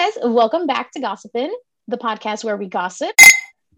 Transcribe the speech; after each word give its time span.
Guys. 0.00 0.16
Welcome 0.22 0.66
back 0.66 0.92
to 0.92 1.00
Gossipin', 1.00 1.50
the 1.86 1.98
podcast 1.98 2.42
where 2.42 2.56
we 2.56 2.68
gossip 2.68 3.14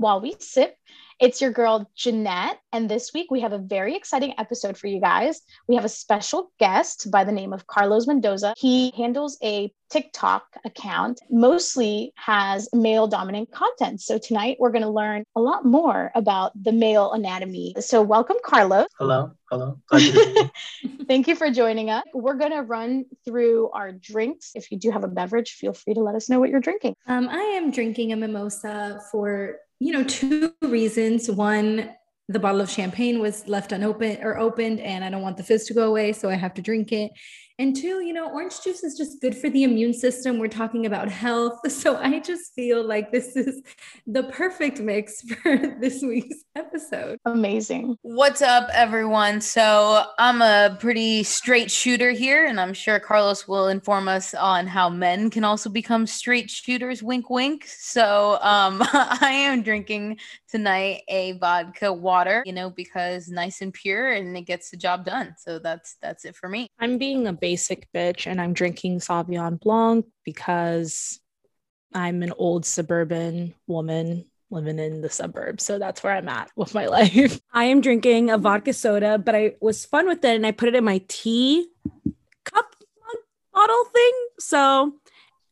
while 0.03 0.21
we 0.21 0.35
sip. 0.41 0.77
It's 1.21 1.41
your 1.41 1.53
girl, 1.53 1.89
Jeanette. 1.95 2.59
And 2.73 2.89
this 2.89 3.13
week 3.15 3.31
we 3.31 3.41
have 3.43 3.53
a 3.53 3.59
very 3.59 3.95
exciting 3.95 4.35
episode 4.39 4.77
for 4.77 4.89
you 4.89 5.01
guys. 5.01 5.41
We 5.69 5.77
have 5.77 5.85
a 5.85 5.89
special 5.89 6.51
guest 6.59 7.09
by 7.13 7.23
the 7.23 7.31
name 7.31 7.53
of 7.53 7.69
Carlos 7.69 8.09
Mendoza. 8.09 8.55
He 8.57 8.91
handles 8.97 9.39
a 9.45 9.73
TikTok 9.89 10.43
account, 10.65 11.21
mostly 11.31 12.13
has 12.17 12.69
male 12.73 13.07
dominant 13.07 13.53
content. 13.53 14.01
So 14.01 14.19
tonight 14.19 14.57
we're 14.59 14.73
going 14.73 14.83
to 14.83 14.91
learn 14.91 15.23
a 15.37 15.41
lot 15.41 15.65
more 15.65 16.11
about 16.17 16.51
the 16.61 16.73
male 16.73 17.13
anatomy. 17.13 17.75
So 17.79 18.03
welcome, 18.03 18.39
Carlos. 18.43 18.87
Hello. 18.99 19.31
Hello. 19.51 19.79
Thank 21.07 21.29
you 21.29 21.37
for 21.37 21.51
joining 21.51 21.91
us. 21.91 22.03
We're 22.15 22.39
going 22.39 22.53
to 22.53 22.63
run 22.63 23.05
through 23.25 23.71
our 23.71 23.93
drinks. 23.93 24.53
If 24.55 24.73
you 24.73 24.79
do 24.79 24.91
have 24.91 25.05
a 25.05 25.09
beverage, 25.09 25.53
feel 25.53 25.75
free 25.75 25.95
to 25.95 26.01
let 26.01 26.15
us 26.15 26.29
know 26.31 26.41
what 26.41 26.49
you're 26.49 26.61
drinking. 26.61 26.97
Um, 27.07 27.29
I 27.29 27.43
am 27.43 27.71
drinking 27.71 28.13
a 28.13 28.17
mimosa 28.17 29.03
for 29.13 29.59
you 29.83 29.93
know, 29.93 30.05
two 30.05 30.53
reasons. 30.63 31.29
One, 31.29 31.91
the 32.29 32.39
bottle 32.39 32.61
of 32.61 32.71
champagne 32.71 33.19
was 33.19 33.49
left 33.49 33.73
unopened 33.73 34.21
or 34.23 34.39
opened, 34.39 34.79
and 34.79 35.05
I 35.05 35.11
don't 35.11 35.23
want 35.23 35.37
the 35.37 35.43
fizz 35.43 35.65
to 35.67 35.75
go 35.75 35.89
away, 35.89 36.13
so 36.13 36.31
I 36.31 36.35
have 36.35 36.55
to 36.55 36.63
drink 36.63 36.93
it. 36.93 37.11
And 37.63 37.77
two, 37.77 38.01
you 38.05 38.13
know, 38.13 38.29
orange 38.29 38.61
juice 38.61 38.83
is 38.83 38.97
just 38.99 39.21
good 39.21 39.37
for 39.37 39.49
the 39.49 39.63
immune 39.63 39.95
system. 39.95 40.41
We're 40.41 40.49
talking 40.49 40.85
about 40.85 41.09
health. 41.09 41.61
So 41.83 41.97
I 41.97 42.21
just 42.21 42.55
feel 42.55 42.85
like 42.87 43.11
this 43.11 43.35
is 43.35 43.61
the 44.07 44.25
perfect 44.25 44.79
mix 44.79 45.21
for 45.43 45.57
this 45.81 46.01
week's 46.03 46.45
episode. 46.55 47.19
Amazing. 47.25 47.97
What's 48.03 48.41
up, 48.41 48.69
everyone? 48.73 49.41
So 49.41 50.05
I'm 50.19 50.43
a 50.43 50.77
pretty 50.79 51.25
straight 51.25 51.71
shooter 51.71 52.13
here, 52.13 52.47
and 52.47 52.61
I'm 52.61 52.75
sure 52.75 53.01
Carlos 53.01 53.49
will 53.49 53.69
inform 53.69 54.07
us 54.07 54.33
on 54.35 54.69
how 54.69 54.89
men 54.89 55.29
can 55.31 55.43
also 55.43 55.71
become 55.71 56.07
straight 56.07 56.51
shooters. 56.51 57.03
Wink, 57.03 57.31
wink. 57.31 57.65
So 57.67 58.39
um, 58.43 58.81
I 58.93 59.31
am 59.33 59.63
drinking 59.63 60.19
tonight 60.49 61.03
a 61.09 61.33
vodka 61.33 61.93
water, 61.93 62.43
you 62.47 62.53
know, 62.53 62.71
because 62.71 63.29
nice 63.29 63.61
and 63.61 63.73
pure 63.73 64.13
and 64.13 64.37
it 64.37 64.43
gets 64.43 64.71
the 64.71 64.77
job 64.77 65.05
done. 65.05 65.35
So 65.39 65.59
that's 65.59 65.97
that's 66.01 66.25
it 66.25 66.37
for 66.37 66.49
me. 66.49 66.69
I'm 66.79 66.99
being 66.99 67.27
a 67.27 67.33
basic 67.53 67.87
bitch 67.93 68.27
and 68.27 68.41
I'm 68.41 68.55
drinking 68.55 69.01
Sauvignon 69.01 69.61
Blanc 69.61 70.07
because 70.25 71.21
I'm 71.93 72.23
an 72.23 72.33
old 72.39 72.65
suburban 72.65 73.55
woman 73.67 74.25
living 74.51 74.79
in 74.79 75.03
the 75.03 75.11
suburbs. 75.11 75.63
So 75.63 75.79
that's 75.79 76.03
where 76.03 76.15
I'm 76.15 76.31
at 76.31 76.51
with 76.57 76.73
my 76.73 76.87
life. 76.99 77.39
I 77.53 77.65
am 77.65 77.83
drinking 77.83 78.31
a 78.31 78.39
vodka 78.39 78.73
soda, 78.73 79.19
but 79.19 79.35
I 79.35 79.57
was 79.61 79.85
fun 79.85 80.07
with 80.07 80.25
it 80.25 80.35
and 80.35 80.47
I 80.47 80.53
put 80.53 80.69
it 80.69 80.75
in 80.75 80.83
my 80.83 81.03
tea 81.09 81.69
cup 82.45 82.75
bottle 83.53 83.85
thing. 83.93 84.13
So 84.39 84.95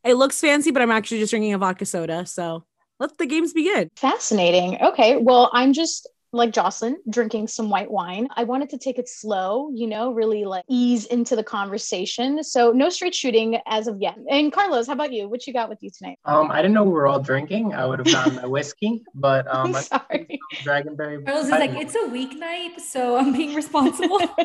it 0.03 0.15
looks 0.15 0.41
fancy, 0.41 0.71
but 0.71 0.81
I'm 0.81 0.91
actually 0.91 1.21
just 1.21 1.33
drinking 1.33 1.53
a 1.53 1.59
vodka 1.59 1.85
soda. 1.85 2.25
So 2.25 2.65
let 2.99 3.19
the 3.19 3.27
games 3.27 3.53
begin. 3.53 3.91
Fascinating. 3.97 4.81
Okay. 4.81 5.19
Well, 5.19 5.51
I'm 5.53 5.75
just 5.75 6.09
like 6.33 6.53
Jocelyn, 6.53 6.97
drinking 7.09 7.49
some 7.49 7.71
white 7.71 7.91
wine. 7.91 8.29
I 8.37 8.45
wanted 8.45 8.71
to 8.71 8.79
take 8.79 8.99
it 8.99 9.09
slow, 9.09 9.71
you 9.75 9.87
know, 9.87 10.13
really 10.13 10.45
like 10.45 10.65
ease 10.69 11.07
into 11.07 11.35
the 11.35 11.43
conversation. 11.43 12.45
So 12.45 12.71
no 12.73 12.89
straight 12.89 13.15
shooting 13.15 13.59
as 13.67 13.89
of 13.89 14.01
yet. 14.01 14.17
And 14.31 14.53
Carlos, 14.53 14.87
how 14.87 14.93
about 14.93 15.13
you? 15.13 15.29
What 15.29 15.47
you 15.47 15.53
got 15.53 15.69
with 15.69 15.83
you 15.83 15.91
tonight? 15.91 16.19
Um, 16.25 16.51
I 16.51 16.57
didn't 16.57 16.75
know 16.75 16.85
we 16.85 16.93
were 16.93 17.07
all 17.07 17.21
drinking. 17.21 17.75
I 17.75 17.85
would 17.87 17.99
have 17.99 18.13
gotten 18.13 18.37
my 18.37 18.47
whiskey, 18.47 19.03
but 19.15 19.47
um, 19.53 19.75
I'm 19.75 19.83
sorry. 19.83 20.39
Dragonberry. 20.63 21.25
Carlos 21.25 21.47
is 21.47 21.51
like, 21.51 21.73
it's 21.73 21.95
a 21.95 22.09
weeknight, 22.09 22.81
so 22.81 23.17
I'm 23.17 23.33
being 23.33 23.55
responsible. 23.55 24.21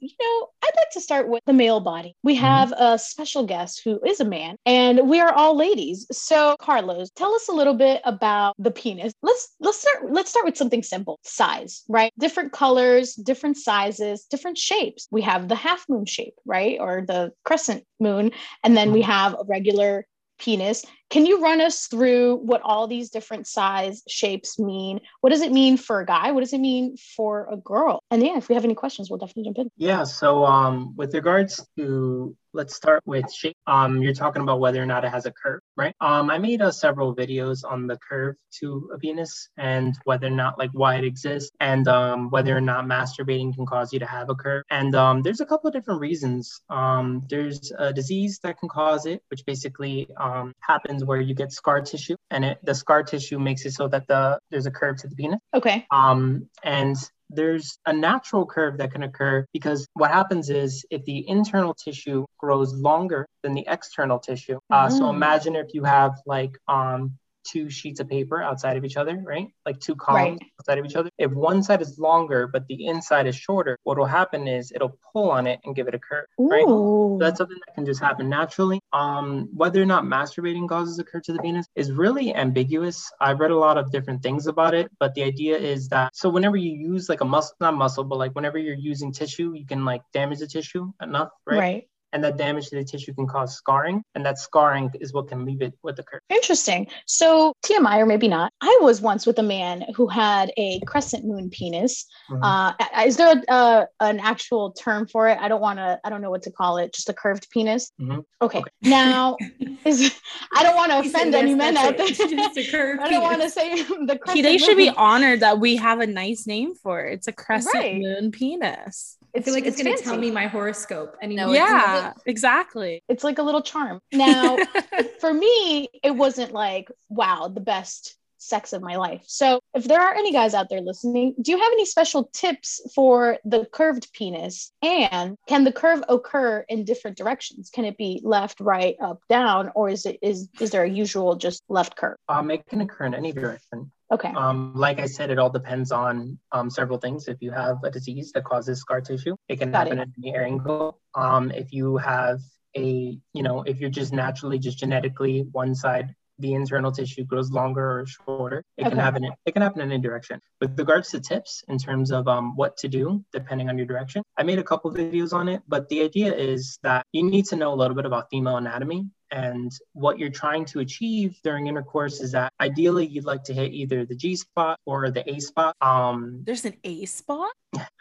you 0.00 0.10
know, 0.20 0.48
I'd 0.62 0.76
like 0.76 0.90
to 0.92 1.00
start 1.00 1.28
with 1.28 1.42
the 1.46 1.52
male 1.52 1.80
body. 1.80 2.16
We 2.22 2.34
mm-hmm. 2.34 2.44
have 2.44 2.68
mm-hmm. 2.70 2.82
a 2.82 2.98
special 2.98 3.46
guest 3.46 3.82
who 3.84 4.00
is 4.04 4.20
a 4.20 4.24
man, 4.24 4.56
and 4.66 5.08
we 5.08 5.20
are 5.20 5.32
all 5.32 5.56
ladies. 5.56 6.06
So, 6.10 6.56
Carlos, 6.58 7.10
tell 7.10 7.34
us 7.34 7.48
a 7.48 7.52
little 7.52 7.74
bit 7.74 8.00
about 8.04 8.54
the 8.58 8.70
penis. 8.70 9.12
Let's 9.22 9.54
let's 9.60 9.80
start 9.80 10.10
let's 10.10 10.30
start 10.30 10.44
with 10.44 10.56
something 10.56 10.82
simple 10.82 11.03
example, 11.04 11.20
size, 11.22 11.82
right? 11.88 12.12
Different 12.18 12.52
colors, 12.52 13.14
different 13.14 13.56
sizes, 13.56 14.24
different 14.24 14.58
shapes. 14.58 15.08
We 15.10 15.22
have 15.22 15.48
the 15.48 15.54
half 15.54 15.84
moon 15.88 16.06
shape, 16.06 16.34
right? 16.44 16.78
Or 16.80 17.04
the 17.06 17.32
crescent 17.44 17.84
moon. 18.00 18.32
And 18.62 18.76
then 18.76 18.92
we 18.92 19.00
mm-hmm. 19.00 19.10
have 19.10 19.34
a 19.34 19.44
regular 19.46 20.06
penis. 20.38 20.84
Can 21.10 21.26
you 21.26 21.40
run 21.40 21.60
us 21.60 21.86
through 21.86 22.36
what 22.36 22.60
all 22.62 22.86
these 22.86 23.10
different 23.10 23.46
size 23.46 24.02
shapes 24.08 24.58
mean? 24.58 25.00
What 25.20 25.30
does 25.30 25.42
it 25.42 25.52
mean 25.52 25.76
for 25.76 26.00
a 26.00 26.06
guy? 26.06 26.32
What 26.32 26.40
does 26.40 26.52
it 26.52 26.58
mean 26.58 26.96
for 27.16 27.48
a 27.50 27.56
girl? 27.56 28.00
And 28.10 28.22
yeah, 28.22 28.36
if 28.36 28.48
we 28.48 28.54
have 28.54 28.64
any 28.64 28.74
questions, 28.74 29.10
we'll 29.10 29.18
definitely 29.18 29.44
jump 29.44 29.58
in. 29.58 29.70
Yeah. 29.76 30.04
So 30.04 30.44
um, 30.44 30.94
with 30.96 31.14
regards 31.14 31.64
to 31.78 32.36
let's 32.54 32.74
start 32.74 33.02
with 33.04 33.30
shape. 33.32 33.56
Um, 33.66 34.00
you're 34.00 34.14
talking 34.14 34.40
about 34.40 34.60
whether 34.60 34.80
or 34.80 34.86
not 34.86 35.04
it 35.04 35.10
has 35.10 35.26
a 35.26 35.32
curve, 35.32 35.60
right? 35.76 35.94
Um, 36.00 36.30
I 36.30 36.38
made 36.38 36.62
uh, 36.62 36.70
several 36.70 37.14
videos 37.14 37.64
on 37.68 37.86
the 37.86 37.98
curve 37.98 38.36
to 38.60 38.90
a 38.94 38.98
penis 38.98 39.48
and 39.58 39.94
whether 40.04 40.28
or 40.28 40.30
not 40.30 40.58
like 40.58 40.70
why 40.72 40.94
it 40.96 41.04
exists 41.04 41.50
and 41.60 41.86
um, 41.88 42.30
whether 42.30 42.56
or 42.56 42.60
not 42.60 42.86
masturbating 42.86 43.54
can 43.54 43.66
cause 43.66 43.92
you 43.92 43.98
to 43.98 44.06
have 44.06 44.30
a 44.30 44.34
curve. 44.34 44.62
And 44.70 44.94
um, 44.94 45.22
there's 45.22 45.40
a 45.40 45.46
couple 45.46 45.68
of 45.68 45.74
different 45.74 46.00
reasons. 46.00 46.60
Um, 46.70 47.24
there's 47.28 47.72
a 47.76 47.92
disease 47.92 48.38
that 48.44 48.58
can 48.58 48.68
cause 48.68 49.04
it, 49.04 49.20
which 49.28 49.44
basically 49.44 50.08
um, 50.16 50.54
happens 50.94 51.06
where 51.06 51.20
you 51.20 51.34
get 51.34 51.52
scar 51.52 51.80
tissue, 51.80 52.16
and 52.30 52.44
it, 52.44 52.58
the 52.62 52.74
scar 52.74 53.02
tissue 53.02 53.38
makes 53.38 53.64
it 53.66 53.72
so 53.72 53.88
that 53.88 54.06
the 54.08 54.38
there's 54.50 54.66
a 54.66 54.70
curve 54.70 54.96
to 54.98 55.08
the 55.08 55.16
penis. 55.16 55.40
Okay. 55.52 55.86
Um, 55.90 56.48
and 56.62 56.96
there's 57.30 57.78
a 57.86 57.92
natural 57.92 58.46
curve 58.46 58.78
that 58.78 58.92
can 58.92 59.02
occur 59.02 59.46
because 59.52 59.86
what 59.94 60.10
happens 60.10 60.50
is 60.50 60.84
if 60.90 61.04
the 61.04 61.26
internal 61.28 61.74
tissue 61.74 62.26
grows 62.38 62.72
longer 62.74 63.26
than 63.42 63.54
the 63.54 63.64
external 63.66 64.18
tissue. 64.18 64.58
Uh, 64.70 64.88
So 64.88 65.04
mm. 65.04 65.14
imagine 65.14 65.56
if 65.56 65.74
you 65.74 65.84
have 65.84 66.12
like 66.26 66.52
um, 66.68 67.18
two 67.44 67.70
sheets 67.70 68.00
of 68.00 68.08
paper 68.08 68.42
outside 68.42 68.76
of 68.76 68.84
each 68.84 68.96
other, 68.96 69.22
right? 69.24 69.48
Like 69.64 69.80
two 69.80 69.94
columns 69.94 70.38
right. 70.40 70.50
outside 70.60 70.78
of 70.78 70.84
each 70.84 70.96
other. 70.96 71.10
If 71.18 71.30
one 71.32 71.62
side 71.62 71.82
is 71.82 71.98
longer 71.98 72.46
but 72.46 72.66
the 72.66 72.86
inside 72.86 73.26
is 73.26 73.36
shorter, 73.36 73.78
what 73.84 73.98
will 73.98 74.06
happen 74.06 74.48
is 74.48 74.72
it'll 74.72 74.98
pull 75.12 75.30
on 75.30 75.46
it 75.46 75.60
and 75.64 75.74
give 75.74 75.88
it 75.88 75.94
a 75.94 75.98
curve, 75.98 76.26
Ooh. 76.40 76.48
right? 76.48 76.64
So 76.64 77.18
that's 77.20 77.38
something 77.38 77.58
that 77.66 77.74
can 77.74 77.86
just 77.86 78.00
happen 78.00 78.28
naturally. 78.28 78.80
Um, 78.92 79.48
whether 79.54 79.80
or 79.82 79.86
not 79.86 80.04
masturbating 80.04 80.68
causes 80.68 80.98
a 80.98 81.04
curve 81.04 81.22
to 81.24 81.32
the 81.32 81.38
penis 81.38 81.66
is 81.74 81.92
really 81.92 82.34
ambiguous. 82.34 83.10
I've 83.20 83.40
read 83.40 83.50
a 83.50 83.58
lot 83.58 83.78
of 83.78 83.90
different 83.90 84.22
things 84.22 84.46
about 84.46 84.74
it, 84.74 84.90
but 84.98 85.14
the 85.14 85.22
idea 85.22 85.56
is 85.56 85.88
that 85.88 86.16
so 86.16 86.28
whenever 86.28 86.56
you 86.56 86.72
use 86.72 87.08
like 87.08 87.20
a 87.20 87.24
muscle, 87.24 87.56
not 87.60 87.74
muscle, 87.74 88.04
but 88.04 88.18
like 88.18 88.34
whenever 88.34 88.58
you're 88.58 88.74
using 88.74 89.12
tissue, 89.12 89.52
you 89.54 89.66
can 89.66 89.84
like 89.84 90.02
damage 90.12 90.38
the 90.38 90.46
tissue 90.46 90.92
enough, 91.00 91.30
right? 91.46 91.58
Right 91.58 91.88
and 92.14 92.22
that 92.22 92.36
damage 92.36 92.68
to 92.68 92.76
the 92.76 92.84
tissue 92.84 93.12
can 93.12 93.26
cause 93.26 93.56
scarring 93.56 94.02
and 94.14 94.24
that 94.24 94.38
scarring 94.38 94.90
is 95.00 95.12
what 95.12 95.28
can 95.28 95.44
leave 95.44 95.60
it 95.60 95.74
with 95.82 95.96
the 95.96 96.02
curve 96.02 96.20
interesting 96.30 96.86
so 97.06 97.52
tmi 97.66 97.98
or 97.98 98.06
maybe 98.06 98.28
not 98.28 98.52
i 98.60 98.78
was 98.80 99.00
once 99.00 99.26
with 99.26 99.38
a 99.38 99.42
man 99.42 99.84
who 99.94 100.06
had 100.06 100.50
a 100.56 100.80
crescent 100.86 101.24
moon 101.24 101.50
penis 101.50 102.06
mm-hmm. 102.30 102.42
uh, 102.42 102.72
is 103.04 103.16
there 103.16 103.34
a, 103.48 103.52
uh, 103.52 103.84
an 104.00 104.20
actual 104.20 104.72
term 104.72 105.06
for 105.06 105.28
it 105.28 105.36
i 105.40 105.48
don't 105.48 105.60
want 105.60 105.78
to 105.78 105.98
i 106.04 106.08
don't 106.08 106.22
know 106.22 106.30
what 106.30 106.42
to 106.42 106.50
call 106.50 106.78
it 106.78 106.94
just 106.94 107.08
a 107.08 107.12
curved 107.12 107.50
penis 107.50 107.90
mm-hmm. 108.00 108.20
okay. 108.40 108.60
okay. 108.60 108.70
now 108.82 109.36
is 109.84 110.14
i 110.54 110.62
don't 110.62 110.76
want 110.76 110.90
to 110.92 110.98
offend 111.08 111.34
any 111.34 111.54
men 111.54 111.76
out 111.76 111.98
there 111.98 112.06
just 112.06 112.56
a 112.56 112.70
curved 112.70 113.00
i 113.02 113.10
don't 113.10 113.22
want 113.22 113.42
to 113.42 113.50
say 113.50 113.82
the 113.82 114.18
crescent 114.22 114.44
they 114.44 114.56
should 114.56 114.76
moon. 114.76 114.86
be 114.86 114.90
honored 114.90 115.40
that 115.40 115.58
we 115.58 115.74
have 115.76 116.00
a 116.00 116.06
nice 116.06 116.46
name 116.46 116.74
for 116.76 117.04
it 117.04 117.14
it's 117.14 117.26
a 117.26 117.32
crescent 117.32 117.74
right. 117.74 118.00
moon 118.00 118.30
penis 118.30 119.18
I 119.36 119.40
feel 119.40 119.54
like 119.54 119.66
it's, 119.66 119.76
it's 119.78 119.84
going 119.84 119.96
to 119.96 120.02
tell 120.02 120.16
me 120.16 120.30
my 120.30 120.46
horoscope. 120.46 121.16
And 121.20 121.34
no, 121.34 121.52
yeah, 121.52 122.12
exactly. 122.26 123.02
It's 123.08 123.24
like 123.24 123.38
a 123.38 123.42
little 123.42 123.62
charm. 123.62 124.00
Now, 124.12 124.56
for 125.20 125.34
me, 125.34 125.88
it 126.02 126.12
wasn't 126.12 126.52
like, 126.52 126.88
wow, 127.08 127.48
the 127.48 127.60
best 127.60 128.16
sex 128.38 128.72
of 128.72 128.82
my 128.82 128.96
life. 128.96 129.24
So, 129.26 129.60
if 129.74 129.84
there 129.84 130.00
are 130.00 130.14
any 130.14 130.32
guys 130.32 130.54
out 130.54 130.68
there 130.68 130.80
listening, 130.80 131.34
do 131.40 131.50
you 131.50 131.58
have 131.58 131.72
any 131.72 131.84
special 131.84 132.30
tips 132.32 132.80
for 132.94 133.38
the 133.44 133.66
curved 133.72 134.12
penis? 134.12 134.70
And 134.82 135.36
can 135.48 135.64
the 135.64 135.72
curve 135.72 136.02
occur 136.08 136.64
in 136.68 136.84
different 136.84 137.16
directions? 137.16 137.70
Can 137.70 137.84
it 137.84 137.96
be 137.96 138.20
left, 138.22 138.60
right, 138.60 138.96
up, 139.00 139.20
down, 139.28 139.72
or 139.74 139.88
is 139.88 140.06
it 140.06 140.18
is 140.22 140.48
is 140.60 140.70
there 140.70 140.84
a 140.84 140.90
usual 140.90 141.34
just 141.34 141.62
left 141.68 141.96
curve? 141.96 142.16
Um, 142.28 142.50
it 142.50 142.66
can 142.66 142.80
occur 142.80 143.06
in 143.06 143.14
any 143.14 143.32
direction. 143.32 143.90
Okay. 144.12 144.28
Um, 144.28 144.74
like 144.74 145.00
I 145.00 145.06
said, 145.06 145.30
it 145.30 145.38
all 145.38 145.50
depends 145.50 145.90
on 145.90 146.38
um, 146.52 146.70
several 146.70 146.98
things. 146.98 147.26
If 147.28 147.38
you 147.40 147.50
have 147.52 147.82
a 147.82 147.90
disease 147.90 148.32
that 148.34 148.44
causes 148.44 148.80
scar 148.80 149.00
tissue, 149.00 149.36
it 149.48 149.58
can 149.58 149.72
Got 149.72 149.86
happen 149.86 149.98
it. 149.98 150.02
at 150.02 150.08
any 150.18 150.36
angle. 150.36 151.00
Um, 151.14 151.50
if 151.50 151.72
you 151.72 151.96
have 151.96 152.40
a, 152.76 153.18
you 153.32 153.42
know, 153.42 153.62
if 153.62 153.80
you're 153.80 153.90
just 153.90 154.12
naturally, 154.12 154.58
just 154.58 154.78
genetically, 154.78 155.46
one 155.52 155.74
side 155.74 156.14
the 156.38 156.54
internal 156.54 156.90
tissue 156.90 157.24
grows 157.24 157.50
longer 157.50 158.00
or 158.00 158.06
shorter. 158.06 158.64
It 158.76 158.82
okay. 158.82 158.90
can 158.90 158.98
happen. 158.98 159.24
It 159.46 159.52
can 159.52 159.62
happen 159.62 159.80
in 159.80 159.92
any 159.92 160.02
direction. 160.02 160.40
With 160.60 160.78
regards 160.78 161.10
to 161.10 161.20
tips 161.20 161.62
in 161.68 161.78
terms 161.78 162.10
of 162.10 162.26
um, 162.28 162.56
what 162.56 162.76
to 162.78 162.88
do 162.88 163.24
depending 163.32 163.68
on 163.68 163.78
your 163.78 163.86
direction, 163.86 164.22
I 164.36 164.42
made 164.42 164.58
a 164.58 164.64
couple 164.64 164.92
videos 164.92 165.32
on 165.32 165.48
it. 165.48 165.62
But 165.68 165.88
the 165.88 166.02
idea 166.02 166.34
is 166.34 166.78
that 166.82 167.06
you 167.12 167.22
need 167.22 167.46
to 167.46 167.56
know 167.56 167.72
a 167.72 167.76
little 167.76 167.94
bit 167.94 168.06
about 168.06 168.30
female 168.30 168.56
anatomy 168.56 169.06
And 169.34 169.72
what 169.94 170.16
you're 170.18 170.30
trying 170.30 170.64
to 170.66 170.78
achieve 170.78 171.36
during 171.42 171.66
intercourse 171.66 172.20
is 172.20 172.30
that 172.32 172.52
ideally 172.60 173.04
you'd 173.04 173.24
like 173.24 173.42
to 173.44 173.52
hit 173.52 173.72
either 173.72 174.04
the 174.04 174.14
G 174.14 174.36
spot 174.36 174.78
or 174.86 175.10
the 175.10 175.28
A 175.28 175.40
spot. 175.40 175.74
Um, 175.80 176.42
There's 176.44 176.64
an 176.64 176.74
A 176.84 177.04
spot. 177.06 177.50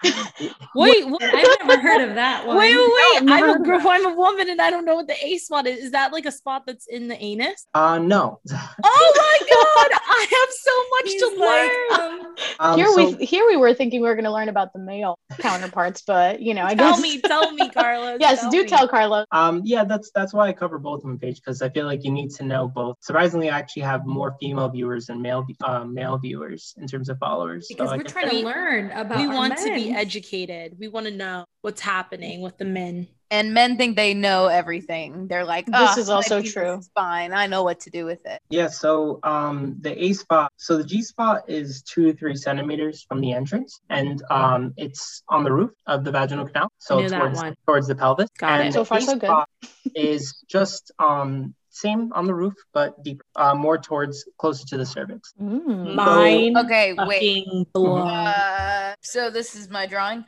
it- 0.04 0.54
Wait. 0.76 1.04
I've 1.06 1.68
never 1.68 1.82
heard 1.82 2.08
of 2.08 2.16
that 2.16 2.46
one. 2.46 2.58
Wait, 2.58 2.76
wait, 2.76 2.88
wait! 3.16 3.24
never 3.24 3.46
I'm 3.46 3.50
a 3.50 3.54
of 3.56 3.64
girl. 3.64 3.82
I'm 3.84 4.06
a 4.06 4.14
woman, 4.16 4.48
and 4.50 4.62
I 4.62 4.70
don't 4.70 4.86
know 4.86 4.94
what 4.96 5.08
the 5.08 5.16
A 5.26 5.38
spot 5.40 5.66
is. 5.66 5.86
Is 5.86 5.92
that 5.92 6.12
like 6.14 6.26
a 6.28 6.32
spot 6.32 6.64
that's 6.68 6.86
in 6.88 7.08
the 7.08 7.20
anus? 7.24 7.66
uh, 7.74 7.98
no. 7.98 8.40
Oh 8.84 9.14
my 9.18 9.40
god! 9.50 10.00
I 10.08 10.28
have 10.30 10.50
so 10.62 10.84
much 10.92 11.12
He's 11.12 11.22
to 11.22 11.40
learn. 11.40 12.20
um, 12.20 12.36
Um, 12.60 12.78
here 12.78 12.88
so- 12.88 13.16
we 13.18 13.26
here 13.26 13.46
we 13.48 13.58
were 13.58 13.74
thinking 13.74 14.02
we 14.02 14.08
were 14.08 14.16
going 14.16 14.26
to 14.26 14.32
learn 14.32 14.50
about 14.50 14.74
the 14.74 14.80
male 14.80 15.18
counterparts, 15.40 16.04
but 16.06 16.40
you 16.42 16.54
know, 16.54 16.66
I 16.66 16.76
tell 16.76 16.94
guess. 16.94 17.02
me, 17.02 17.22
tell 17.22 17.52
me, 17.54 17.70
Carlos. 17.70 18.18
yes, 18.22 18.48
do 18.50 18.62
me. 18.64 18.68
tell 18.70 18.88
Carlos. 18.88 19.26
Um, 19.32 19.62
yeah, 19.66 19.84
that's 19.86 20.12
that's 20.14 20.34
why 20.34 20.48
I 20.50 20.54
cover 20.54 20.78
both 20.78 21.00
of 21.00 21.04
them, 21.04 21.18
Paige, 21.24 21.38
because 21.38 21.62
I 21.62 21.70
feel 21.70 21.86
like 21.86 22.04
you 22.04 22.12
need 22.12 22.32
to 22.32 22.44
know 22.44 22.68
both. 22.68 22.98
Surprisingly, 23.02 23.50
I 23.50 23.58
actually 23.58 23.84
have 23.84 24.06
more 24.06 24.36
female 24.40 24.70
viewers 24.70 25.08
than 25.08 25.22
male 25.22 25.46
uh, 25.64 25.86
male 25.86 26.18
viewers 26.18 26.74
in 26.78 26.88
terms 26.88 27.10
of 27.10 27.18
followers. 27.20 27.68
Because 27.70 27.92
I 27.92 27.98
we're 27.98 28.04
trying 28.04 28.30
to 28.30 28.46
learn 28.46 28.92
about. 28.92 29.18
We 29.18 29.28
our 29.28 29.34
want 29.34 29.58
to 29.58 29.74
be 29.74 29.92
educated. 29.92 30.78
We 30.80 30.88
want 30.88 31.06
to 31.08 31.14
know 31.14 31.46
what's 31.62 31.82
happening 31.82 32.42
with 32.42 32.58
the 32.58 32.66
men. 32.66 33.08
And 33.32 33.52
men 33.52 33.78
think 33.78 33.96
they 33.96 34.14
know 34.14 34.46
everything. 34.46 35.28
They're 35.28 35.46
like, 35.46 35.66
This 35.66 35.74
"Ah, 35.76 35.98
is 35.98 36.10
also 36.10 36.40
true. 36.42 36.78
is 36.78 36.90
Fine, 36.94 37.34
I 37.34 37.48
know 37.48 37.64
what 37.64 37.80
to 37.80 37.90
do 37.90 38.06
with 38.06 38.24
it. 38.28 38.40
Yeah, 38.52 38.68
so 38.68 39.20
um, 39.24 39.78
the 39.80 40.04
A 40.04 40.14
spot, 40.14 40.52
so 40.58 40.78
the 40.78 40.84
G 40.84 41.02
spot 41.02 41.50
is 41.50 41.82
two 41.82 42.12
to 42.12 42.14
three 42.16 42.36
centimeters 42.36 43.04
from 43.08 43.22
the 43.22 43.34
entrance, 43.34 43.80
and 43.90 44.22
um, 44.30 44.74
it's 44.78 45.24
on 45.30 45.44
the 45.44 45.52
roof 45.52 45.72
of 45.88 46.04
the 46.04 46.12
vaginal 46.12 46.46
canal, 46.46 46.70
so 46.78 47.00
Knew 47.00 47.10
towards 47.10 47.42
towards 47.66 47.88
the 47.88 47.96
pelvis. 47.96 48.30
Got 48.38 48.60
and 48.60 48.70
it. 48.70 48.74
So 48.74 48.86
far, 48.86 49.00
the 49.00 49.04
A 49.04 49.08
so 49.08 49.16
good. 49.16 49.28
spot 49.28 49.50
is 49.96 50.44
just 50.48 50.92
um, 51.00 51.54
same 51.70 52.12
on 52.14 52.26
the 52.26 52.34
roof, 52.34 52.54
but 52.72 53.04
deeper, 53.04 53.26
uh, 53.36 53.56
more 53.56 53.78
towards 53.78 54.26
closer 54.38 54.66
to 54.68 54.78
the 54.78 54.86
cervix. 54.86 55.34
Mm. 55.42 55.96
Mine. 55.96 56.58
Okay, 56.58 56.94
wait. 56.94 57.48
Uh, 57.76 58.94
so 59.02 59.30
this 59.30 59.56
is 59.56 59.70
my 59.70 59.86
drawing. 59.86 60.24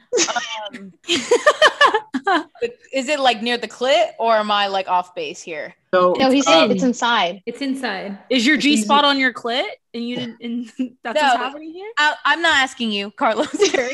Um, 0.73 0.91
is 2.91 3.09
it 3.09 3.19
like 3.19 3.41
near 3.41 3.57
the 3.57 3.67
clit, 3.67 4.11
or 4.19 4.35
am 4.35 4.49
I 4.49 4.67
like 4.67 4.87
off 4.87 5.13
base 5.13 5.41
here? 5.41 5.75
So 5.93 6.13
No, 6.17 6.31
he 6.31 6.39
uh, 6.39 6.43
said 6.43 6.71
it's 6.71 6.83
inside. 6.83 7.41
It's 7.45 7.61
inside. 7.61 8.17
Is 8.29 8.45
your 8.45 8.57
G 8.57 8.77
spot 8.77 9.05
on 9.05 9.19
your 9.19 9.33
clit? 9.33 9.69
And 9.93 10.07
you 10.07 10.15
didn't. 10.15 10.41
And 10.41 10.65
that's 11.03 11.21
No, 11.21 11.27
what's 11.27 11.37
happening 11.37 11.71
here. 11.71 11.91
I, 11.97 12.15
I'm 12.25 12.41
not 12.41 12.55
asking 12.55 12.91
you, 12.91 13.11
Carlos. 13.11 13.51
Carry 13.71 13.93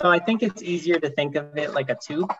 so 0.00 0.10
I 0.10 0.18
think 0.18 0.42
it's 0.42 0.62
easier 0.62 0.98
to 0.98 1.08
think 1.10 1.36
of 1.36 1.56
it 1.56 1.72
like 1.72 1.90
a 1.90 1.96
tube. 1.96 2.32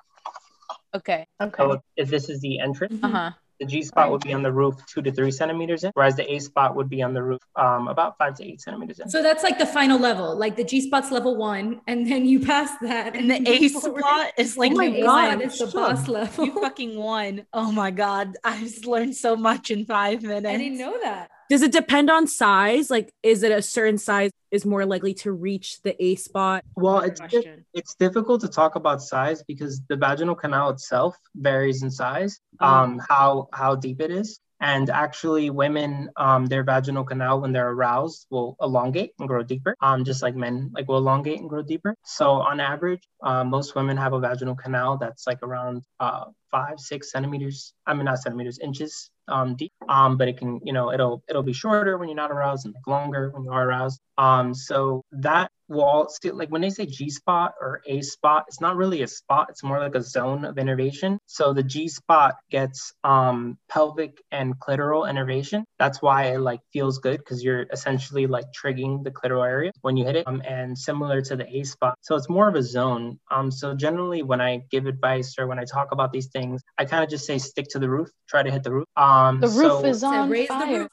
Okay. 0.96 1.26
Okay. 1.40 1.62
So 1.62 1.80
if 1.96 2.08
this 2.08 2.28
is 2.28 2.40
the 2.40 2.58
entrance, 2.58 2.98
Uh 3.02 3.08
huh. 3.08 3.30
the 3.60 3.66
G 3.66 3.82
spot 3.82 4.10
would 4.10 4.22
be 4.22 4.34
on 4.34 4.42
the 4.42 4.52
roof 4.52 4.74
two 4.86 5.00
to 5.02 5.10
three 5.10 5.30
centimeters 5.30 5.82
in, 5.84 5.90
whereas 5.94 6.14
the 6.16 6.30
A 6.34 6.38
spot 6.40 6.76
would 6.76 6.88
be 6.90 7.00
on 7.02 7.14
the 7.14 7.22
roof 7.22 7.40
um, 7.56 7.88
about 7.88 8.18
five 8.18 8.34
to 8.38 8.44
eight 8.44 8.60
centimeters 8.60 8.98
in. 9.00 9.08
So 9.08 9.22
that's 9.22 9.42
like 9.42 9.58
the 9.58 9.64
final 9.78 9.98
level. 9.98 10.36
Like 10.36 10.56
the 10.56 10.64
G 10.64 10.80
spot's 10.88 11.10
level 11.10 11.36
one, 11.36 11.80
and 11.86 12.06
then 12.10 12.26
you 12.26 12.38
pass 12.40 12.70
that, 12.82 13.16
And 13.16 13.30
the 13.30 13.40
A 13.50 13.68
spot 13.68 14.32
is 14.36 14.56
like 14.56 14.72
Oh 14.72 14.76
my 14.76 15.00
god, 15.00 15.28
won. 15.38 15.40
it's 15.42 15.58
the 15.58 15.66
boss 15.68 16.06
level. 16.18 16.44
You 16.46 16.52
fucking 16.60 16.98
won. 16.98 17.46
Oh 17.52 17.70
my 17.72 17.90
god. 17.90 18.36
I've 18.44 18.84
learned 18.84 19.14
so 19.16 19.36
much 19.36 19.70
in 19.70 19.84
five 19.86 20.22
minutes. 20.22 20.54
I 20.54 20.56
didn't 20.58 20.78
know 20.78 20.98
that. 21.02 21.30
Does 21.48 21.62
it 21.62 21.72
depend 21.72 22.10
on 22.10 22.26
size? 22.26 22.90
Like, 22.90 23.12
is 23.22 23.42
it 23.42 23.52
a 23.52 23.62
certain 23.62 23.98
size 23.98 24.30
is 24.50 24.64
more 24.64 24.84
likely 24.84 25.14
to 25.14 25.32
reach 25.32 25.80
the 25.82 26.00
A 26.02 26.16
spot? 26.16 26.64
Well, 26.76 27.00
it's 27.00 27.20
di- 27.20 27.62
it's 27.74 27.94
difficult 27.94 28.40
to 28.42 28.48
talk 28.48 28.74
about 28.74 29.02
size 29.02 29.42
because 29.44 29.80
the 29.88 29.96
vaginal 29.96 30.34
canal 30.34 30.70
itself 30.70 31.16
varies 31.34 31.82
in 31.82 31.90
size, 31.90 32.40
Oh. 32.60 32.66
um, 32.66 33.00
how 33.08 33.48
how 33.52 33.76
deep 33.76 34.00
it 34.00 34.10
is. 34.10 34.40
And 34.58 34.88
actually, 34.88 35.50
women, 35.50 36.08
um, 36.16 36.46
their 36.46 36.64
vaginal 36.64 37.04
canal, 37.04 37.42
when 37.42 37.52
they're 37.52 37.68
aroused, 37.70 38.26
will 38.30 38.56
elongate 38.62 39.12
and 39.18 39.28
grow 39.28 39.42
deeper, 39.42 39.76
um, 39.82 40.02
just 40.02 40.22
like 40.22 40.34
men, 40.34 40.70
like 40.72 40.88
will 40.88 40.96
elongate 40.96 41.40
and 41.40 41.50
grow 41.50 41.60
deeper. 41.60 41.94
So 42.04 42.30
on 42.30 42.58
average, 42.58 43.02
uh, 43.22 43.44
most 43.44 43.74
women 43.74 43.98
have 43.98 44.14
a 44.14 44.18
vaginal 44.18 44.54
canal 44.56 44.96
that's 44.96 45.26
like 45.26 45.42
around 45.42 45.82
uh, 46.00 46.24
five, 46.56 46.80
six 46.80 47.10
centimeters. 47.10 47.74
I 47.86 47.92
mean, 47.92 48.06
not 48.06 48.22
centimeters, 48.22 48.58
inches 48.58 49.10
um, 49.28 49.56
deep. 49.56 49.72
Um, 49.88 50.16
but 50.16 50.28
it 50.28 50.38
can, 50.38 50.60
you 50.64 50.72
know, 50.72 50.92
it'll 50.92 51.22
it'll 51.28 51.42
be 51.42 51.52
shorter 51.52 51.98
when 51.98 52.08
you're 52.08 52.16
not 52.16 52.30
aroused 52.30 52.64
and 52.64 52.74
like 52.74 52.86
longer 52.86 53.30
when 53.30 53.44
you 53.44 53.50
are 53.50 53.68
aroused. 53.68 54.00
Um, 54.18 54.54
so 54.54 55.02
that 55.12 55.50
will 55.68 55.82
all 55.82 56.08
like 56.32 56.48
when 56.48 56.62
they 56.62 56.70
say 56.70 56.86
G 56.86 57.10
spot 57.10 57.54
or 57.60 57.82
A 57.86 58.00
spot, 58.00 58.44
it's 58.48 58.60
not 58.60 58.76
really 58.76 59.02
a 59.02 59.08
spot. 59.08 59.48
It's 59.50 59.62
more 59.62 59.78
like 59.78 59.94
a 59.94 60.02
zone 60.02 60.44
of 60.44 60.58
innervation. 60.58 61.18
So 61.26 61.52
the 61.52 61.62
G 61.62 61.88
spot 61.88 62.36
gets 62.50 62.92
um, 63.04 63.58
pelvic 63.68 64.22
and 64.30 64.58
clitoral 64.58 65.08
innervation. 65.08 65.64
That's 65.78 66.00
why 66.00 66.26
it 66.26 66.38
like 66.38 66.60
feels 66.72 66.98
good 66.98 67.18
because 67.18 67.42
you're 67.42 67.66
essentially 67.72 68.26
like 68.26 68.46
triggering 68.52 69.04
the 69.04 69.10
clitoral 69.10 69.46
area 69.46 69.72
when 69.82 69.96
you 69.96 70.04
hit 70.04 70.16
it. 70.16 70.26
Um, 70.26 70.42
and 70.46 70.78
similar 70.78 71.20
to 71.22 71.36
the 71.36 71.46
A 71.56 71.64
spot, 71.64 71.96
so 72.00 72.14
it's 72.16 72.28
more 72.28 72.48
of 72.48 72.54
a 72.54 72.62
zone. 72.62 73.18
Um, 73.30 73.50
so 73.50 73.74
generally 73.74 74.22
when 74.22 74.40
I 74.40 74.62
give 74.70 74.86
advice 74.86 75.34
or 75.38 75.46
when 75.46 75.58
I 75.58 75.64
talk 75.64 75.92
about 75.92 76.12
these 76.12 76.28
things, 76.28 76.45
I 76.78 76.84
kind 76.84 77.04
of 77.04 77.10
just 77.10 77.26
say 77.26 77.38
stick 77.38 77.66
to 77.70 77.78
the 77.78 77.88
roof, 77.88 78.08
try 78.28 78.42
to 78.42 78.50
hit 78.50 78.62
the 78.62 78.72
roof. 78.72 78.86
Um, 78.96 79.40
The 79.40 79.48
roof 79.48 79.80
so, 79.80 79.84
is 79.84 80.02
on 80.02 80.30
raise 80.30 80.48
the 80.48 80.54
fire. 80.54 80.88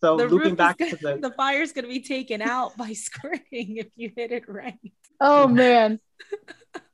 so 0.00 0.16
The 0.16 0.24
looping 0.26 0.38
roof 0.38 0.56
back 0.56 0.80
is 0.80 0.90
to 0.90 0.96
gonna, 0.96 1.16
the 1.16 1.20
the 1.28 1.34
fire's 1.34 1.72
gonna 1.72 1.88
be 1.88 2.00
taken 2.00 2.42
out 2.42 2.76
by 2.76 2.92
squirting 3.06 3.76
if 3.78 3.88
you 3.96 4.12
hit 4.16 4.32
it 4.32 4.48
right. 4.48 4.78
oh 5.20 5.46
man. 5.48 6.00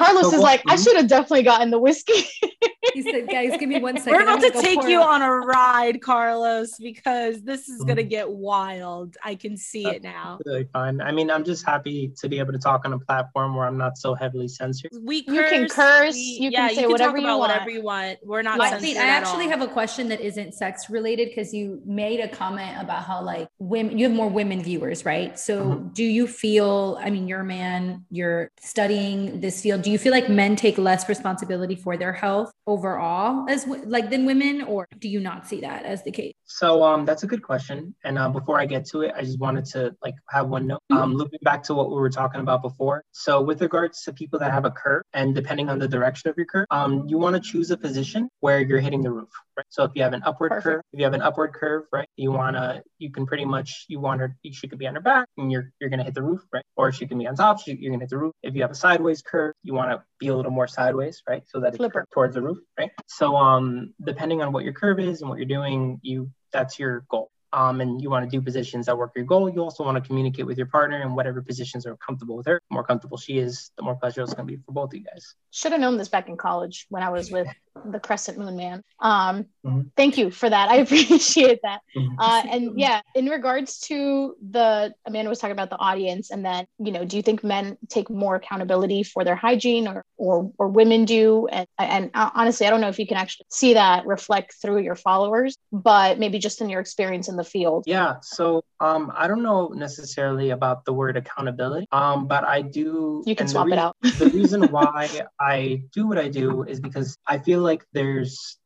Carlos 0.00 0.22
So 0.22 0.28
is 0.28 0.32
what- 0.34 0.42
like, 0.42 0.62
I 0.68 0.76
should 0.76 0.96
have 0.96 1.06
definitely 1.08 1.42
gotten 1.42 1.70
the 1.70 1.78
whiskey. 1.78 2.24
He 2.94 3.02
said, 3.02 3.28
"Guys, 3.28 3.56
give 3.56 3.68
me 3.68 3.78
one 3.78 3.96
second. 3.98 4.14
We're 4.14 4.22
about 4.24 4.40
to 4.40 4.50
take 4.50 4.82
you 4.82 4.98
out- 5.00 5.20
on 5.20 5.22
a 5.22 5.30
ride, 5.30 6.00
Carlos, 6.02 6.76
because 6.78 7.40
this 7.42 7.68
is 7.68 7.84
gonna 7.84 8.02
Mhm. 8.02 8.08
get 8.10 8.28
wild. 8.30 9.16
I 9.22 9.36
can 9.36 9.56
see 9.56 9.86
it 9.86 10.02
now. 10.02 10.40
really 10.44 10.64
fun. 10.72 11.00
I 11.00 11.12
mean, 11.12 11.30
I'm 11.30 11.44
just 11.44 11.64
happy 11.64 12.12
to 12.20 12.28
be 12.28 12.40
able 12.40 12.52
to 12.52 12.58
talk 12.58 12.84
on 12.84 12.92
a 12.92 12.98
platform 12.98 13.54
where 13.54 13.66
I'm 13.66 13.78
not 13.78 13.96
so 13.96 14.14
heavily 14.14 14.48
censored. 14.48 14.90
We 15.02 15.22
curse, 15.22 15.34
You 15.36 15.42
can 15.58 15.68
curse, 15.68 16.16
you 16.16 16.50
can 16.50 16.74
say 16.74 16.86
whatever 16.88 17.12
talk 17.18 17.20
you 17.20 17.26
want. 17.28 17.38
whatever 17.40 17.70
you 17.70 17.82
want. 17.82 18.18
We're 18.24 18.42
not 18.42 18.58
Wait, 18.58 18.70
censored 18.70 18.96
I 18.96 19.06
at 19.06 19.22
actually 19.22 19.44
all. 19.44 19.50
have 19.50 19.62
a 19.62 19.68
question 19.68 20.08
that 20.08 20.20
isn't 20.20 20.54
sex 20.54 20.90
related 20.90 21.28
because 21.28 21.54
you 21.54 21.80
made 21.86 22.18
a 22.18 22.28
comment 22.28 22.76
about 22.80 23.04
how 23.04 23.22
like 23.22 23.46
women, 23.60 23.98
you 23.98 24.06
have 24.08 24.16
more 24.16 24.28
women 24.28 24.62
viewers, 24.62 25.04
right? 25.04 25.38
So 25.38 25.62
Mhm. 25.64 25.94
do 25.94 26.02
you 26.02 26.26
feel, 26.26 26.98
I 27.00 27.10
mean, 27.10 27.28
you're 27.28 27.40
a 27.42 27.44
man, 27.44 28.04
you're 28.10 28.50
studying 28.60 29.40
this 29.40 29.60
field. 29.62 29.82
Do 29.82 29.89
you 29.90 29.98
feel 29.98 30.12
like 30.12 30.28
men 30.28 30.56
take 30.56 30.78
less 30.78 31.08
responsibility 31.08 31.74
for 31.74 31.96
their 31.96 32.12
health 32.12 32.52
overall 32.66 33.48
as 33.48 33.66
like 33.66 34.10
than 34.10 34.24
women, 34.24 34.62
or 34.62 34.86
do 34.98 35.08
you 35.08 35.20
not 35.20 35.46
see 35.46 35.60
that 35.60 35.84
as 35.84 36.02
the 36.04 36.10
case? 36.10 36.34
So 36.46 36.82
um, 36.82 37.04
that's 37.04 37.22
a 37.22 37.26
good 37.26 37.42
question. 37.42 37.94
And 38.04 38.18
uh, 38.18 38.28
before 38.28 38.60
I 38.60 38.66
get 38.66 38.86
to 38.86 39.02
it, 39.02 39.12
I 39.16 39.22
just 39.22 39.38
wanted 39.38 39.64
to 39.66 39.94
like 40.02 40.14
have 40.28 40.48
one 40.48 40.66
note. 40.66 40.82
Um, 40.90 41.14
looping 41.14 41.40
back 41.42 41.62
to 41.64 41.74
what 41.74 41.88
we 41.88 41.96
were 41.96 42.10
talking 42.10 42.40
about 42.40 42.62
before. 42.62 43.04
So 43.12 43.40
with 43.40 43.62
regards 43.62 44.02
to 44.02 44.12
people 44.12 44.38
that 44.40 44.52
have 44.52 44.64
a 44.64 44.70
curve, 44.70 45.02
and 45.12 45.34
depending 45.34 45.68
on 45.68 45.78
the 45.78 45.88
direction 45.88 46.30
of 46.30 46.36
your 46.36 46.46
curve, 46.46 46.66
um, 46.70 47.06
you 47.08 47.18
want 47.18 47.36
to 47.36 47.40
choose 47.40 47.70
a 47.70 47.76
position 47.76 48.28
where 48.40 48.60
you're 48.60 48.80
hitting 48.80 49.02
the 49.02 49.10
roof. 49.10 49.30
Right? 49.60 49.66
So 49.68 49.84
if 49.84 49.90
you 49.94 50.02
have 50.02 50.14
an 50.14 50.22
upward 50.24 50.52
Perfect. 50.52 50.64
curve, 50.64 50.82
if 50.94 50.98
you 50.98 51.04
have 51.04 51.12
an 51.12 51.20
upward 51.20 51.52
curve, 51.52 51.84
right, 51.92 52.08
you 52.16 52.32
wanna, 52.32 52.82
you 52.98 53.12
can 53.12 53.26
pretty 53.26 53.44
much, 53.44 53.84
you 53.88 54.00
want 54.00 54.20
her, 54.20 54.34
she 54.50 54.68
could 54.68 54.78
be 54.78 54.86
on 54.86 54.94
her 54.94 55.02
back, 55.02 55.28
and 55.36 55.52
you're 55.52 55.70
you're 55.80 55.90
gonna 55.90 56.02
hit 56.02 56.14
the 56.14 56.22
roof, 56.22 56.40
right? 56.50 56.64
Or 56.76 56.90
she 56.92 57.06
can 57.06 57.18
be 57.18 57.26
on 57.26 57.34
top, 57.36 57.60
she, 57.60 57.76
you're 57.78 57.92
gonna 57.92 58.02
hit 58.02 58.08
the 58.08 58.16
roof. 58.16 58.32
If 58.42 58.54
you 58.54 58.62
have 58.62 58.70
a 58.70 58.74
sideways 58.74 59.20
curve, 59.20 59.54
you 59.62 59.74
want 59.74 59.90
to 59.90 60.02
be 60.18 60.28
a 60.28 60.34
little 60.34 60.50
more 60.50 60.66
sideways, 60.66 61.22
right? 61.28 61.42
So 61.46 61.60
that 61.60 61.76
Flipper. 61.76 62.00
curved 62.00 62.12
towards 62.12 62.34
the 62.36 62.42
roof, 62.42 62.58
right? 62.78 62.90
So 63.06 63.36
um, 63.36 63.92
depending 64.02 64.40
on 64.40 64.52
what 64.52 64.64
your 64.64 64.72
curve 64.72 64.98
is 64.98 65.20
and 65.20 65.28
what 65.28 65.36
you're 65.38 65.46
doing, 65.46 65.98
you 66.02 66.30
that's 66.54 66.78
your 66.78 67.04
goal. 67.10 67.30
Um, 67.52 67.80
and 67.80 68.00
you 68.00 68.10
want 68.10 68.24
to 68.24 68.30
do 68.30 68.40
positions 68.40 68.86
that 68.86 68.96
work 68.96 69.12
your 69.16 69.24
goal. 69.24 69.48
You 69.50 69.60
also 69.60 69.84
want 69.84 70.02
to 70.02 70.06
communicate 70.06 70.46
with 70.46 70.56
your 70.56 70.68
partner 70.68 71.00
in 71.02 71.14
whatever 71.14 71.42
positions 71.42 71.84
are 71.86 71.96
comfortable 71.96 72.36
with 72.36 72.46
her. 72.46 72.62
The 72.70 72.74
more 72.74 72.84
comfortable 72.84 73.16
she 73.16 73.38
is, 73.38 73.72
the 73.76 73.82
more 73.82 73.96
pleasure 73.96 74.22
it's 74.22 74.34
going 74.34 74.46
to 74.46 74.56
be 74.56 74.62
for 74.64 74.72
both 74.72 74.90
of 74.92 74.98
you 74.98 75.04
guys. 75.04 75.34
Should 75.50 75.72
have 75.72 75.80
known 75.80 75.96
this 75.96 76.08
back 76.08 76.28
in 76.28 76.36
college 76.36 76.86
when 76.90 77.02
I 77.02 77.10
was 77.10 77.30
with 77.30 77.48
the 77.84 77.98
Crescent 77.98 78.38
Moon 78.38 78.56
Man. 78.56 78.82
Um, 79.00 79.46
Mhm. 79.64 79.90
Thank 79.96 80.16
you 80.16 80.30
for 80.30 80.48
that. 80.48 80.68
I 80.70 80.76
appreciate 80.76 81.60
that. 81.62 81.80
Mhm. 81.96 82.14
Uh, 82.18 82.42
and 82.50 82.78
yeah, 82.78 83.00
in 83.14 83.26
regards 83.26 83.78
to 83.80 84.34
the 84.50 84.94
Amanda 85.04 85.28
was 85.28 85.38
talking 85.38 85.52
about 85.52 85.70
the 85.70 85.76
audience, 85.78 86.30
and 86.30 86.44
then 86.44 86.66
you 86.78 86.92
know, 86.92 87.04
do 87.04 87.16
you 87.16 87.22
think 87.22 87.44
men 87.44 87.76
take 87.88 88.08
more 88.08 88.36
accountability 88.36 89.02
for 89.02 89.24
their 89.24 89.36
hygiene, 89.36 89.86
or 89.88 90.04
or 90.16 90.50
or 90.58 90.68
women 90.68 91.04
do? 91.04 91.46
And 91.48 91.66
and 91.78 92.10
honestly, 92.14 92.66
I 92.66 92.70
don't 92.70 92.80
know 92.80 92.88
if 92.88 92.98
you 92.98 93.06
can 93.06 93.16
actually 93.16 93.46
see 93.50 93.74
that 93.74 94.06
reflect 94.06 94.54
through 94.60 94.78
your 94.78 94.94
followers, 94.96 95.56
but 95.72 96.18
maybe 96.18 96.38
just 96.38 96.60
in 96.60 96.70
your 96.70 96.80
experience 96.80 97.28
in 97.28 97.36
the 97.40 97.48
field. 97.54 97.84
Yeah. 97.86 98.16
So 98.36 98.62
um, 98.80 99.02
I 99.22 99.24
don't 99.28 99.42
know 99.42 99.68
necessarily 99.86 100.50
about 100.50 100.84
the 100.84 100.92
word 101.00 101.16
accountability, 101.22 101.86
um, 101.92 102.26
but 102.32 102.42
I 102.44 102.58
do. 102.62 103.22
You 103.26 103.34
can 103.34 103.44
and 103.44 103.48
the 103.48 103.52
swap 103.52 103.68
it 103.76 103.78
out. 103.86 103.96
the 104.22 104.30
reason 104.40 104.60
why 104.76 105.08
I 105.40 105.82
do 105.96 106.06
what 106.10 106.18
I 106.18 106.28
do 106.28 106.62
is 106.72 106.78
because 106.88 107.16
I 107.26 107.38
feel 107.38 107.60
like 107.70 107.82
there's 107.92 108.58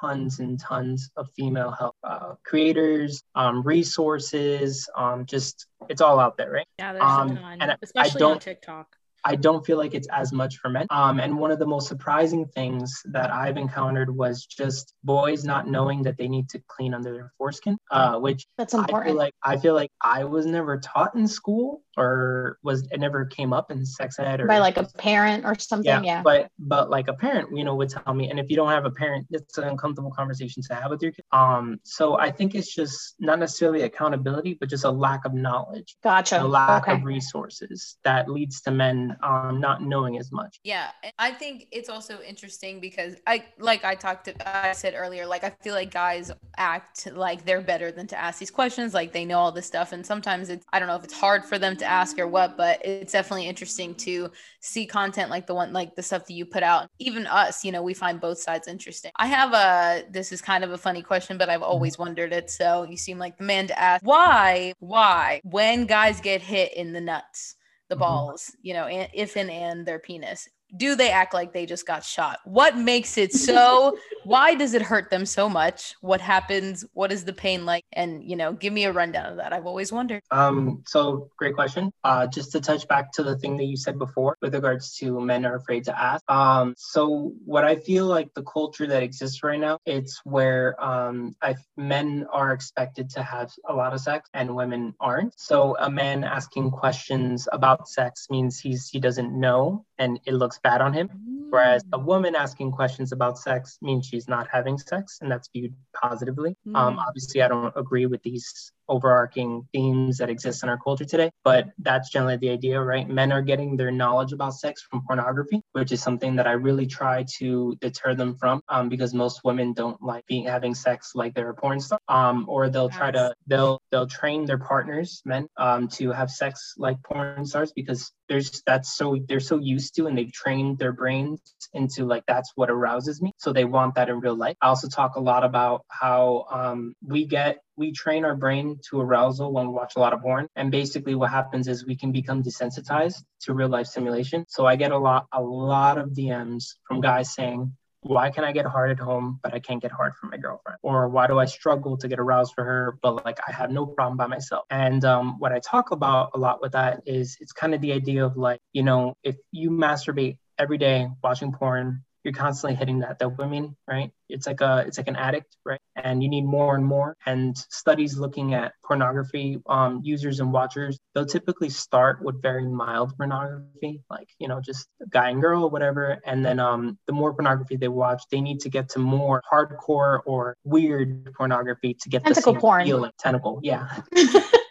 tons 0.00 0.40
and 0.40 0.58
tons 0.58 1.10
of 1.16 1.24
female 1.36 1.70
help 1.70 1.94
uh, 2.02 2.34
creators, 2.44 3.22
um, 3.36 3.62
resources, 3.62 4.88
um, 4.96 5.26
just 5.26 5.66
it's 5.88 6.00
all 6.00 6.18
out 6.18 6.36
there, 6.36 6.50
right? 6.50 6.66
Yeah, 6.78 6.92
there's 6.94 7.04
Um, 7.04 7.30
a 7.30 7.34
ton, 7.40 7.58
and 7.62 7.70
I- 7.70 7.74
I 7.74 7.78
especially 7.82 8.22
on 8.22 8.30
don't- 8.32 8.42
TikTok. 8.42 8.96
I 9.24 9.36
don't 9.36 9.64
feel 9.64 9.78
like 9.78 9.94
it's 9.94 10.08
as 10.08 10.32
much 10.32 10.56
for 10.58 10.68
men. 10.68 10.86
Um, 10.90 11.20
and 11.20 11.38
one 11.38 11.50
of 11.50 11.58
the 11.58 11.66
most 11.66 11.88
surprising 11.88 12.46
things 12.46 13.02
that 13.06 13.32
I've 13.32 13.56
encountered 13.56 14.14
was 14.14 14.46
just 14.46 14.94
boys 15.04 15.44
not 15.44 15.68
knowing 15.68 16.02
that 16.02 16.16
they 16.16 16.28
need 16.28 16.48
to 16.50 16.60
clean 16.68 16.94
under 16.94 17.12
their 17.12 17.32
foreskin, 17.38 17.78
uh, 17.90 18.18
which 18.18 18.46
that's 18.58 18.74
important. 18.74 19.02
I 19.02 19.08
feel 19.08 19.16
like 19.16 19.34
I 19.42 19.56
feel 19.56 19.74
like 19.74 19.90
I 20.00 20.24
was 20.24 20.46
never 20.46 20.78
taught 20.78 21.14
in 21.14 21.26
school 21.28 21.82
or 21.96 22.58
was 22.62 22.86
it 22.90 23.00
never 23.00 23.24
came 23.24 23.52
up 23.52 23.70
in 23.70 23.84
sex 23.84 24.18
ed 24.18 24.40
or 24.40 24.46
by 24.46 24.58
like 24.58 24.76
a 24.76 24.84
parent 24.98 25.44
or 25.44 25.58
something. 25.58 25.86
Yeah, 25.86 26.02
yeah. 26.02 26.22
But 26.22 26.50
but 26.58 26.90
like 26.90 27.08
a 27.08 27.14
parent, 27.14 27.56
you 27.56 27.64
know, 27.64 27.74
would 27.74 27.90
tell 27.90 28.14
me, 28.14 28.30
and 28.30 28.38
if 28.38 28.50
you 28.50 28.56
don't 28.56 28.70
have 28.70 28.84
a 28.84 28.90
parent, 28.90 29.26
it's 29.30 29.58
an 29.58 29.64
uncomfortable 29.64 30.10
conversation 30.10 30.62
to 30.62 30.74
have 30.74 30.90
with 30.90 31.02
your 31.02 31.12
kid. 31.12 31.24
Um, 31.32 31.80
so 31.82 32.18
I 32.18 32.30
think 32.30 32.54
it's 32.54 32.74
just 32.74 33.14
not 33.18 33.38
necessarily 33.38 33.82
accountability, 33.82 34.54
but 34.54 34.68
just 34.68 34.84
a 34.84 34.90
lack 34.90 35.24
of 35.24 35.34
knowledge. 35.34 35.96
Gotcha. 36.02 36.42
A 36.42 36.44
lack 36.44 36.84
okay. 36.84 36.92
of 36.92 37.04
resources 37.04 37.96
that 38.04 38.28
leads 38.28 38.60
to 38.62 38.70
men 38.70 39.16
um, 39.22 39.60
not 39.60 39.82
knowing 39.82 40.18
as 40.18 40.32
much. 40.32 40.60
Yeah, 40.64 40.90
I 41.18 41.32
think 41.32 41.68
it's 41.70 41.88
also 41.88 42.20
interesting 42.20 42.80
because 42.80 43.16
I 43.26 43.44
like 43.58 43.84
I 43.84 43.94
talked 43.94 44.26
to 44.26 44.68
I 44.68 44.72
said 44.72 44.94
earlier, 44.96 45.26
like 45.26 45.44
I 45.44 45.50
feel 45.62 45.74
like 45.74 45.90
guys 45.90 46.30
act 46.56 47.08
like 47.12 47.44
they're 47.44 47.60
better 47.60 47.92
than 47.92 48.06
to 48.08 48.18
ask 48.18 48.38
these 48.38 48.50
questions, 48.50 48.94
like 48.94 49.12
they 49.12 49.24
know 49.24 49.38
all 49.38 49.52
this 49.52 49.66
stuff, 49.66 49.92
and 49.92 50.04
sometimes 50.04 50.48
it's 50.48 50.64
I 50.72 50.78
don't 50.78 50.88
know 50.88 50.96
if 50.96 51.04
it's 51.04 51.18
hard 51.18 51.44
for 51.44 51.58
them 51.58 51.76
to 51.76 51.81
ask 51.82 52.18
or 52.18 52.26
what, 52.26 52.56
but 52.56 52.84
it's 52.84 53.12
definitely 53.12 53.46
interesting 53.46 53.94
to 53.96 54.30
see 54.60 54.86
content 54.86 55.30
like 55.30 55.46
the 55.46 55.54
one 55.54 55.72
like 55.72 55.94
the 55.94 56.02
stuff 56.02 56.26
that 56.26 56.34
you 56.34 56.44
put 56.44 56.62
out. 56.62 56.88
Even 56.98 57.26
us, 57.26 57.64
you 57.64 57.72
know, 57.72 57.82
we 57.82 57.94
find 57.94 58.20
both 58.20 58.38
sides 58.38 58.68
interesting. 58.68 59.12
I 59.16 59.26
have 59.26 59.52
a 59.52 60.04
this 60.10 60.32
is 60.32 60.40
kind 60.40 60.64
of 60.64 60.72
a 60.72 60.78
funny 60.78 61.02
question, 61.02 61.38
but 61.38 61.48
I've 61.48 61.62
always 61.62 61.98
wondered 61.98 62.32
it. 62.32 62.50
So 62.50 62.84
you 62.84 62.96
seem 62.96 63.18
like 63.18 63.38
the 63.38 63.44
man 63.44 63.66
to 63.68 63.78
ask. 63.78 64.04
Why, 64.04 64.74
why, 64.78 65.40
when 65.44 65.86
guys 65.86 66.20
get 66.20 66.42
hit 66.42 66.74
in 66.74 66.92
the 66.92 67.00
nuts, 67.00 67.56
the 67.88 67.94
mm-hmm. 67.94 68.00
balls, 68.00 68.54
you 68.62 68.74
know, 68.74 68.84
and 68.84 69.08
if 69.12 69.36
and 69.36 69.50
and 69.50 69.86
their 69.86 69.98
penis, 69.98 70.48
do 70.76 70.94
they 70.94 71.10
act 71.10 71.34
like 71.34 71.52
they 71.52 71.66
just 71.66 71.86
got 71.86 72.04
shot? 72.04 72.38
What 72.44 72.76
makes 72.76 73.18
it 73.18 73.32
so? 73.32 73.96
why 74.24 74.54
does 74.54 74.74
it 74.74 74.82
hurt 74.82 75.10
them 75.10 75.26
so 75.26 75.48
much? 75.48 75.94
What 76.00 76.20
happens? 76.20 76.84
What 76.92 77.12
is 77.12 77.24
the 77.24 77.32
pain 77.32 77.66
like? 77.66 77.84
And 77.92 78.22
you 78.22 78.36
know, 78.36 78.52
give 78.52 78.72
me 78.72 78.84
a 78.84 78.92
rundown 78.92 79.26
of 79.26 79.36
that. 79.36 79.52
I've 79.52 79.66
always 79.66 79.92
wondered. 79.92 80.22
Um, 80.30 80.82
so 80.86 81.30
great 81.36 81.54
question. 81.54 81.92
Uh, 82.04 82.26
just 82.26 82.52
to 82.52 82.60
touch 82.60 82.86
back 82.88 83.12
to 83.12 83.22
the 83.22 83.36
thing 83.38 83.56
that 83.58 83.64
you 83.64 83.76
said 83.76 83.98
before 83.98 84.36
with 84.40 84.54
regards 84.54 84.96
to 84.98 85.20
men 85.20 85.44
are 85.44 85.56
afraid 85.56 85.84
to 85.84 86.00
ask. 86.00 86.22
Um, 86.30 86.74
so 86.76 87.32
what 87.44 87.64
I 87.64 87.76
feel 87.76 88.06
like 88.06 88.32
the 88.34 88.42
culture 88.42 88.86
that 88.86 89.02
exists 89.02 89.42
right 89.42 89.60
now, 89.60 89.78
it's 89.86 90.20
where 90.24 90.82
um, 90.82 91.34
I 91.42 91.54
men 91.76 92.26
are 92.32 92.52
expected 92.52 93.10
to 93.10 93.22
have 93.22 93.50
a 93.68 93.74
lot 93.74 93.92
of 93.92 94.00
sex 94.00 94.28
and 94.34 94.54
women 94.54 94.94
aren't. 95.00 95.38
So 95.38 95.76
a 95.78 95.90
man 95.90 96.24
asking 96.24 96.70
questions 96.70 97.48
about 97.52 97.88
sex 97.88 98.28
means 98.30 98.58
he's 98.58 98.88
he 98.88 99.00
doesn't 99.00 99.38
know 99.38 99.84
and 99.98 100.18
it 100.26 100.34
looks 100.34 100.58
bad 100.62 100.80
on 100.80 100.92
him. 100.92 101.10
Whereas 101.50 101.84
a 101.92 101.98
woman 101.98 102.34
asking 102.34 102.72
questions 102.72 103.12
about 103.12 103.38
sex 103.38 103.76
means 103.82 104.06
she's 104.06 104.26
not 104.26 104.48
having 104.50 104.78
sex, 104.78 105.18
and 105.20 105.30
that's 105.30 105.50
viewed 105.52 105.74
positively. 105.94 106.56
Mm. 106.66 106.74
Um, 106.74 106.98
obviously, 106.98 107.42
I 107.42 107.48
don't 107.48 107.74
agree 107.76 108.06
with 108.06 108.22
these 108.22 108.72
overarching 108.88 109.66
themes 109.72 110.18
that 110.18 110.30
exist 110.30 110.62
in 110.62 110.68
our 110.68 110.78
culture 110.78 111.04
today. 111.04 111.30
But 111.44 111.68
that's 111.78 112.10
generally 112.10 112.36
the 112.36 112.50
idea, 112.50 112.80
right? 112.80 113.08
Men 113.08 113.32
are 113.32 113.42
getting 113.42 113.76
their 113.76 113.90
knowledge 113.90 114.32
about 114.32 114.54
sex 114.54 114.82
from 114.82 115.02
pornography, 115.06 115.62
which 115.72 115.92
is 115.92 116.02
something 116.02 116.36
that 116.36 116.46
I 116.46 116.52
really 116.52 116.86
try 116.86 117.24
to 117.38 117.76
deter 117.80 118.14
them 118.14 118.36
from 118.36 118.62
um, 118.68 118.88
because 118.88 119.14
most 119.14 119.40
women 119.44 119.72
don't 119.72 120.00
like 120.02 120.26
being 120.26 120.44
having 120.44 120.74
sex 120.74 121.12
like 121.14 121.34
they're 121.34 121.50
a 121.50 121.54
porn 121.54 121.80
star. 121.80 121.98
Um, 122.08 122.44
or 122.48 122.68
they'll 122.68 122.88
try 122.88 123.10
to 123.10 123.34
they'll 123.46 123.80
they'll 123.90 124.06
train 124.06 124.44
their 124.44 124.58
partners, 124.58 125.22
men, 125.24 125.46
um, 125.56 125.88
to 125.88 126.10
have 126.10 126.30
sex 126.30 126.74
like 126.76 126.96
porn 127.02 127.44
stars 127.44 127.72
because 127.74 128.12
there's 128.28 128.62
that's 128.66 128.96
so 128.96 129.16
they're 129.28 129.40
so 129.40 129.58
used 129.58 129.94
to 129.96 130.06
and 130.06 130.16
they've 130.16 130.32
trained 130.32 130.78
their 130.78 130.92
brains 130.92 131.40
into 131.74 132.04
like 132.04 132.24
that's 132.26 132.52
what 132.54 132.70
arouses 132.70 133.20
me. 133.20 133.32
So 133.36 133.52
they 133.52 133.64
want 133.64 133.94
that 133.94 134.08
in 134.08 134.20
real 134.20 134.34
life. 134.34 134.56
I 134.62 134.68
also 134.68 134.88
talk 134.88 135.16
a 135.16 135.20
lot 135.20 135.44
about 135.44 135.84
how 135.88 136.46
um, 136.50 136.94
we 137.06 137.26
get 137.26 137.58
we 137.76 137.92
train 137.92 138.24
our 138.24 138.34
brain 138.34 138.78
to 138.90 139.00
arousal 139.00 139.52
when 139.52 139.68
we 139.68 139.72
watch 139.72 139.96
a 139.96 139.98
lot 139.98 140.12
of 140.12 140.20
porn. 140.20 140.48
And 140.56 140.70
basically 140.70 141.14
what 141.14 141.30
happens 141.30 141.68
is 141.68 141.86
we 141.86 141.96
can 141.96 142.12
become 142.12 142.42
desensitized 142.42 143.22
to 143.42 143.54
real 143.54 143.68
life 143.68 143.86
simulation. 143.86 144.44
So 144.48 144.66
I 144.66 144.76
get 144.76 144.92
a 144.92 144.98
lot, 144.98 145.26
a 145.32 145.42
lot 145.42 145.98
of 145.98 146.10
DMs 146.10 146.74
from 146.86 147.00
guys 147.00 147.34
saying, 147.34 147.72
why 148.02 148.30
can 148.30 148.42
I 148.42 148.50
get 148.52 148.66
hard 148.66 148.90
at 148.90 148.98
home, 148.98 149.38
but 149.42 149.54
I 149.54 149.60
can't 149.60 149.80
get 149.80 149.92
hard 149.92 150.14
for 150.14 150.26
my 150.26 150.36
girlfriend? 150.36 150.78
Or 150.82 151.08
why 151.08 151.28
do 151.28 151.38
I 151.38 151.44
struggle 151.44 151.96
to 151.98 152.08
get 152.08 152.18
aroused 152.18 152.52
for 152.54 152.64
her, 152.64 152.98
but 153.00 153.24
like 153.24 153.38
I 153.46 153.52
have 153.52 153.70
no 153.70 153.86
problem 153.86 154.16
by 154.16 154.26
myself? 154.26 154.64
And 154.70 155.04
um, 155.04 155.38
what 155.38 155.52
I 155.52 155.60
talk 155.60 155.92
about 155.92 156.32
a 156.34 156.38
lot 156.38 156.60
with 156.60 156.72
that 156.72 157.02
is 157.06 157.36
it's 157.40 157.52
kind 157.52 157.74
of 157.74 157.80
the 157.80 157.92
idea 157.92 158.24
of 158.24 158.36
like, 158.36 158.60
you 158.72 158.82
know, 158.82 159.14
if 159.22 159.36
you 159.52 159.70
masturbate 159.70 160.38
every 160.58 160.78
day 160.78 161.08
watching 161.22 161.52
porn, 161.52 162.04
you're 162.24 162.34
constantly 162.34 162.76
hitting 162.76 163.00
that 163.00 163.18
dopamine, 163.18 163.74
right? 163.88 164.10
It's 164.28 164.46
like 164.46 164.60
a 164.60 164.84
it's 164.86 164.96
like 164.96 165.08
an 165.08 165.16
addict, 165.16 165.56
right? 165.64 165.80
And 165.96 166.22
you 166.22 166.28
need 166.28 166.44
more 166.44 166.74
and 166.74 166.84
more. 166.84 167.16
And 167.26 167.56
studies 167.56 168.16
looking 168.16 168.54
at 168.54 168.72
pornography 168.84 169.60
um, 169.66 170.00
users 170.02 170.40
and 170.40 170.52
watchers, 170.52 170.98
they'll 171.14 171.26
typically 171.26 171.68
start 171.68 172.22
with 172.22 172.40
very 172.40 172.66
mild 172.66 173.16
pornography, 173.16 174.02
like 174.08 174.28
you 174.38 174.48
know 174.48 174.60
just 174.60 174.88
guy 175.10 175.30
and 175.30 175.40
girl, 175.40 175.64
or 175.64 175.70
whatever. 175.70 176.20
And 176.24 176.44
then 176.44 176.60
um, 176.60 176.98
the 177.06 177.12
more 177.12 177.34
pornography 177.34 177.76
they 177.76 177.88
watch, 177.88 178.22
they 178.30 178.40
need 178.40 178.60
to 178.60 178.70
get 178.70 178.90
to 178.90 178.98
more 178.98 179.42
hardcore 179.50 180.20
or 180.24 180.56
weird 180.64 181.32
pornography 181.34 181.94
to 182.02 182.08
get 182.08 182.24
tentacle 182.24 182.52
the 182.52 182.56
same 182.56 182.60
porn. 182.60 182.84
feeling. 182.84 183.12
Tentacle, 183.18 183.60
yeah. 183.62 184.00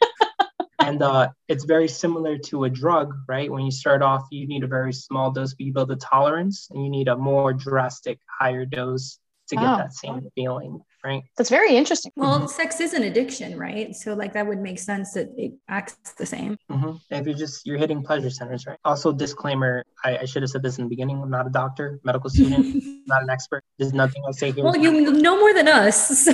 and 0.86 1.02
uh, 1.02 1.30
it's 1.48 1.66
very 1.66 1.88
similar 1.88 2.38
to 2.38 2.66
a 2.66 2.70
drug, 2.70 3.14
right? 3.28 3.52
When 3.52 3.64
you 3.64 3.72
start 3.72 4.02
off, 4.02 4.24
you 4.32 4.48
need 4.48 4.64
a 4.64 4.68
very 4.68 4.94
small 4.94 5.32
dose, 5.32 5.54
but 5.54 5.66
you 5.66 5.74
build 5.74 5.92
a 5.92 5.96
tolerance, 5.96 6.68
and 6.72 6.84
you 6.84 6.90
need 6.90 7.08
a 7.08 7.16
more 7.16 7.54
drastic, 7.54 8.20
higher 8.40 8.66
dose 8.66 9.20
to 9.52 9.56
get 9.58 9.78
that 9.78 9.94
same 9.94 10.28
feeling, 10.34 10.82
right? 11.04 11.24
That's 11.38 11.50
very 11.50 11.76
interesting. 11.76 12.12
Well, 12.16 12.40
mm-hmm. 12.40 12.48
sex 12.48 12.80
is 12.80 12.94
an 12.94 13.04
addiction, 13.04 13.58
right? 13.58 13.94
So 13.96 14.14
like 14.14 14.34
that 14.34 14.48
would 14.48 14.60
make 14.60 14.80
sense 14.80 15.14
that 15.14 15.30
it 15.38 15.54
acts 15.68 15.98
the 16.18 16.26
same. 16.26 16.58
Mm-hmm. 16.70 17.14
If 17.14 17.26
you're 17.26 17.36
just 17.36 17.66
you're 17.66 17.78
hitting 17.78 18.02
pleasure 18.02 18.30
centers, 18.30 18.66
right? 18.66 18.80
Also, 18.86 19.12
disclaimer: 19.12 19.84
I, 20.04 20.20
I 20.20 20.26
should 20.26 20.42
have 20.42 20.50
said 20.50 20.64
this 20.64 20.78
in 20.78 20.86
the 20.86 20.90
beginning. 20.90 21.22
I'm 21.22 21.30
not 21.30 21.48
a 21.48 21.50
doctor, 21.50 22.00
medical 22.04 22.30
student, 22.30 22.84
not 23.08 23.24
an 23.24 23.30
expert. 23.30 23.64
There's 23.78 23.94
nothing 23.94 24.24
I 24.28 24.32
say 24.32 24.52
here. 24.52 24.64
Well, 24.64 24.78
you 24.78 25.12
know 25.12 25.38
more 25.38 25.54
than 25.54 25.68
us, 25.68 26.20
so 26.26 26.32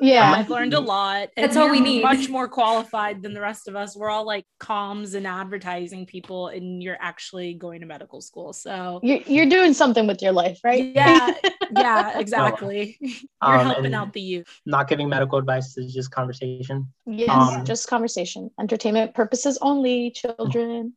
yeah. 0.00 0.32
I've 0.32 0.50
learned 0.50 0.74
a 0.74 0.80
lot 0.80 1.28
that's 1.36 1.56
all 1.56 1.70
we 1.70 1.80
need. 1.80 2.02
much 2.02 2.28
more 2.28 2.48
qualified 2.48 3.22
than 3.22 3.34
the 3.34 3.40
rest 3.40 3.68
of 3.68 3.76
us. 3.76 3.96
We're 3.96 4.10
all 4.10 4.26
like 4.26 4.46
comms 4.60 5.14
and 5.14 5.26
advertising 5.26 6.06
people 6.06 6.48
and 6.48 6.82
you're 6.82 6.98
actually 7.00 7.54
going 7.54 7.80
to 7.80 7.86
medical 7.86 8.20
school 8.20 8.52
so. 8.52 9.00
You're, 9.02 9.20
you're 9.26 9.46
doing 9.46 9.72
something 9.72 10.06
with 10.06 10.22
your 10.22 10.32
life 10.32 10.60
right? 10.64 10.92
Yeah. 10.94 11.34
Yeah 11.76 12.18
exactly. 12.18 12.96
You're 13.00 13.20
um, 13.42 13.66
helping 13.66 13.94
out 13.94 14.12
the 14.12 14.20
youth. 14.20 14.60
not 14.66 14.88
giving 14.88 15.08
medical 15.08 15.38
advice 15.38 15.76
is 15.76 15.92
just 15.92 16.10
conversation 16.10 16.92
yes 17.08 17.30
um, 17.30 17.64
just 17.64 17.88
conversation. 17.88 18.50
Entertainment 18.60 19.14
purposes 19.14 19.58
only 19.62 20.10
children. 20.10 20.92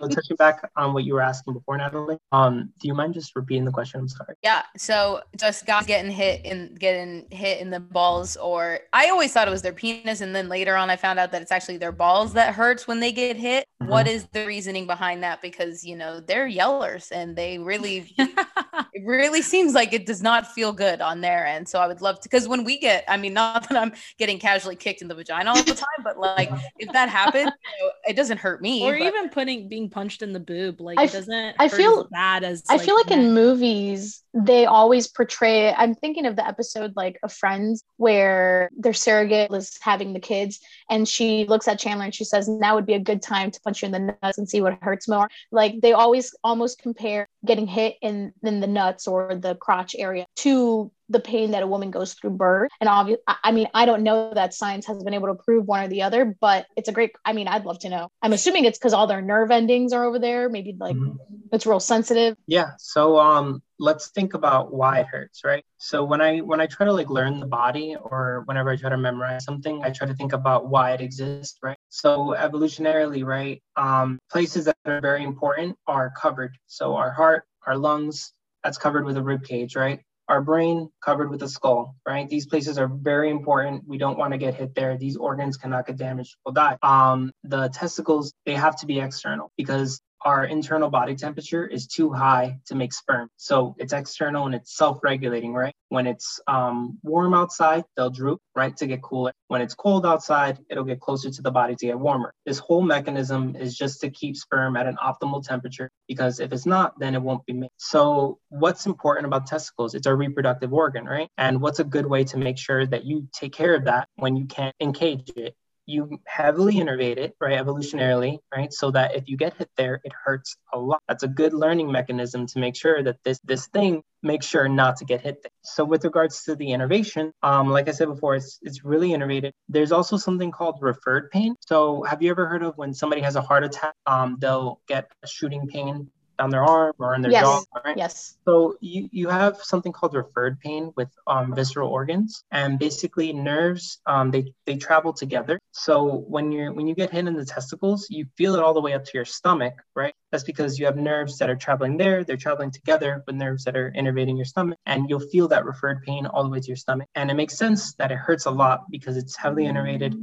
So 0.00 0.08
touching 0.08 0.36
back 0.36 0.70
on 0.76 0.92
what 0.92 1.04
you 1.04 1.14
were 1.14 1.22
asking 1.22 1.54
before 1.54 1.76
natalie 1.76 2.18
um 2.32 2.72
do 2.80 2.88
you 2.88 2.94
mind 2.94 3.14
just 3.14 3.34
repeating 3.36 3.64
the 3.64 3.72
question? 3.72 4.00
I'm 4.00 4.08
sorry. 4.08 4.34
Yeah 4.42 4.62
so 4.76 5.22
just 5.38 5.64
guys 5.66 5.86
getting 5.86 6.10
hit 6.10 6.44
and 6.44 6.78
getting 6.78 7.26
hit 7.30 7.60
in 7.60 7.70
the 7.70 7.80
balls 7.80 8.16
balls 8.16 8.36
or 8.36 8.80
I 8.92 9.08
always 9.10 9.32
thought 9.32 9.48
it 9.48 9.50
was 9.50 9.62
their 9.62 9.72
penis 9.72 10.20
and 10.20 10.34
then 10.34 10.48
later 10.48 10.76
on 10.76 10.90
I 10.90 10.96
found 10.96 11.18
out 11.18 11.32
that 11.32 11.42
it's 11.42 11.52
actually 11.52 11.78
their 11.78 11.92
balls 11.92 12.32
that 12.34 12.54
hurts 12.54 12.86
when 12.86 13.00
they 13.00 13.12
get 13.12 13.36
hit. 13.36 13.66
Mm-hmm. 13.82 13.90
What 13.90 14.08
is 14.08 14.26
the 14.32 14.46
reasoning 14.46 14.86
behind 14.86 15.22
that 15.22 15.42
because 15.42 15.84
you 15.84 15.96
know 15.96 16.18
they're 16.20 16.48
yellers 16.48 17.10
and 17.12 17.36
they 17.36 17.58
really 17.58 18.10
it 18.18 19.02
really 19.04 19.42
seems 19.42 19.74
like 19.74 19.92
it 19.92 20.06
does 20.06 20.22
not 20.22 20.46
feel 20.52 20.72
good 20.72 21.02
on 21.02 21.20
their 21.20 21.46
end. 21.46 21.68
So 21.68 21.78
I 21.78 21.86
would 21.86 22.00
love 22.00 22.18
to 22.20 22.22
because 22.22 22.48
when 22.48 22.64
we 22.64 22.78
get 22.78 23.04
I 23.06 23.18
mean 23.18 23.34
not 23.36 23.68
that 23.68 23.76
I'm 23.76 23.92
getting 24.18 24.38
casually 24.38 24.76
kicked 24.76 25.02
in 25.02 25.08
the 25.08 25.14
vagina 25.14 25.50
all 25.50 25.62
the 25.62 25.74
time 25.74 26.02
but 26.02 26.18
like 26.18 26.50
if 26.78 26.90
that 26.92 27.10
happens 27.10 27.52
you 27.78 27.86
know, 27.86 27.92
it 28.08 28.16
doesn't 28.16 28.38
hurt 28.38 28.62
me 28.62 28.82
or 28.82 28.98
but. 28.98 29.06
even 29.06 29.28
putting 29.28 29.68
being 29.68 29.90
punched 29.90 30.22
in 30.22 30.32
the 30.32 30.40
boob 30.40 30.80
like 30.80 30.98
it 30.98 31.12
doesn't 31.12 31.56
I 31.58 31.68
feel 31.68 32.00
as 32.00 32.06
bad 32.10 32.44
as 32.44 32.62
I 32.70 32.78
feel 32.78 32.96
like 32.96 33.10
in 33.10 33.34
movies 33.34 34.22
they 34.32 34.64
always 34.64 35.06
portray 35.06 35.74
I'm 35.74 35.94
thinking 35.94 36.24
of 36.24 36.36
the 36.36 36.46
episode 36.46 36.94
like 36.96 37.18
of 37.22 37.32
Friends 37.32 37.84
where 37.98 38.70
their 38.78 38.94
surrogate 38.94 39.52
is 39.52 39.78
having 39.82 40.14
the 40.14 40.20
kids 40.20 40.60
and 40.88 41.06
she 41.06 41.44
looks 41.44 41.68
at 41.68 41.78
Chandler 41.78 42.06
and 42.06 42.14
she 42.14 42.24
says 42.24 42.48
now 42.48 42.74
would 42.74 42.86
be 42.86 42.94
a 42.94 43.00
good 43.00 43.20
time 43.20 43.50
to 43.50 43.60
punch 43.60 43.75
you 43.82 43.86
in 43.86 43.92
the 43.92 44.16
nuts 44.22 44.38
and 44.38 44.48
see 44.48 44.60
what 44.60 44.78
hurts 44.82 45.08
more 45.08 45.28
like 45.50 45.80
they 45.80 45.92
always 45.92 46.34
almost 46.42 46.80
compare 46.80 47.26
getting 47.44 47.66
hit 47.66 47.96
in 48.02 48.32
in 48.42 48.60
the 48.60 48.66
nuts 48.66 49.06
or 49.06 49.34
the 49.34 49.54
crotch 49.56 49.94
area 49.98 50.26
to 50.36 50.90
the 51.08 51.20
pain 51.20 51.52
that 51.52 51.62
a 51.62 51.66
woman 51.66 51.90
goes 51.90 52.14
through 52.14 52.30
birth. 52.30 52.70
And 52.80 52.88
obviously, 52.88 53.22
I 53.26 53.52
mean, 53.52 53.68
I 53.74 53.86
don't 53.86 54.02
know 54.02 54.32
that 54.34 54.54
science 54.54 54.86
has 54.86 55.02
been 55.02 55.14
able 55.14 55.28
to 55.28 55.34
prove 55.34 55.66
one 55.66 55.84
or 55.84 55.88
the 55.88 56.02
other, 56.02 56.36
but 56.40 56.66
it's 56.76 56.88
a 56.88 56.92
great, 56.92 57.12
I 57.24 57.32
mean, 57.32 57.48
I'd 57.48 57.64
love 57.64 57.78
to 57.80 57.88
know. 57.88 58.08
I'm 58.22 58.32
assuming 58.32 58.64
it's 58.64 58.78
because 58.78 58.92
all 58.92 59.06
their 59.06 59.22
nerve 59.22 59.50
endings 59.50 59.92
are 59.92 60.04
over 60.04 60.18
there. 60.18 60.48
Maybe 60.48 60.74
like 60.78 60.96
mm-hmm. 60.96 61.16
it's 61.52 61.66
real 61.66 61.80
sensitive. 61.80 62.36
Yeah. 62.46 62.70
So, 62.78 63.18
um, 63.18 63.62
let's 63.78 64.08
think 64.08 64.34
about 64.34 64.72
why 64.72 65.00
it 65.00 65.06
hurts, 65.06 65.44
right? 65.44 65.64
So 65.76 66.02
when 66.02 66.20
I 66.20 66.38
when 66.38 66.60
I 66.60 66.66
try 66.66 66.86
to 66.86 66.92
like 66.92 67.10
learn 67.10 67.40
the 67.40 67.46
body 67.46 67.94
or 68.00 68.42
whenever 68.46 68.70
I 68.70 68.76
try 68.76 68.90
to 68.90 68.96
memorize 68.96 69.44
something, 69.44 69.82
I 69.84 69.90
try 69.90 70.06
to 70.06 70.14
think 70.14 70.32
about 70.32 70.68
why 70.68 70.92
it 70.92 71.00
exists, 71.00 71.58
right? 71.62 71.75
So 71.96 72.34
evolutionarily, 72.38 73.24
right, 73.24 73.62
um, 73.74 74.18
places 74.30 74.66
that 74.66 74.76
are 74.84 75.00
very 75.00 75.24
important 75.24 75.78
are 75.86 76.12
covered. 76.14 76.54
So 76.66 76.94
our 76.94 77.10
heart, 77.10 77.44
our 77.66 77.78
lungs, 77.78 78.34
that's 78.62 78.76
covered 78.76 79.06
with 79.06 79.16
a 79.16 79.22
rib 79.22 79.44
cage, 79.44 79.76
right? 79.76 80.00
Our 80.28 80.42
brain 80.42 80.90
covered 81.02 81.30
with 81.30 81.42
a 81.42 81.48
skull, 81.48 81.96
right? 82.06 82.28
These 82.28 82.48
places 82.48 82.76
are 82.76 82.88
very 82.88 83.30
important. 83.30 83.84
We 83.86 83.96
don't 83.96 84.18
want 84.18 84.32
to 84.32 84.38
get 84.38 84.54
hit 84.54 84.74
there. 84.74 84.98
These 84.98 85.16
organs 85.16 85.56
cannot 85.56 85.86
get 85.86 85.96
damaged. 85.96 86.36
We'll 86.44 86.52
die. 86.52 86.76
Um, 86.82 87.32
the 87.44 87.68
testicles, 87.68 88.34
they 88.44 88.54
have 88.54 88.76
to 88.80 88.86
be 88.86 89.00
external 89.00 89.50
because 89.56 89.98
our 90.20 90.44
internal 90.44 90.90
body 90.90 91.16
temperature 91.16 91.66
is 91.66 91.86
too 91.86 92.12
high 92.12 92.58
to 92.66 92.74
make 92.74 92.92
sperm. 92.92 93.30
So 93.36 93.74
it's 93.78 93.94
external 93.94 94.44
and 94.44 94.54
it's 94.54 94.76
self-regulating, 94.76 95.54
right? 95.54 95.74
When 95.88 96.06
it's 96.06 96.40
um, 96.46 96.98
warm 97.02 97.34
outside, 97.34 97.84
they'll 97.96 98.10
droop, 98.10 98.40
right, 98.54 98.76
to 98.78 98.86
get 98.86 99.02
cooler. 99.02 99.32
When 99.48 99.60
it's 99.60 99.74
cold 99.74 100.04
outside, 100.04 100.58
it'll 100.68 100.84
get 100.84 101.00
closer 101.00 101.30
to 101.30 101.42
the 101.42 101.50
body 101.50 101.76
to 101.76 101.86
get 101.86 101.98
warmer. 101.98 102.32
This 102.44 102.58
whole 102.58 102.82
mechanism 102.82 103.54
is 103.54 103.76
just 103.76 104.00
to 104.00 104.10
keep 104.10 104.36
sperm 104.36 104.76
at 104.76 104.86
an 104.86 104.96
optimal 104.96 105.46
temperature 105.46 105.90
because 106.08 106.40
if 106.40 106.52
it's 106.52 106.66
not, 106.66 106.98
then 106.98 107.14
it 107.14 107.22
won't 107.22 107.46
be 107.46 107.52
made. 107.52 107.70
So 107.76 108.38
what's 108.48 108.86
important 108.86 109.26
about 109.26 109.46
testicles? 109.46 109.94
It's 109.94 110.06
our 110.06 110.16
reproductive 110.16 110.72
organ, 110.72 111.04
right? 111.04 111.28
And 111.38 111.60
what's 111.60 111.78
a 111.78 111.84
good 111.84 112.06
way 112.06 112.24
to 112.24 112.38
make 112.38 112.58
sure 112.58 112.86
that 112.86 113.04
you 113.04 113.28
take 113.32 113.52
care 113.52 113.74
of 113.74 113.84
that 113.84 114.08
when 114.16 114.36
you 114.36 114.46
can't 114.46 114.74
encage 114.80 115.30
it? 115.36 115.54
You 115.86 116.20
heavily 116.26 116.74
innervate 116.74 117.16
it, 117.16 117.34
right, 117.40 117.58
evolutionarily, 117.58 118.38
right, 118.54 118.72
so 118.72 118.90
that 118.90 119.14
if 119.14 119.28
you 119.28 119.36
get 119.36 119.56
hit 119.56 119.70
there, 119.76 120.00
it 120.04 120.12
hurts 120.24 120.56
a 120.72 120.78
lot. 120.78 121.02
That's 121.08 121.22
a 121.22 121.28
good 121.28 121.54
learning 121.54 121.90
mechanism 121.90 122.46
to 122.46 122.58
make 122.58 122.76
sure 122.76 123.02
that 123.02 123.16
this 123.24 123.38
this 123.44 123.68
thing 123.68 124.02
makes 124.22 124.46
sure 124.46 124.68
not 124.68 124.96
to 124.96 125.04
get 125.04 125.20
hit 125.20 125.42
there. 125.42 125.50
So 125.62 125.84
with 125.84 126.04
regards 126.04 126.42
to 126.44 126.56
the 126.56 126.72
innervation, 126.72 127.32
um, 127.42 127.70
like 127.70 127.88
I 127.88 127.92
said 127.92 128.08
before, 128.08 128.34
it's 128.34 128.58
it's 128.62 128.84
really 128.84 129.10
innervated. 129.10 129.52
There's 129.68 129.92
also 129.92 130.16
something 130.16 130.50
called 130.50 130.78
referred 130.80 131.30
pain. 131.30 131.54
So 131.60 132.02
have 132.02 132.22
you 132.22 132.30
ever 132.30 132.46
heard 132.46 132.62
of 132.62 132.76
when 132.76 132.92
somebody 132.92 133.22
has 133.22 133.36
a 133.36 133.40
heart 133.40 133.64
attack, 133.64 133.94
um, 134.06 134.36
they'll 134.40 134.80
get 134.88 135.08
a 135.22 135.26
shooting 135.26 135.68
pain 135.68 136.10
on 136.38 136.50
their 136.50 136.64
arm 136.64 136.94
or 136.98 137.14
in 137.14 137.22
their 137.22 137.32
yes. 137.32 137.44
jaw. 137.44 137.62
Right? 137.84 137.96
Yes. 137.96 138.36
So 138.44 138.76
you, 138.80 139.08
you 139.12 139.28
have 139.28 139.58
something 139.62 139.92
called 139.92 140.14
referred 140.14 140.60
pain 140.60 140.92
with 140.96 141.08
um, 141.26 141.54
visceral 141.54 141.90
organs, 141.90 142.44
and 142.50 142.78
basically 142.78 143.32
nerves 143.32 144.00
um, 144.06 144.30
they 144.30 144.52
they 144.64 144.76
travel 144.76 145.12
together. 145.12 145.58
So 145.72 146.24
when 146.28 146.52
you're 146.52 146.72
when 146.72 146.86
you 146.86 146.94
get 146.94 147.10
hit 147.10 147.26
in 147.26 147.34
the 147.34 147.44
testicles, 147.44 148.06
you 148.10 148.26
feel 148.36 148.54
it 148.54 148.62
all 148.62 148.74
the 148.74 148.80
way 148.80 148.94
up 148.94 149.04
to 149.04 149.10
your 149.14 149.24
stomach, 149.24 149.74
right? 149.94 150.14
That's 150.32 150.44
because 150.44 150.78
you 150.78 150.86
have 150.86 150.96
nerves 150.96 151.38
that 151.38 151.48
are 151.48 151.56
traveling 151.56 151.96
there. 151.96 152.24
They're 152.24 152.36
traveling 152.36 152.70
together 152.70 153.22
with 153.26 153.36
nerves 153.36 153.64
that 153.64 153.76
are 153.76 153.92
innervating 153.96 154.36
your 154.36 154.44
stomach, 154.44 154.78
and 154.86 155.08
you'll 155.08 155.20
feel 155.20 155.48
that 155.48 155.64
referred 155.64 156.02
pain 156.02 156.26
all 156.26 156.42
the 156.42 156.50
way 156.50 156.60
to 156.60 156.66
your 156.66 156.76
stomach. 156.76 157.08
And 157.14 157.30
it 157.30 157.34
makes 157.34 157.56
sense 157.56 157.94
that 157.94 158.10
it 158.10 158.18
hurts 158.18 158.46
a 158.46 158.50
lot 158.50 158.90
because 158.90 159.16
it's 159.16 159.36
heavily 159.36 159.64
innervated, 159.64 160.14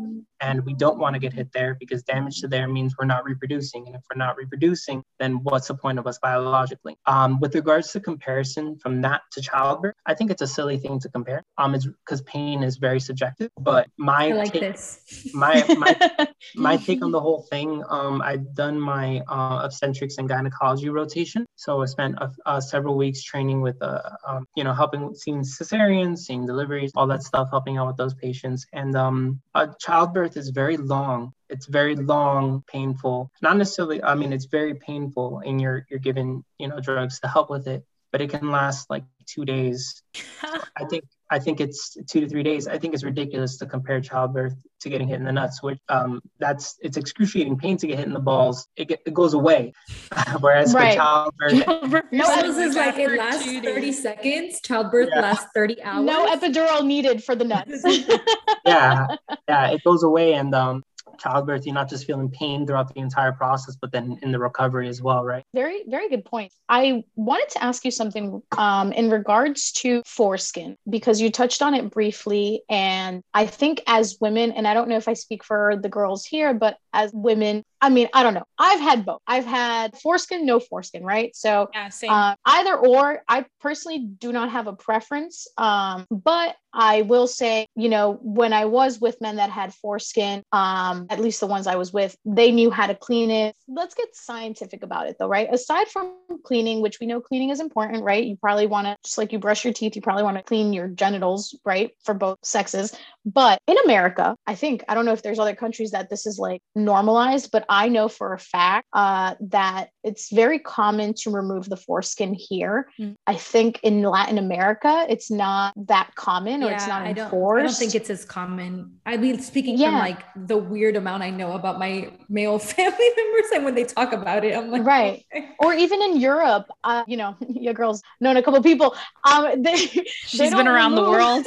and 0.43 0.63
we 0.65 0.73
don't 0.73 0.99
want 0.99 1.13
to 1.15 1.19
get 1.19 1.31
hit 1.31 1.51
there 1.53 1.75
because 1.79 2.03
damage 2.03 2.41
to 2.41 2.47
there 2.47 2.67
means 2.67 2.95
we're 2.99 3.05
not 3.05 3.23
reproducing, 3.23 3.87
and 3.87 3.95
if 3.95 4.01
we're 4.09 4.19
not 4.19 4.35
reproducing, 4.35 5.01
then 5.19 5.41
what's 5.43 5.69
the 5.69 5.75
point 5.75 5.97
of 5.97 6.05
us 6.05 6.19
biologically? 6.19 6.97
Um, 7.05 7.39
with 7.39 7.55
regards 7.55 7.91
to 7.93 8.01
comparison 8.01 8.77
from 8.77 9.01
that 9.01 9.21
to 9.31 9.41
childbirth, 9.41 9.95
I 10.05 10.13
think 10.13 10.31
it's 10.31 10.41
a 10.41 10.47
silly 10.47 10.77
thing 10.77 10.99
to 10.99 11.09
compare. 11.09 11.43
Um, 11.57 11.73
it's 11.75 11.87
because 11.87 12.21
pain 12.23 12.61
is 12.61 12.77
very 12.77 12.99
subjective. 12.99 13.49
But 13.57 13.87
my 13.97 14.27
I 14.27 14.31
like 14.33 14.51
take, 14.51 14.61
this. 14.61 15.31
my 15.33 15.63
my 15.77 16.27
my 16.55 16.77
take 16.77 17.01
on 17.01 17.11
the 17.11 17.21
whole 17.21 17.43
thing. 17.49 17.81
Um, 17.89 18.21
I've 18.21 18.53
done 18.53 18.79
my 18.79 19.21
uh, 19.29 19.61
obstetrics 19.63 20.17
and 20.17 20.27
gynecology 20.27 20.89
rotation, 20.89 21.45
so 21.55 21.81
I 21.81 21.85
spent 21.85 22.21
uh, 22.21 22.27
uh, 22.45 22.59
several 22.59 22.97
weeks 22.97 23.23
training 23.23 23.61
with, 23.61 23.81
uh, 23.81 24.01
um, 24.27 24.45
you 24.57 24.65
know, 24.65 24.73
helping 24.73 25.15
seeing 25.15 25.41
cesareans, 25.41 26.19
seeing 26.19 26.45
deliveries, 26.45 26.91
all 26.95 27.07
that 27.07 27.23
stuff, 27.23 27.47
helping 27.51 27.77
out 27.77 27.87
with 27.87 27.97
those 27.97 28.13
patients. 28.13 28.65
And 28.73 28.95
um, 28.95 29.41
uh, 29.55 29.67
childbirth 29.79 30.32
is 30.37 30.49
very 30.49 30.77
long. 30.77 31.33
It's 31.49 31.65
very 31.65 31.95
long, 31.95 32.63
painful. 32.67 33.31
Not 33.41 33.57
necessarily. 33.57 34.03
I 34.03 34.15
mean, 34.15 34.33
it's 34.33 34.45
very 34.45 34.75
painful, 34.75 35.41
and 35.45 35.61
you're 35.61 35.85
you're 35.89 35.99
given 35.99 36.43
you 36.57 36.67
know 36.67 36.79
drugs 36.79 37.19
to 37.21 37.27
help 37.27 37.49
with 37.49 37.67
it, 37.67 37.85
but 38.11 38.21
it 38.21 38.29
can 38.29 38.51
last 38.51 38.89
like 38.89 39.03
two 39.25 39.45
days. 39.45 40.01
I 40.75 40.85
think 40.85 41.05
I 41.33 41.39
think 41.39 41.59
it's 41.59 41.97
two 42.11 42.21
to 42.21 42.29
three 42.29 42.43
days. 42.43 42.67
I 42.67 42.77
think 42.77 42.93
it's 42.93 43.03
ridiculous 43.03 43.57
to 43.57 43.65
compare 43.65 43.99
childbirth 43.99 44.53
to 44.81 44.89
getting 44.89 45.07
hit 45.07 45.17
in 45.17 45.25
the 45.25 45.31
nuts, 45.31 45.63
which 45.63 45.79
um, 45.89 46.21
that's 46.37 46.77
it's 46.81 46.95
excruciating 46.95 47.57
pain 47.57 47.75
to 47.77 47.87
get 47.87 47.97
hit 47.97 48.05
in 48.05 48.13
the 48.13 48.19
balls. 48.19 48.67
It, 48.75 48.89
get, 48.89 48.99
it 49.07 49.15
goes 49.15 49.33
away, 49.33 49.73
whereas 50.41 50.75
Right. 50.75 50.91
for 50.91 50.97
childbirth, 50.97 52.05
No, 52.11 52.25
Hers 52.35 52.57
is 52.57 52.75
like 52.75 52.99
it 52.99 53.17
lasts 53.17 53.51
30 53.51 53.91
seconds. 53.93 54.61
Childbirth 54.61 55.09
Yeah. 55.11 55.21
lasts 55.21 55.47
30 55.55 55.81
hours. 55.81 56.05
no 56.05 56.27
epidural 56.27 56.85
needed 56.85 57.23
for 57.23 57.33
the 57.35 57.45
nuts. 57.45 57.81
yeah, 58.65 59.07
yeah, 59.49 59.67
it 59.71 59.83
goes 59.83 60.03
away, 60.03 60.33
and 60.35 60.53
um, 60.53 60.83
childbirth, 61.19 61.65
you're 61.65 61.75
not 61.75 61.89
just 61.89 62.05
feeling 62.05 62.29
pain 62.29 62.65
throughout 62.65 62.93
the 62.93 62.99
entire 62.99 63.31
process, 63.31 63.77
but 63.79 63.91
then 63.91 64.19
in 64.21 64.31
the 64.31 64.39
recovery 64.39 64.87
as 64.87 65.01
well, 65.01 65.23
right? 65.23 65.43
very 65.53 65.83
very 65.87 66.09
good 66.09 66.25
point 66.25 66.51
i 66.67 67.03
wanted 67.15 67.47
to 67.49 67.63
ask 67.63 67.85
you 67.85 67.91
something 67.91 68.41
um, 68.57 68.91
in 68.91 69.09
regards 69.09 69.71
to 69.71 70.01
foreskin 70.05 70.75
because 70.89 71.21
you 71.21 71.31
touched 71.31 71.61
on 71.61 71.73
it 71.73 71.89
briefly 71.89 72.63
and 72.69 73.21
i 73.33 73.45
think 73.45 73.81
as 73.87 74.17
women 74.19 74.51
and 74.51 74.67
i 74.67 74.73
don't 74.73 74.89
know 74.89 74.97
if 74.97 75.07
i 75.07 75.13
speak 75.13 75.43
for 75.43 75.75
the 75.81 75.89
girls 75.89 76.25
here 76.25 76.53
but 76.53 76.77
as 76.93 77.11
women 77.13 77.63
i 77.83 77.89
mean 77.89 78.07
i 78.13 78.23
don't 78.23 78.33
know. 78.33 78.45
I've 78.57 78.79
had 78.79 79.05
both. 79.05 79.21
I've 79.27 79.45
had 79.45 79.97
foreskin 79.99 80.45
no 80.45 80.59
foreskin 80.59 81.03
right? 81.03 81.35
So 81.35 81.69
Yeah, 81.73 81.89
uh, 82.09 82.35
either 82.45 82.75
or 82.75 83.23
i 83.27 83.45
personally 83.59 83.99
do 83.99 84.31
not 84.31 84.49
have 84.51 84.67
a 84.67 84.73
preference. 84.73 85.47
Um, 85.57 86.05
but 86.09 86.55
i 86.75 87.03
will 87.03 87.27
say 87.27 87.67
you 87.75 87.87
know 87.87 88.17
when 88.23 88.51
i 88.51 88.65
was 88.65 88.99
with 88.99 89.21
men 89.21 89.35
that 89.35 89.51
had 89.51 89.71
foreskin 89.75 90.41
um, 90.51 91.05
at 91.11 91.19
least 91.19 91.39
the 91.39 91.45
ones 91.45 91.67
i 91.67 91.75
was 91.75 91.93
with 91.93 92.15
they 92.25 92.49
knew 92.51 92.71
how 92.71 92.87
to 92.87 92.95
clean 92.95 93.29
it. 93.29 93.55
Let's 93.67 93.93
get 93.93 94.15
scientific 94.15 94.81
about 94.83 95.07
it 95.07 95.17
though 95.19 95.27
right? 95.27 95.47
Aside 95.51 95.87
from 95.89 96.13
cleaning 96.43 96.81
which 96.81 96.99
we 96.99 97.07
know 97.07 97.21
cleaning 97.21 97.49
is 97.49 97.59
important 97.59 98.03
right? 98.03 98.23
You 98.23 98.37
probably 98.37 98.67
want 98.67 98.87
to 98.87 98.95
just 99.03 99.17
like 99.17 99.31
you 99.31 99.39
brush 99.39 99.63
your 99.63 99.73
teeth 99.73 99.95
you 99.95 100.01
probably 100.01 100.23
want 100.23 100.37
to 100.37 100.43
clean 100.43 100.73
your 100.73 100.87
genitals 100.87 101.55
right 101.65 101.91
for 102.03 102.13
both 102.13 102.39
sexes. 102.43 102.95
But 103.25 103.59
in 103.67 103.77
america 103.85 104.35
i 104.47 104.55
think 104.55 104.83
i 104.87 104.93
don't 104.93 105.05
know 105.05 105.13
if 105.13 105.21
there's 105.21 105.39
other 105.39 105.55
countries 105.55 105.91
that 105.91 106.09
this 106.09 106.25
is 106.25 106.37
like 106.39 106.61
normalized 106.75 107.49
but 107.51 107.65
i 107.73 107.87
know 107.89 108.07
for 108.07 108.33
a 108.33 108.39
fact 108.39 108.87
uh, 108.93 109.33
that 109.41 109.89
it's 110.03 110.25
very 110.31 110.59
common 110.59 111.13
to 111.21 111.29
remove 111.31 111.67
the 111.69 111.77
foreskin 111.77 112.33
here 112.49 112.87
Mm. 112.99 113.15
i 113.27 113.35
think 113.51 113.79
in 113.83 114.01
latin 114.03 114.37
america 114.37 114.93
it's 115.13 115.29
not 115.31 115.73
that 115.93 116.07
common 116.15 116.63
or 116.63 116.71
it's 116.71 116.87
not 116.87 117.01
I 117.03 117.13
don't, 117.13 117.25
enforced 117.25 117.59
I 117.63 117.67
don't 117.67 117.75
think 117.83 117.95
it's 117.95 118.09
as 118.09 118.23
common. 118.25 118.71
I 119.05 119.17
mean, 119.17 119.39
speaking 119.39 119.77
Yeah. 119.77 119.89
from 119.91 119.99
like 120.09 120.21
the 120.53 120.57
weird 120.57 120.95
amount 120.95 121.23
I 121.23 121.29
know 121.29 121.51
about 121.53 121.79
my 121.79 121.93
male 122.29 122.59
family 122.73 123.09
members, 123.17 123.47
and 123.55 123.65
when 123.65 123.75
they 123.75 123.83
talk 123.85 124.13
about 124.13 124.43
it, 124.47 124.51
I'm 124.57 124.69
like, 124.71 124.83
Right. 124.85 125.25
okay. 125.35 125.49
or 125.59 125.73
even 125.73 126.01
in 126.01 126.19
Europe, 126.19 126.67
uh, 126.83 127.03
you 127.07 127.17
know, 127.17 127.35
your 127.65 127.73
girls 127.73 128.01
known 128.21 128.37
a 128.37 128.43
couple 128.43 128.61
people. 128.71 128.95
Um, 129.29 129.61
they, 129.67 129.75
She's 129.77 130.39
they 130.39 130.49
been 130.51 130.67
around 130.67 130.95
the 130.95 131.01
world. 131.13 131.45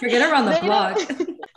forget 0.00 0.22
around 0.30 0.46
the 0.46 0.58
block. 0.62 0.96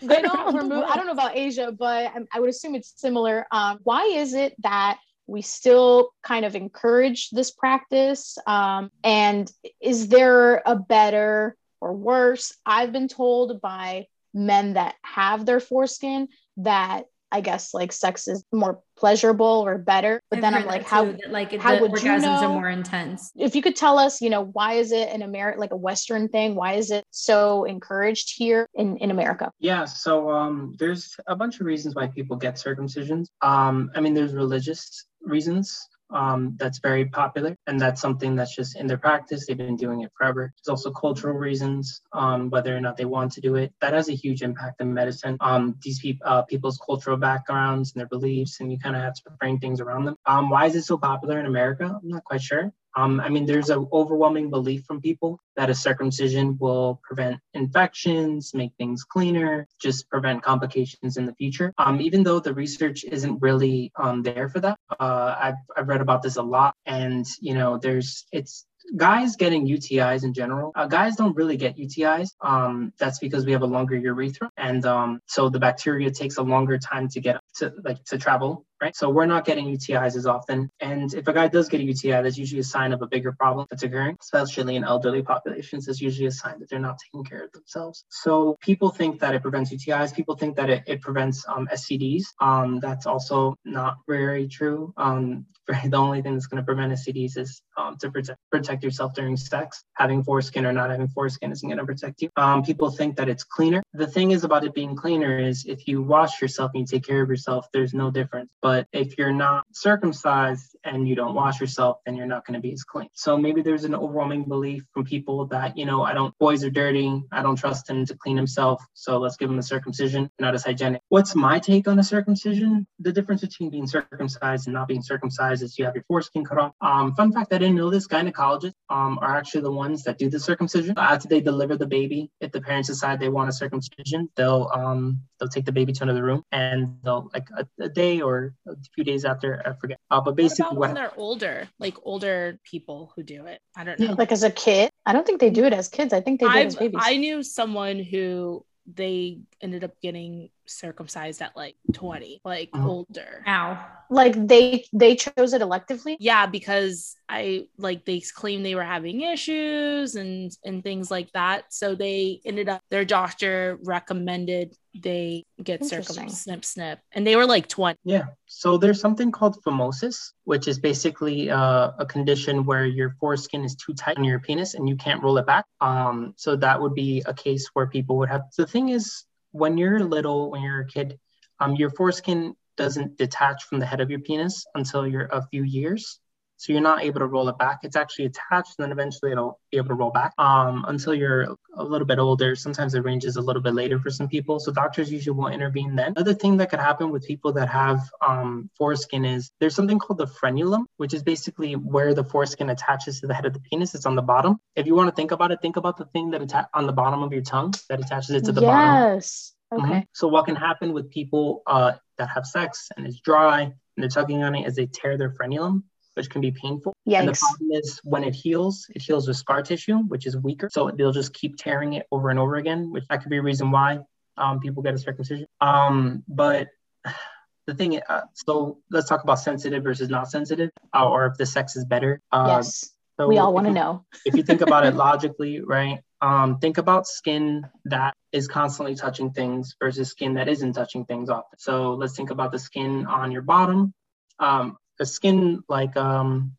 They 0.08 0.22
don't 0.22 0.56
remove. 0.56 0.84
I 0.84 0.96
don't 0.96 1.06
know 1.06 1.13
about 1.13 1.36
Asia, 1.36 1.72
but 1.78 2.08
I, 2.08 2.13
I 2.34 2.39
would 2.39 2.50
assume 2.50 2.76
it's 2.76 2.94
similar. 2.96 3.46
Um, 3.52 3.80
why 3.84 4.06
is 4.06 4.34
it 4.34 4.56
that 4.62 5.00
we 5.28 5.42
still 5.42 6.10
kind 6.24 6.46
of 6.46 6.56
encourage 6.56 7.30
this 7.30 7.52
practice? 7.52 8.38
Um, 8.46 8.92
and 9.04 9.52
is 9.82 10.08
there 10.10 10.62
a 10.66 10.76
better 10.76 11.56
or 11.82 11.94
worse? 11.94 12.54
I've 12.66 12.92
been 12.92 13.08
told 13.08 13.62
by 13.62 14.08
men 14.34 14.74
that 14.74 14.96
have 15.04 15.46
their 15.46 15.60
foreskin 15.60 16.28
that 16.58 17.06
I 17.34 17.41
guess 17.41 17.74
like 17.74 17.91
sex 17.91 18.28
is 18.28 18.46
more 18.54 18.80
pleasurable 18.96 19.63
or 19.65 19.80
better. 19.80 20.22
But 20.30 20.38
I've 20.38 20.41
then 20.43 20.54
I'm 20.54 20.65
like, 20.67 20.84
how 20.84 21.06
too, 21.06 21.17
that, 21.24 21.32
like 21.32 21.52
how 21.60 21.76
the 21.76 21.82
would 21.82 22.02
you 22.04 22.17
know? 22.19 22.30
are 22.30 22.48
more 22.48 22.69
intense. 22.69 23.32
if 23.36 23.56
you 23.56 23.63
could 23.63 23.76
tell 23.76 23.98
us, 23.98 24.22
you 24.22 24.30
know, 24.30 24.46
why 24.54 24.74
is 24.74 24.91
it 24.91 25.10
in 25.10 25.24
America 25.24 25.60
like 25.60 25.72
a 25.72 25.76
Western 25.76 26.30
thing? 26.30 26.54
Why 26.54 26.74
is 26.74 26.91
it 26.91 27.04
so 27.10 27.63
encouraged 27.65 28.36
here 28.38 28.67
in, 28.76 28.98
in 28.98 29.10
America? 29.10 29.52
Yeah, 29.60 29.86
so 29.86 30.30
um, 30.30 30.76
there's 30.78 31.15
a 31.26 31.36
bunch 31.36 31.60
of 31.60 31.65
reasons 31.65 31.96
why 31.96 32.08
people 32.08 32.38
get 32.38 32.56
circumcisions. 32.56 33.26
Um, 33.41 33.89
I 33.96 34.00
mean, 34.00 34.13
there's 34.13 34.34
religious 34.36 35.06
reasons 35.22 35.89
um, 36.13 36.56
that's 36.58 36.80
very 36.80 37.06
popular, 37.06 37.56
and 37.67 37.80
that's 37.80 38.02
something 38.02 38.36
that's 38.36 38.56
just 38.56 38.78
in 38.78 38.88
their 38.88 38.97
practice. 38.97 39.45
They've 39.45 39.58
been 39.58 39.76
doing 39.76 40.02
it 40.02 40.12
forever. 40.17 40.54
There's 40.56 40.71
also 40.71 40.91
cultural 40.91 41.36
reasons, 41.36 42.02
um, 42.13 42.49
whether 42.49 42.76
or 42.76 42.82
not 42.82 42.97
they 42.97 43.06
want 43.06 43.34
to 43.34 43.41
do 43.41 43.56
it. 43.56 43.73
That 43.82 43.93
has 43.93 44.10
a 44.10 44.13
huge 44.13 44.41
impact 44.41 44.82
in 44.82 44.93
medicine. 44.93 45.38
Um, 45.41 45.76
these 45.82 45.99
people, 45.99 46.28
uh, 46.28 46.43
people's 46.43 46.80
cultural 46.86 47.17
backgrounds 47.17 47.93
and 47.93 47.99
their 47.99 48.08
beliefs, 48.08 48.60
and 48.60 48.71
you 48.71 48.80
kind 48.80 48.95
of 48.95 49.02
have 49.02 49.15
to 49.15 49.23
frame 49.39 49.60
things 49.60 49.82
around 49.82 50.06
them. 50.06 50.15
Um, 50.26 50.49
why 50.49 50.65
is 50.67 50.76
it 50.76 50.84
so 50.84 50.97
popular 50.97 51.39
in 51.39 51.45
America? 51.45 51.86
I'm 51.86 52.10
not 52.10 52.23
quite 52.23 52.41
sure. 52.41 52.71
Um, 52.96 53.20
I 53.20 53.30
mean, 53.30 53.46
there's 53.46 53.70
an 53.70 53.88
overwhelming 53.92 54.50
belief 54.50 54.86
from 54.86 55.02
people 55.02 55.40
that 55.56 55.70
a 55.70 55.76
circumcision 55.76 56.58
will 56.60 57.00
prevent 57.04 57.40
infections, 57.54 58.54
make 58.54 58.72
things 58.78 59.04
cleaner, 59.04 59.68
just 59.82 60.10
prevent 60.10 60.44
complications 60.44 61.18
in 61.18 61.26
the 61.26 61.34
future. 61.36 61.74
Um, 61.78 62.02
even 62.02 62.24
though 62.24 62.40
the 62.40 62.54
research 62.54 63.04
isn't 63.04 63.42
really 63.42 63.92
um, 63.96 64.24
there 64.24 64.50
for 64.50 64.60
that, 64.60 64.78
uh, 65.00 65.36
I've, 65.40 65.56
I've 65.76 65.88
read 65.88 66.02
about 66.02 66.22
this 66.22 66.38
a 66.38 66.44
lot, 66.44 66.76
and 66.86 67.26
you 67.40 67.54
know, 67.54 67.78
there's 67.78 68.26
it's 68.32 68.66
guys 68.96 69.36
getting 69.36 69.68
UTIs 69.68 70.24
in 70.24 70.34
general, 70.34 70.72
uh, 70.76 70.88
guys 70.88 71.16
don't 71.16 71.36
really 71.36 71.58
get 71.58 71.78
UTIs. 71.78 72.30
Um, 72.42 72.94
that's 72.98 73.20
because 73.20 73.46
we 73.46 73.52
have 73.54 73.62
a 73.62 73.68
longer 73.68 73.96
urethra, 73.96 74.50
and 74.58 74.86
um, 74.86 75.20
so 75.28 75.50
the 75.50 75.60
bacteria 75.60 76.12
takes 76.12 76.38
a 76.38 76.44
longer 76.44 76.78
time 76.78 77.08
to 77.10 77.20
get 77.20 77.40
to 77.58 77.74
like 77.84 78.04
to 78.06 78.18
travel 78.18 78.66
right? 78.84 78.96
So 78.98 79.10
we're 79.10 79.26
not 79.26 79.46
getting 79.46 79.65
UTIs 79.65 80.15
as 80.17 80.26
often. 80.26 80.69
And 80.82 81.13
if 81.13 81.26
a 81.28 81.34
guy 81.34 81.48
does 81.48 81.69
get 81.69 81.80
a 81.80 81.84
UTI, 81.84 82.22
that's 82.22 82.38
usually 82.38 82.60
a 82.60 82.69
sign 82.76 82.91
of 82.91 83.02
a 83.02 83.08
bigger 83.08 83.32
problem 83.32 83.65
that's 83.69 83.84
occurring, 83.84 84.17
especially 84.22 84.76
in 84.76 84.84
elderly 84.84 85.22
populations. 85.22 85.88
It's 85.88 86.02
usually 86.02 86.28
a 86.28 86.32
sign 86.32 86.60
that 86.60 86.69
they're 86.69 86.88
not 86.89 86.98
taking 87.06 87.24
care 87.24 87.43
of 87.46 87.52
themselves. 87.54 88.04
So 88.10 88.58
people 88.60 88.89
think 88.89 89.22
that 89.22 89.34
it 89.36 89.41
prevents 89.41 89.74
UTIs. 89.74 90.13
People 90.13 90.36
think 90.36 90.58
that 90.58 90.69
it, 90.69 90.84
it 90.86 91.02
prevents 91.02 91.46
um, 91.48 91.69
STDs. 91.72 92.26
Um, 92.41 92.82
that's 92.82 93.06
also 93.06 93.56
not 93.63 93.96
very 94.08 94.48
true. 94.50 94.93
Um, 94.98 95.46
the 95.86 95.98
only 95.98 96.22
thing 96.22 96.34
that's 96.34 96.48
going 96.48 96.62
to 96.62 96.65
prevent 96.65 96.91
STDs 96.91 97.38
is 97.38 97.62
um, 97.78 97.98
to 98.02 98.12
protect, 98.12 98.39
protect 98.52 98.84
yourself 98.84 99.13
during 99.13 99.38
sex. 99.38 99.84
Having 99.93 100.24
foreskin 100.24 100.65
or 100.65 100.74
not 100.74 100.89
having 100.89 101.08
foreskin 101.08 101.52
isn't 101.52 101.69
going 101.69 101.78
to 101.78 101.86
protect 101.86 102.22
you. 102.22 102.30
Um, 102.36 102.63
people 102.63 102.89
think 102.91 103.15
that 103.15 103.30
it's 103.30 103.46
cleaner. 103.46 103.82
The 103.93 104.08
thing 104.08 104.32
is 104.32 104.43
about 104.43 104.65
it 104.65 104.74
being 104.74 104.96
cleaner 104.96 105.39
is 105.39 105.65
if 105.65 105.88
you 105.88 106.02
wash 106.02 106.41
yourself 106.41 106.72
and 106.74 106.82
you 106.82 106.88
take 106.88 107.08
care 107.08 107.22
of 107.22 107.30
yourself, 107.30 107.67
there's 107.72 107.93
no 107.93 108.12
difference. 108.12 108.52
But 108.62 108.73
if 108.92 109.18
you're 109.18 109.34
not 109.34 109.66
circumcised 109.72 110.76
and 110.84 111.08
you 111.08 111.16
don't 111.16 111.36
wash 111.36 111.60
yourself, 111.62 111.98
then 112.06 112.16
you're 112.16 112.26
not 112.26 112.46
going 112.46 112.56
to 112.56 112.60
be 112.60 112.74
as 112.74 112.84
clean. 112.84 113.10
So 113.14 113.38
maybe 113.38 113.62
there's 113.62 113.84
an 113.84 113.96
overwhelming 113.96 114.44
belief 114.46 114.84
from 114.94 115.04
people 115.06 115.46
that, 115.48 115.78
you 115.78 115.86
know, 115.86 116.04
I 116.04 116.14
don't, 116.14 116.38
boys 116.40 116.64
are 116.64 116.70
dirty. 116.70 117.24
I 117.32 117.42
don't 117.42 117.56
trust 117.56 117.90
him 117.90 118.06
to 118.06 118.16
clean 118.16 118.38
himself. 118.38 118.84
So 118.94 119.18
let's 119.18 119.38
give 119.38 119.50
him 119.50 119.60
a 119.60 119.64
circumcision, 119.64 120.30
not 120.40 120.54
as 120.54 120.64
hygienic. 120.64 121.02
What's 121.10 121.36
my 121.36 121.60
take 121.60 121.88
on 121.88 122.00
a 122.00 122.04
circumcision? 122.04 122.88
The 123.00 123.12
difference 123.12 123.42
between 123.42 123.70
being 123.70 123.88
circumcised 123.88 124.68
and 124.68 124.74
not 124.74 124.88
being 124.88 125.02
circumcised 125.02 125.64
is 125.64 125.78
you 125.78 125.86
have 125.86 125.96
your 125.96 126.04
foreskin 126.08 126.44
cut 126.46 126.58
off. 126.58 126.74
Um, 126.82 127.14
fun 127.16 127.32
fact, 127.32 127.54
I 127.54 127.58
didn't 127.58 127.76
know 127.76 127.90
this. 127.90 128.08
Gynecologists 128.08 128.74
um, 128.90 129.20
are 129.22 129.36
actually 129.36 129.62
the 129.62 129.72
ones 129.72 130.04
that 130.04 130.18
do 130.18 130.30
the 130.30 130.40
circumcision. 130.40 130.96
After 130.98 131.28
they 131.28 131.42
deliver 131.42 131.78
the 131.78 131.88
baby, 131.88 132.32
if 132.42 132.52
the 132.52 132.62
parents 132.62 132.90
decide 132.90 133.20
they 133.20 133.30
want 133.30 133.50
a 133.50 133.54
circumcision, 133.54 134.30
they'll 134.36 134.70
um, 134.74 135.22
they'll 135.40 135.50
take 135.50 135.66
the 135.66 135.72
baby 135.72 135.94
to 135.94 136.04
another 136.04 136.24
room 136.24 136.44
and 136.52 136.98
they'll 137.04 137.30
like 137.34 137.48
a, 137.58 137.68
a 137.84 137.90
day 137.90 138.22
or 138.22 138.54
a 138.67 138.76
few 138.95 139.04
days 139.04 139.26
after, 139.26 139.62
I 139.65 139.73
forget. 139.73 139.99
Uh, 140.10 140.21
but 140.21 140.36
basically, 140.36 140.65
what, 140.65 140.78
what 140.78 140.88
when 140.89 140.95
they're 140.95 141.17
older, 141.17 141.69
like 141.80 141.95
older 142.04 142.60
people 142.63 143.12
who 143.15 143.23
do 143.23 143.45
it, 143.45 143.60
I 143.76 143.84
don't 143.84 143.99
know. 143.99 144.15
Like 144.17 144.32
as 144.32 144.43
a 144.43 144.52
kid, 144.52 144.89
I 145.06 145.13
don't 145.13 145.26
think 145.26 145.39
they 145.39 145.49
do 145.49 145.65
it 145.65 145.73
as 145.73 145.88
kids. 145.88 146.13
I 146.13 146.21
think 146.21 146.39
they 146.39 146.47
do 146.47 146.58
it 146.58 146.65
as 146.67 146.76
babies. 146.76 147.02
I 147.04 147.17
knew 147.17 147.43
someone 147.43 147.99
who 147.99 148.65
they 148.86 149.39
ended 149.62 149.84
up 149.84 149.99
getting 150.02 150.49
circumcised 150.65 151.41
at 151.41 151.56
like 151.56 151.76
20 151.93 152.41
like 152.43 152.71
mm-hmm. 152.71 152.88
older. 152.88 153.43
Ow. 153.47 153.86
like 154.10 154.36
they 154.47 154.86
they 154.93 155.15
chose 155.15 155.54
it 155.54 155.62
electively? 155.62 156.15
Yeah 156.19 156.45
because 156.45 157.15
i 157.30 157.67
like 157.78 158.06
they 158.06 158.21
claimed 158.36 158.65
they 158.65 158.76
were 158.76 158.84
having 158.84 159.21
issues 159.21 160.15
and 160.15 160.52
and 160.63 160.84
things 160.84 161.12
like 161.12 161.32
that. 161.34 161.73
So 161.73 161.95
they 161.95 162.41
ended 162.45 162.69
up 162.69 162.82
their 162.89 163.06
doctor 163.06 163.80
recommended 163.84 164.76
they 164.95 165.43
get 165.63 165.84
circumcised 165.84 166.38
snip 166.38 166.63
snip. 166.63 166.99
And 167.13 167.26
they 167.26 167.36
were 167.36 167.47
like 167.47 167.67
20 167.67 167.97
yeah. 168.04 168.26
So 168.45 168.78
there's 168.78 169.02
something 169.02 169.32
called 169.32 169.58
phimosis 169.65 170.32
which 170.45 170.67
is 170.67 170.80
basically 170.80 171.49
uh, 171.49 171.91
a 171.97 172.06
condition 172.06 172.65
where 172.65 172.86
your 172.86 173.15
foreskin 173.19 173.63
is 173.63 173.76
too 173.76 173.93
tight 173.93 174.17
on 174.17 174.23
your 174.23 174.39
penis 174.39 174.73
and 174.76 174.88
you 174.88 174.95
can't 174.95 175.23
roll 175.23 175.38
it 175.38 175.45
back. 175.45 175.65
Um 175.82 176.34
so 176.38 176.56
that 176.56 176.82
would 176.82 176.93
be 176.93 177.23
a 177.26 177.34
case 177.34 177.69
where 177.73 177.88
people 177.88 178.17
would 178.17 178.30
have 178.30 178.43
the 178.58 178.67
thing 178.67 178.89
is 178.89 179.26
when 179.54 179.78
you're 179.78 180.00
little, 180.04 180.52
when 180.52 180.62
you're 180.62 180.82
a 180.82 180.88
kid, 180.88 181.18
um, 181.60 181.76
your 181.76 181.92
foreskin 181.92 182.56
doesn't 182.76 183.18
detach 183.18 183.63
from 183.63 183.80
the 183.80 183.86
head 183.86 184.02
of 184.02 184.10
your 184.10 184.20
penis 184.20 184.66
until 184.76 185.08
you're 185.08 185.30
a 185.32 185.48
few 185.48 185.63
years. 185.63 186.20
So 186.63 186.71
you're 186.71 186.82
not 186.82 187.04
able 187.04 187.19
to 187.19 187.26
roll 187.26 187.49
it 187.49 187.58
back. 187.58 187.80
It's 187.84 187.97
actually 187.97 188.23
attached, 188.23 188.76
and 188.78 188.86
then 188.86 188.93
eventually 188.93 189.34
it'll 189.34 189.60
be 189.69 189.76
able 189.76 189.89
to 189.89 189.95
roll 189.95 190.12
back 190.12 190.32
um, 190.38 190.86
until 190.88 191.13
you're 191.13 191.58
a 191.76 191.84
little 191.84 192.08
bit 192.08 192.19
older. 192.19 192.56
Sometimes 192.56 192.95
it 192.95 193.02
ranges 193.02 193.36
a 193.36 193.41
little 193.41 193.62
bit 193.62 193.73
later 193.73 193.99
for 193.99 194.10
some 194.10 194.30
people. 194.30 194.62
So 194.62 194.71
doctors 194.71 195.12
usually 195.12 195.36
will 195.36 195.49
intervene 195.49 195.97
then. 195.97 196.13
Another 196.15 196.34
thing 196.34 196.56
that 196.58 196.69
could 196.69 196.80
happen 196.80 197.12
with 197.12 197.28
people 197.28 197.52
that 197.52 197.67
have 197.67 198.10
um, 198.26 198.69
foreskin 198.78 199.26
is 199.26 199.52
there's 199.60 199.76
something 199.76 199.99
called 199.99 200.19
the 200.19 200.26
frenulum, 200.26 200.86
which 200.95 201.13
is 201.13 201.21
basically 201.21 201.73
where 201.73 202.13
the 202.13 202.23
foreskin 202.23 202.69
attaches 202.69 203.19
to 203.19 203.28
the 203.28 203.34
head 203.34 203.45
of 203.45 203.52
the 203.52 203.60
penis. 203.60 203.93
It's 203.93 204.06
on 204.06 204.15
the 204.15 204.21
bottom. 204.21 204.58
If 204.78 204.88
you 204.88 204.95
want 204.95 205.10
to 205.10 205.15
think 205.15 205.32
about 205.32 205.52
it, 205.52 205.62
think 205.62 205.76
about 205.76 205.97
the 205.97 206.06
thing 206.06 206.32
that 206.32 206.43
atta- 206.43 206.69
on 206.73 206.86
the 206.86 206.93
bottom 206.93 207.23
of 207.23 207.34
your 207.34 207.41
tongue 207.41 207.73
that 207.89 207.99
attaches 207.99 208.30
it 208.30 208.45
to 208.45 208.54
the 208.54 208.62
yes. 208.62 208.69
bottom. 208.69 209.15
Yes. 209.15 209.54
Mm-hmm. 209.73 209.84
Okay. 209.84 209.93
Mm-hmm. 209.95 210.06
So 210.13 210.30
what 210.30 210.45
can 210.45 210.56
happen 210.56 210.93
with 210.93 211.12
people 211.12 211.62
uh, 211.67 211.91
that 212.17 212.30
have 212.30 212.45
sex 212.45 212.88
and 212.95 213.06
it's 213.06 213.19
dry 213.19 213.63
and 213.63 213.73
they're 213.97 214.08
tugging 214.08 214.43
on 214.43 214.56
it 214.56 214.65
is 214.65 214.78
they 214.78 214.86
tear 214.86 215.17
their 215.17 215.32
frenulum 215.32 215.84
which 216.15 216.30
can 216.30 216.41
be 216.41 216.52
painful. 216.52 216.93
Yikes. 217.08 217.19
And 217.19 217.28
the 217.30 217.39
problem 217.39 217.71
is 217.71 217.99
when 218.04 218.23
it 218.23 218.36
heals, 218.36 218.88
it 218.89 219.02
heals 219.02 219.28
with 219.28 219.38
scar 219.38 219.62
tissue, 219.62 219.97
which 219.99 220.26
is 220.26 220.38
weaker. 220.38 220.69
So 220.71 220.91
they'll 220.91 221.12
just 221.12 221.34
keep 221.34 221.58
tearing 221.58 221.93
it 221.93 222.06
over 222.12 222.30
and 222.30 222.39
over 222.39 222.56
again, 222.56 222.91
which 222.91 223.06
that 223.10 223.21
could 223.21 223.30
be 223.30 223.38
a 223.38 223.41
reason 223.41 223.71
why 223.71 223.99
um, 224.38 224.60
people 224.60 224.84
get 224.84 224.93
a 224.93 224.97
circumcision. 224.97 225.47
Um, 225.62 226.23
but 226.28 226.67
the 227.67 227.73
thing, 227.73 227.99
uh, 228.08 228.21
so 228.34 228.80
let's 228.91 229.08
talk 229.08 229.23
about 229.23 229.39
sensitive 229.39 229.84
versus 229.84 230.10
not 230.10 230.30
sensitive, 230.30 230.69
uh, 230.93 231.08
or 231.08 231.28
if 231.28 231.38
the 231.38 231.45
sex 231.45 231.76
is 231.76 231.86
better. 231.86 232.19
Uh, 232.32 232.45
yes. 232.58 232.93
So 233.19 233.28
we 233.28 233.38
all 233.38 233.54
want 233.54 233.67
to 233.67 233.73
know. 233.73 234.06
if 234.26 234.36
you 234.36 234.43
think 234.43 234.62
about 234.62 234.86
it 234.86 234.95
logically, 234.95 235.62
right? 235.62 235.99
Um, 236.21 236.60
think 236.60 236.78
about 236.78 237.06
skin 237.06 237.67
that 237.86 238.13
is 238.32 238.47
constantly 238.47 238.95
touching 238.95 239.32
things 239.32 239.76
versus 239.80 240.10
skin 240.10 240.36
that 240.36 240.47
isn't 240.47 240.73
touching 240.73 241.06
things 241.06 241.30
often. 241.30 241.60
So 241.60 241.93
let's 241.93 242.15
think 242.15 242.32
about 242.32 242.52
the 242.52 242.60
skin 242.60 243.06
on 243.06 243.32
your 243.32 243.41
bottom. 243.41 243.93
Um, 244.39 244.78
the 245.00 245.06
skin 245.06 245.64
like 245.68 245.96
um 245.98 246.54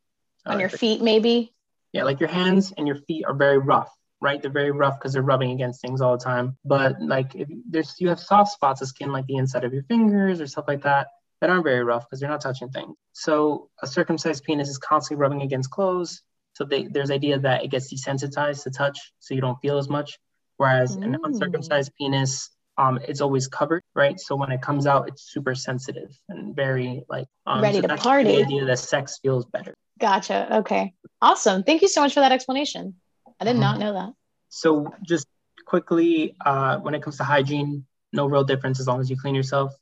on 0.47 0.57
uh, 0.57 0.59
your 0.59 0.69
feet 0.69 1.03
maybe? 1.03 1.53
Yeah 1.93 2.05
like 2.05 2.21
your 2.21 2.29
hands 2.29 2.73
and 2.77 2.87
your 2.87 2.97
feet 2.97 3.25
are 3.27 3.35
very 3.35 3.59
rough 3.59 3.91
right? 4.25 4.41
They're 4.41 4.51
very 4.51 4.71
rough 4.71 4.99
because 4.99 5.13
they're 5.13 5.23
rubbing 5.23 5.51
against 5.51 5.83
things 5.83 6.01
all 6.01 6.17
the 6.17 6.25
time. 6.25 6.57
But 6.65 7.01
like 7.01 7.35
if 7.35 7.47
there's 7.69 7.95
you 8.01 8.09
have 8.09 8.19
soft 8.19 8.53
spots 8.53 8.81
of 8.81 8.89
skin 8.89 9.13
like 9.13 9.27
the 9.27 9.37
inside 9.37 9.65
of 9.65 9.75
your 9.75 9.83
fingers 9.83 10.41
or 10.41 10.47
stuff 10.47 10.65
like 10.67 10.83
that 10.83 11.09
that 11.41 11.51
aren't 11.51 11.65
very 11.65 11.85
rough 11.85 12.07
because 12.09 12.21
they're 12.21 12.31
not 12.31 12.41
touching 12.41 12.71
things. 12.71 12.97
So 13.13 13.69
a 13.83 13.87
circumcised 13.87 14.45
penis 14.45 14.71
is 14.71 14.79
constantly 14.79 15.21
rubbing 15.21 15.43
against 15.43 15.71
clothes. 15.71 16.23
So 16.55 16.65
they, 16.65 16.85
there's 16.85 17.11
idea 17.11 17.39
that 17.41 17.65
it 17.65 17.71
gets 17.71 17.93
desensitized 17.93 18.63
to 18.63 18.71
touch 18.71 19.13
so 19.19 19.35
you 19.35 19.43
don't 19.43 19.61
feel 19.61 19.77
as 19.77 19.91
much. 19.91 20.19
Whereas 20.57 20.97
mm. 20.97 21.05
an 21.05 21.19
uncircumcised 21.23 21.93
penis 21.99 22.49
um, 22.77 22.99
it's 23.07 23.21
always 23.21 23.47
covered, 23.47 23.83
right? 23.95 24.19
So 24.19 24.37
when 24.37 24.51
it 24.51 24.61
comes 24.61 24.87
out, 24.87 25.09
it's 25.09 25.23
super 25.33 25.55
sensitive 25.55 26.11
and 26.29 26.55
very 26.55 27.05
like 27.09 27.27
um, 27.47 27.63
ready 27.63 27.81
so 27.81 27.87
to 27.87 27.97
party. 27.97 28.37
The 28.37 28.45
idea 28.45 28.65
that 28.65 28.79
sex 28.79 29.19
feels 29.23 29.47
better. 29.47 29.75
Gotcha. 30.01 30.57
Okay. 30.59 30.95
Awesome. 31.23 31.63
Thank 31.63 31.83
you 31.83 31.89
so 31.89 32.01
much 32.01 32.15
for 32.15 32.21
that 32.21 32.33
explanation. 32.33 32.95
I 33.41 33.45
did 33.45 33.53
mm-hmm. 33.53 33.61
not 33.61 33.79
know 33.79 33.93
that. 33.93 34.13
So 34.49 34.93
just 35.07 35.27
quickly, 35.67 36.37
uh, 36.45 36.79
when 36.79 36.95
it 36.95 37.03
comes 37.03 37.17
to 37.19 37.25
hygiene, 37.25 37.87
no 38.13 38.27
real 38.27 38.45
difference 38.45 38.81
as 38.81 38.87
long 38.87 39.01
as 39.01 39.11
you 39.11 39.17
clean 39.17 39.35
yourself. 39.35 39.75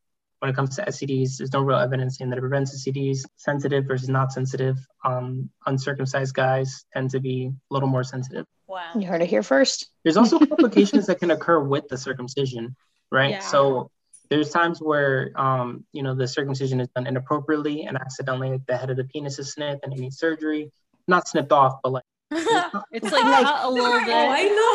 When 0.42 0.50
it 0.50 0.56
comes 0.56 0.74
to 0.74 0.82
STDs, 0.82 1.36
there's 1.36 1.52
no 1.52 1.62
real 1.62 1.78
evidence 1.78 2.18
saying 2.18 2.28
that 2.30 2.36
it 2.36 2.40
prevents 2.40 2.74
STDs. 2.76 3.20
Sensitive 3.36 3.84
versus 3.84 4.08
not 4.08 4.32
sensitive. 4.32 4.76
Um, 5.04 5.48
uncircumcised 5.66 6.34
guys 6.34 6.84
tend 6.92 7.10
to 7.10 7.20
be 7.20 7.46
a 7.46 7.72
little 7.72 7.88
more 7.88 8.02
sensitive. 8.02 8.44
Wow. 8.66 8.90
You 8.98 9.06
heard 9.06 9.22
it 9.22 9.28
here 9.28 9.44
first. 9.44 9.88
There's 10.02 10.16
also 10.16 10.40
complications 10.40 11.06
that 11.06 11.20
can 11.20 11.30
occur 11.30 11.60
with 11.60 11.86
the 11.86 11.96
circumcision, 11.96 12.74
right? 13.12 13.30
Yeah. 13.30 13.38
So 13.38 13.92
there's 14.30 14.50
times 14.50 14.80
where 14.80 15.30
um, 15.36 15.84
you 15.92 16.02
know 16.02 16.16
the 16.16 16.26
circumcision 16.26 16.80
is 16.80 16.88
done 16.88 17.06
inappropriately 17.06 17.84
and 17.84 17.96
accidentally 17.96 18.50
like, 18.50 18.66
the 18.66 18.76
head 18.76 18.90
of 18.90 18.96
the 18.96 19.04
penis 19.04 19.38
is 19.38 19.52
snipped 19.52 19.84
and 19.84 19.92
it 19.92 20.00
needs 20.00 20.18
surgery. 20.18 20.72
Not 21.06 21.28
snipped 21.28 21.52
off, 21.52 21.78
but 21.84 21.92
like 21.92 22.04
it's 22.32 23.12
like, 23.12 23.24
like 23.24 23.46
a 23.62 23.70
little 23.70 24.00
bit. 24.00 24.08
Oh, 24.08 24.28
I 24.28 24.42
know. 24.42 24.72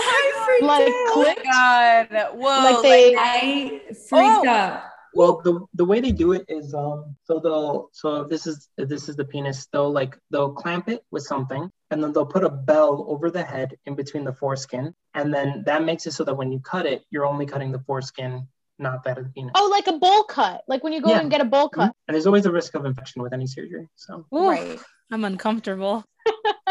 I 0.47 0.60
like 0.62 0.93
click. 1.13 1.45
Oh 1.45 1.51
God. 1.51 2.36
Whoa. 2.36 2.71
Like 2.71 2.84
they. 2.84 3.15
Like, 3.15 3.25
I 3.25 3.82
freaked 3.93 4.45
oh. 4.45 4.47
out. 4.47 4.84
Well, 5.17 5.41
the, 5.43 5.65
the 5.73 5.84
way 5.84 5.99
they 5.99 6.12
do 6.12 6.34
it 6.34 6.45
is 6.47 6.73
um 6.75 7.15
so 7.25 7.39
they'll 7.39 7.89
so 7.91 8.23
this 8.23 8.45
is 8.45 8.69
this 8.77 9.10
is 9.10 9.15
the 9.15 9.25
penis 9.25 9.67
they'll 9.73 9.91
like 9.91 10.15
they'll 10.32 10.53
clamp 10.53 10.89
it 10.89 11.01
with 11.10 11.23
something 11.23 11.71
and 11.89 12.03
then 12.03 12.13
they'll 12.13 12.34
put 12.38 12.43
a 12.43 12.49
bell 12.49 13.06
over 13.10 13.32
the 13.32 13.43
head 13.43 13.75
in 13.88 13.95
between 13.95 14.23
the 14.23 14.34
foreskin 14.34 14.93
and 15.15 15.34
then 15.34 15.63
that 15.65 15.84
makes 15.84 16.06
it 16.06 16.12
so 16.12 16.23
that 16.23 16.36
when 16.36 16.51
you 16.51 16.60
cut 16.60 16.86
it 16.86 17.01
you're 17.10 17.25
only 17.25 17.47
cutting 17.47 17.71
the 17.71 17.80
foreskin 17.80 18.47
not 18.80 19.03
that 19.06 19.17
of 19.17 19.23
the 19.23 19.30
penis. 19.32 19.53
Oh, 19.56 19.69
like 19.71 19.88
a 19.88 19.97
bowl 19.97 20.23
cut, 20.23 20.62
like 20.67 20.84
when 20.84 20.93
you 20.93 21.01
go 21.01 21.10
yeah. 21.10 21.19
and 21.19 21.32
get 21.32 21.41
a 21.41 21.45
bowl 21.45 21.69
cut. 21.69 21.89
Mm-hmm. 21.89 22.08
And 22.08 22.15
there's 22.15 22.27
always 22.27 22.45
a 22.45 22.51
risk 22.51 22.75
of 22.75 22.86
infection 22.86 23.23
with 23.23 23.34
any 23.34 23.47
surgery. 23.47 23.88
So 23.95 24.27
Ooh, 24.36 24.49
right, 24.49 24.80
I'm 25.12 25.25
uncomfortable. 25.25 26.06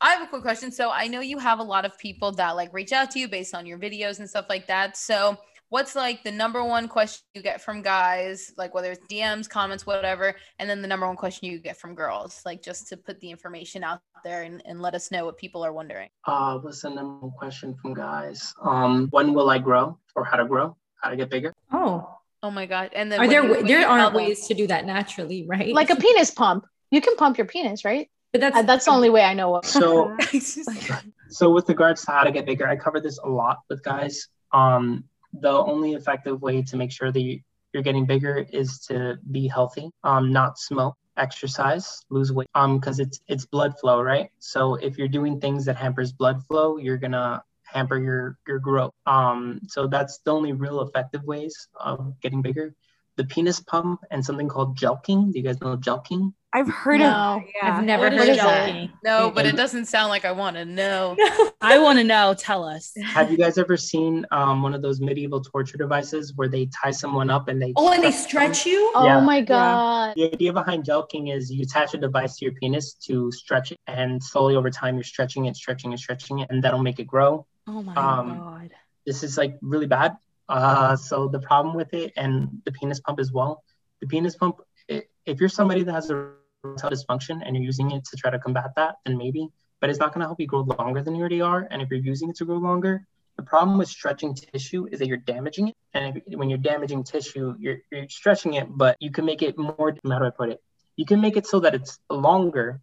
I 0.00 0.12
have 0.12 0.22
a 0.22 0.26
quick 0.26 0.42
question. 0.42 0.72
So 0.72 0.90
I 0.90 1.06
know 1.06 1.20
you 1.20 1.38
have 1.38 1.58
a 1.58 1.62
lot 1.62 1.84
of 1.84 1.96
people 1.98 2.32
that 2.32 2.56
like 2.56 2.72
reach 2.72 2.92
out 2.92 3.12
to 3.12 3.18
you 3.18 3.28
based 3.28 3.54
on 3.54 3.64
your 3.64 3.78
videos 3.78 4.18
and 4.18 4.28
stuff 4.28 4.46
like 4.48 4.66
that. 4.66 4.96
So 4.96 5.38
what's 5.68 5.94
like 5.96 6.22
the 6.22 6.30
number 6.32 6.62
one 6.64 6.88
question 6.88 7.24
you 7.34 7.42
get 7.42 7.60
from 7.60 7.82
guys, 7.82 8.52
like 8.56 8.74
whether 8.74 8.92
it's 8.92 9.04
DMs, 9.06 9.48
comments, 9.48 9.86
whatever, 9.86 10.34
and 10.58 10.68
then 10.70 10.82
the 10.82 10.88
number 10.88 11.06
one 11.06 11.16
question 11.16 11.48
you 11.48 11.58
get 11.58 11.76
from 11.76 11.94
girls, 11.94 12.40
like 12.44 12.62
just 12.62 12.88
to 12.88 12.96
put 12.96 13.20
the 13.20 13.30
information 13.30 13.82
out 13.84 14.00
there 14.24 14.42
and, 14.42 14.62
and 14.64 14.80
let 14.80 14.94
us 14.94 15.10
know 15.10 15.24
what 15.24 15.36
people 15.36 15.64
are 15.64 15.72
wondering. 15.72 16.08
Uh, 16.24 16.58
what's 16.58 16.82
the 16.82 16.90
number 16.90 17.26
one 17.26 17.32
question 17.32 17.74
from 17.80 17.94
guys? 17.94 18.54
Um, 18.62 19.08
when 19.10 19.34
will 19.34 19.50
I 19.50 19.58
grow 19.58 19.98
or 20.14 20.24
how 20.24 20.36
to 20.36 20.44
grow, 20.46 20.76
how 21.02 21.10
to 21.10 21.16
get 21.16 21.30
bigger? 21.30 21.52
Oh. 21.72 22.12
Oh 22.42 22.50
my 22.50 22.66
God. 22.66 22.90
And 22.92 23.10
then 23.10 23.18
are 23.18 23.26
there, 23.26 23.62
there 23.62 23.88
aren't 23.88 24.14
ways 24.14 24.46
to 24.48 24.54
do 24.54 24.66
that 24.68 24.84
naturally, 24.84 25.46
right? 25.48 25.74
Like 25.74 25.90
a 25.90 25.96
penis 25.96 26.30
pump. 26.30 26.64
You 26.90 27.00
can 27.00 27.16
pump 27.16 27.38
your 27.38 27.46
penis, 27.46 27.84
right? 27.84 28.08
But 28.30 28.40
that's 28.40 28.56
Uh, 28.56 28.62
that's 28.62 28.84
the 28.84 28.90
only 28.92 29.10
way 29.10 29.22
I 29.24 29.34
know 29.34 29.56
of. 29.56 29.64
So 29.64 30.14
It's 30.32 30.54
just 30.54 30.68
like- 30.68 31.02
so 31.28 31.50
with 31.50 31.68
regards 31.68 32.04
to 32.04 32.12
how 32.12 32.22
to 32.22 32.30
get 32.30 32.46
bigger, 32.46 32.68
I 32.68 32.76
cover 32.76 33.00
this 33.00 33.18
a 33.18 33.28
lot 33.28 33.58
with 33.68 33.82
guys. 33.82 34.28
Um, 34.52 35.04
the 35.40 35.50
only 35.50 35.94
effective 35.94 36.42
way 36.42 36.62
to 36.62 36.76
make 36.76 36.92
sure 36.92 37.12
that 37.12 37.20
you, 37.20 37.40
you're 37.72 37.82
getting 37.82 38.06
bigger 38.06 38.46
is 38.52 38.78
to 38.88 39.18
be 39.30 39.48
healthy, 39.48 39.90
um, 40.04 40.32
not 40.32 40.58
smoke, 40.58 40.96
exercise, 41.16 42.02
lose 42.10 42.32
weight, 42.32 42.48
um, 42.54 42.78
because 42.78 43.00
it's 43.00 43.20
it's 43.28 43.46
blood 43.46 43.78
flow, 43.78 44.00
right? 44.02 44.30
So 44.38 44.74
if 44.76 44.98
you're 44.98 45.08
doing 45.08 45.40
things 45.40 45.64
that 45.66 45.76
hampers 45.76 46.12
blood 46.12 46.42
flow, 46.46 46.78
you're 46.78 46.98
gonna 46.98 47.42
hamper 47.64 47.98
your 47.98 48.38
your 48.46 48.58
growth. 48.58 48.92
Um, 49.06 49.60
so 49.68 49.86
that's 49.86 50.18
the 50.18 50.32
only 50.32 50.52
real 50.52 50.80
effective 50.82 51.22
ways 51.24 51.68
of 51.78 52.18
getting 52.20 52.42
bigger. 52.42 52.74
The 53.16 53.24
penis 53.24 53.60
pump 53.60 54.00
and 54.10 54.24
something 54.24 54.46
called 54.48 54.76
jelqing. 54.78 55.32
Do 55.32 55.38
you 55.38 55.42
guys 55.44 55.60
know 55.62 55.76
jelqing? 55.76 56.34
I've 56.52 56.68
heard 56.68 57.00
No. 57.00 57.06
of 57.06 57.42
yeah. 57.62 57.76
I've 57.78 57.84
never 57.84 58.04
What 58.04 58.12
heard 58.14 58.28
of 58.30 58.36
that. 58.36 58.70
Jelqing. 58.70 58.92
No, 59.04 59.30
but 59.34 59.44
it 59.46 59.56
doesn't 59.56 59.86
sound 59.86 60.08
like 60.10 60.24
I 60.24 60.32
want 60.32 60.56
to 60.56 60.64
know. 60.64 61.16
I 61.60 61.78
want 61.78 61.98
to 61.98 62.04
know. 62.04 62.34
Tell 62.38 62.64
us. 62.64 62.92
Have 63.04 63.30
you 63.30 63.36
guys 63.38 63.58
ever 63.58 63.76
seen 63.76 64.24
um, 64.30 64.62
one 64.62 64.72
of 64.74 64.80
those 64.82 65.00
medieval 65.00 65.40
torture 65.42 65.76
devices 65.76 66.34
where 66.36 66.48
they 66.48 66.66
tie 66.82 66.90
someone 66.90 67.28
up 67.30 67.48
and 67.48 67.60
they 67.60 67.72
Oh, 67.76 67.92
and 67.92 68.02
they 68.02 68.10
them? 68.10 68.18
stretch 68.18 68.64
you? 68.66 68.90
Oh 68.94 69.20
my 69.20 69.40
god. 69.40 70.14
The 70.16 70.32
idea 70.32 70.52
behind 70.52 70.84
jelqing 70.84 71.34
is 71.34 71.50
you 71.50 71.62
attach 71.62 71.94
a 71.94 71.98
device 71.98 72.36
to 72.36 72.44
your 72.46 72.54
penis 72.54 72.94
to 73.06 73.30
stretch 73.32 73.72
it, 73.72 73.78
and 73.86 74.22
slowly 74.22 74.56
over 74.56 74.70
time 74.70 74.94
you're 74.96 75.04
stretching 75.04 75.46
it, 75.46 75.56
stretching 75.56 75.92
it, 75.92 75.98
stretching 75.98 76.38
it, 76.40 76.48
and 76.50 76.62
that'll 76.62 76.82
make 76.82 76.98
it 77.00 77.06
grow. 77.06 77.46
Oh 77.66 77.82
my 77.82 77.94
Um, 77.94 78.38
god. 78.38 78.70
This 79.06 79.22
is 79.22 79.36
like 79.38 79.56
really 79.62 79.86
bad. 79.86 80.16
Uh, 80.48 80.96
so 80.96 81.28
the 81.28 81.40
problem 81.40 81.74
with 81.74 81.92
it, 81.94 82.12
and 82.16 82.62
the 82.64 82.72
penis 82.72 83.00
pump 83.00 83.18
as 83.18 83.32
well. 83.32 83.62
The 84.00 84.06
penis 84.06 84.36
pump, 84.36 84.60
if 84.88 85.40
you're 85.40 85.48
somebody 85.48 85.82
that 85.82 85.92
has 85.92 86.10
a 86.10 86.32
erectile 86.64 86.90
dysfunction 86.90 87.42
and 87.44 87.56
you're 87.56 87.64
using 87.64 87.90
it 87.92 88.04
to 88.04 88.16
try 88.16 88.30
to 88.30 88.38
combat 88.38 88.70
that, 88.76 88.96
then 89.04 89.16
maybe. 89.16 89.48
But 89.80 89.90
it's 89.90 89.98
not 89.98 90.12
going 90.12 90.20
to 90.20 90.26
help 90.26 90.40
you 90.40 90.46
grow 90.46 90.60
longer 90.60 91.02
than 91.02 91.14
you 91.14 91.20
already 91.20 91.40
are. 91.40 91.66
And 91.70 91.82
if 91.82 91.90
you're 91.90 92.00
using 92.00 92.30
it 92.30 92.36
to 92.36 92.44
grow 92.44 92.56
longer, 92.56 93.06
the 93.36 93.42
problem 93.42 93.76
with 93.76 93.88
stretching 93.88 94.34
tissue 94.34 94.88
is 94.90 94.98
that 95.00 95.06
you're 95.06 95.18
damaging 95.18 95.68
it. 95.68 95.74
And 95.92 96.16
if, 96.16 96.38
when 96.38 96.48
you're 96.48 96.58
damaging 96.58 97.04
tissue, 97.04 97.54
you're, 97.58 97.78
you're 97.92 98.08
stretching 98.08 98.54
it, 98.54 98.66
but 98.70 98.96
you 99.00 99.10
can 99.10 99.24
make 99.26 99.42
it 99.42 99.58
more, 99.58 99.94
how 100.08 100.18
do 100.18 100.24
I 100.24 100.30
put 100.30 100.48
it? 100.50 100.62
You 100.96 101.04
can 101.04 101.20
make 101.20 101.36
it 101.36 101.46
so 101.46 101.60
that 101.60 101.74
it's 101.74 101.98
longer, 102.08 102.80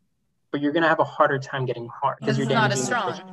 but 0.52 0.62
you're 0.62 0.72
going 0.72 0.84
to 0.84 0.90
have 0.90 1.00
a 1.00 1.04
harder 1.04 1.40
time 1.40 1.66
getting 1.66 1.90
hard 1.90 2.18
Because 2.20 2.38
you're 2.38 2.46
it's 2.46 2.54
not 2.54 2.72
as 2.72 2.84
strong. 2.86 3.12
tissue. 3.12 3.24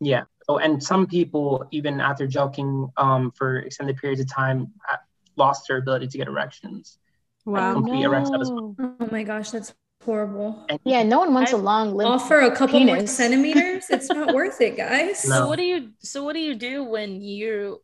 Yeah. 0.00 0.24
So, 0.50 0.58
and 0.58 0.82
some 0.82 1.06
people, 1.06 1.64
even 1.70 2.00
after 2.00 2.26
jelqing 2.26 2.90
um, 2.96 3.30
for 3.30 3.58
extended 3.58 3.96
periods 3.98 4.20
of 4.20 4.28
time, 4.28 4.72
uh, 4.90 4.96
lost 5.36 5.68
their 5.68 5.76
ability 5.76 6.08
to 6.08 6.18
get 6.18 6.26
erections. 6.26 6.98
Wow. 7.44 7.74
complete 7.74 8.02
erectile 8.02 8.40
dysfunction. 8.40 8.78
No. 8.78 8.96
Oh 9.00 9.08
my 9.12 9.22
gosh, 9.22 9.52
that's 9.52 9.72
horrible. 10.04 10.66
And 10.68 10.80
Yeah, 10.84 11.04
no 11.04 11.20
one 11.20 11.32
wants 11.34 11.54
I- 11.54 11.56
a 11.56 11.60
long 11.60 11.94
limb. 11.94 12.08
All 12.08 12.18
for 12.18 12.40
a 12.40 12.54
couple 12.54 12.80
more 12.80 13.06
centimeters? 13.06 13.84
It's 13.90 14.08
not 14.08 14.34
worth 14.38 14.60
it, 14.60 14.76
guys. 14.76 15.24
No. 15.28 15.36
So 15.36 15.46
what 15.46 15.56
do 15.56 15.62
you 15.64 15.90
so 16.00 16.24
what 16.24 16.32
do 16.32 16.40
you 16.40 16.56
do 16.56 16.82
when 16.82 17.20
you 17.20 17.80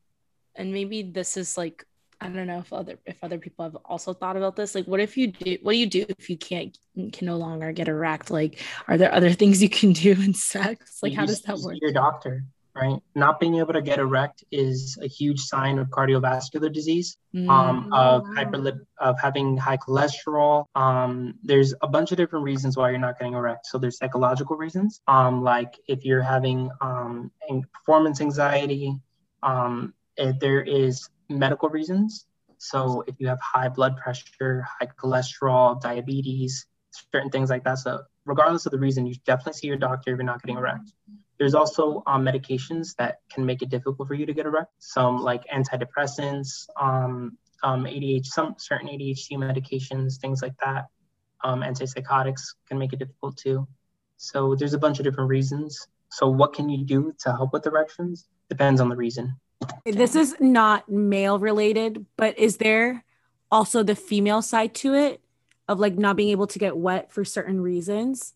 and 0.56 0.72
maybe 0.72 1.02
this 1.02 1.36
is 1.36 1.56
like 1.56 1.84
I 2.20 2.28
don't 2.28 2.46
know 2.46 2.58
if 2.58 2.72
other 2.72 2.98
if 3.06 3.22
other 3.22 3.38
people 3.38 3.64
have 3.64 3.76
also 3.84 4.12
thought 4.12 4.36
about 4.36 4.56
this. 4.56 4.74
Like 4.74 4.86
what 4.86 5.00
if 5.00 5.16
you 5.16 5.28
do 5.28 5.58
what 5.62 5.72
do 5.72 5.78
you 5.78 5.86
do 5.86 6.04
if 6.18 6.28
you 6.30 6.36
can't 6.36 6.76
can 7.12 7.26
no 7.26 7.36
longer 7.36 7.72
get 7.72 7.88
erect? 7.88 8.30
Like 8.30 8.60
are 8.88 8.98
there 8.98 9.12
other 9.12 9.32
things 9.32 9.62
you 9.62 9.68
can 9.70 9.92
do 9.92 10.12
in 10.12 10.34
sex? 10.34 10.98
Like 11.02 11.12
you 11.12 11.18
how 11.18 11.26
does 11.26 11.42
that 11.42 11.58
work? 11.58 11.76
Your 11.80 11.92
doctor, 11.92 12.44
right? 12.76 13.00
Not 13.14 13.40
being 13.40 13.56
able 13.56 13.72
to 13.72 13.82
get 13.82 13.98
erect 13.98 14.44
is 14.50 14.98
a 15.02 15.06
huge 15.06 15.40
sign 15.40 15.78
of 15.78 15.88
cardiovascular 15.88 16.72
disease. 16.72 17.16
Mm. 17.34 17.50
um, 17.50 17.92
of 17.92 18.22
wow. 18.22 18.34
hyperlip 18.34 18.80
of 18.98 19.20
having 19.20 19.58
high 19.58 19.76
cholesterol. 19.76 20.64
Um, 20.74 21.34
there's 21.42 21.74
a 21.82 21.88
bunch 21.88 22.10
of 22.10 22.16
different 22.16 22.44
reasons 22.44 22.78
why 22.78 22.88
you're 22.90 22.98
not 22.98 23.18
getting 23.18 23.34
erect. 23.34 23.66
So 23.66 23.76
there's 23.76 23.98
psychological 23.98 24.56
reasons, 24.56 25.02
um, 25.06 25.42
like 25.42 25.74
if 25.86 26.04
you're 26.04 26.22
having 26.22 26.70
um, 26.80 27.30
performance 27.74 28.22
anxiety. 28.22 28.96
Um, 29.42 29.92
if 30.16 30.38
there 30.40 30.62
is 30.62 31.08
medical 31.28 31.68
reasons. 31.68 32.26
So 32.58 33.04
if 33.06 33.16
you 33.18 33.28
have 33.28 33.40
high 33.40 33.68
blood 33.68 33.96
pressure, 33.96 34.66
high 34.80 34.86
cholesterol, 34.86 35.80
diabetes, 35.80 36.66
certain 37.12 37.30
things 37.30 37.50
like 37.50 37.64
that. 37.64 37.78
So 37.78 38.02
regardless 38.24 38.66
of 38.66 38.72
the 38.72 38.78
reason, 38.78 39.06
you 39.06 39.14
definitely 39.26 39.54
see 39.54 39.66
your 39.66 39.76
doctor 39.76 40.12
if 40.12 40.16
you're 40.16 40.24
not 40.24 40.42
getting 40.42 40.56
erect. 40.56 40.92
There's 41.38 41.54
also 41.54 42.02
um, 42.06 42.24
medications 42.24 42.94
that 42.96 43.20
can 43.30 43.44
make 43.44 43.62
it 43.62 43.68
difficult 43.68 44.08
for 44.08 44.14
you 44.14 44.26
to 44.26 44.32
get 44.32 44.46
erect. 44.46 44.72
Some 44.78 45.22
like 45.22 45.44
antidepressants, 45.48 46.66
um, 46.80 47.36
um, 47.62 47.84
ADHD, 47.84 48.24
some 48.24 48.54
certain 48.58 48.88
ADHD 48.88 49.32
medications, 49.32 50.16
things 50.16 50.42
like 50.42 50.54
that. 50.64 50.86
Um, 51.44 51.60
antipsychotics 51.60 52.42
can 52.68 52.78
make 52.78 52.92
it 52.92 52.98
difficult 52.98 53.36
too. 53.36 53.66
So 54.16 54.54
there's 54.54 54.74
a 54.74 54.78
bunch 54.78 54.98
of 54.98 55.04
different 55.04 55.28
reasons. 55.28 55.86
So 56.10 56.28
what 56.28 56.54
can 56.54 56.68
you 56.68 56.84
do 56.84 57.12
to 57.20 57.32
help 57.32 57.52
with 57.52 57.66
erections? 57.66 58.26
Depends 58.48 58.80
on 58.80 58.88
the 58.88 58.96
reason. 58.96 59.36
This 59.84 60.14
is 60.16 60.36
not 60.40 60.88
male 60.88 61.38
related, 61.38 62.06
but 62.16 62.38
is 62.38 62.58
there 62.58 63.04
also 63.50 63.82
the 63.82 63.96
female 63.96 64.42
side 64.42 64.74
to 64.76 64.94
it 64.94 65.20
of 65.68 65.78
like 65.78 65.96
not 65.96 66.16
being 66.16 66.30
able 66.30 66.46
to 66.46 66.58
get 66.58 66.76
wet 66.76 67.12
for 67.12 67.24
certain 67.24 67.60
reasons? 67.60 68.34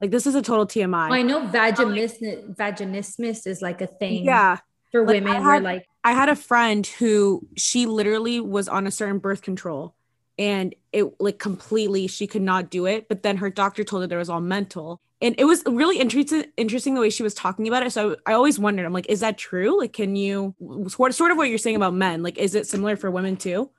Like 0.00 0.10
this 0.10 0.26
is 0.26 0.34
a 0.34 0.42
total 0.42 0.66
TMI. 0.66 1.10
Well, 1.10 1.18
I 1.18 1.22
know 1.22 1.46
vaginismus, 1.46 2.56
vaginismus 2.56 3.46
is 3.46 3.60
like 3.60 3.80
a 3.80 3.86
thing 3.86 4.24
yeah. 4.24 4.58
for 4.92 5.04
Like, 5.04 5.16
I 5.16 5.20
women 5.20 5.44
where 5.44 5.54
had- 5.54 5.62
like 5.62 5.86
I 6.02 6.12
had 6.12 6.28
a 6.30 6.36
friend 6.36 6.86
who 6.86 7.46
she 7.56 7.86
literally 7.86 8.40
was 8.40 8.68
on 8.68 8.86
a 8.86 8.90
certain 8.90 9.18
birth 9.18 9.42
control 9.42 9.94
and 10.40 10.74
it 10.92 11.20
like 11.20 11.38
completely 11.38 12.06
she 12.06 12.26
could 12.26 12.42
not 12.42 12.70
do 12.70 12.86
it 12.86 13.08
but 13.08 13.22
then 13.22 13.36
her 13.36 13.50
doctor 13.50 13.84
told 13.84 14.02
her 14.02 14.06
there 14.06 14.18
was 14.18 14.30
all 14.30 14.40
mental 14.40 15.00
and 15.20 15.34
it 15.38 15.44
was 15.44 15.62
really 15.66 15.98
interesting 15.98 16.44
interesting 16.56 16.94
the 16.94 17.00
way 17.00 17.10
she 17.10 17.22
was 17.22 17.34
talking 17.34 17.68
about 17.68 17.84
it 17.84 17.90
so 17.90 18.16
I, 18.26 18.32
always 18.32 18.58
wondered 18.58 18.86
i'm 18.86 18.92
like 18.92 19.08
is 19.08 19.20
that 19.20 19.36
true 19.36 19.78
like 19.78 19.92
can 19.92 20.16
you 20.16 20.54
sort 20.88 21.14
sort 21.14 21.30
of 21.30 21.36
what 21.36 21.48
you're 21.48 21.58
saying 21.58 21.76
about 21.76 21.94
men 21.94 22.22
like 22.22 22.38
is 22.38 22.54
it 22.54 22.66
similar 22.66 22.96
for 22.96 23.10
women 23.10 23.36
too 23.36 23.70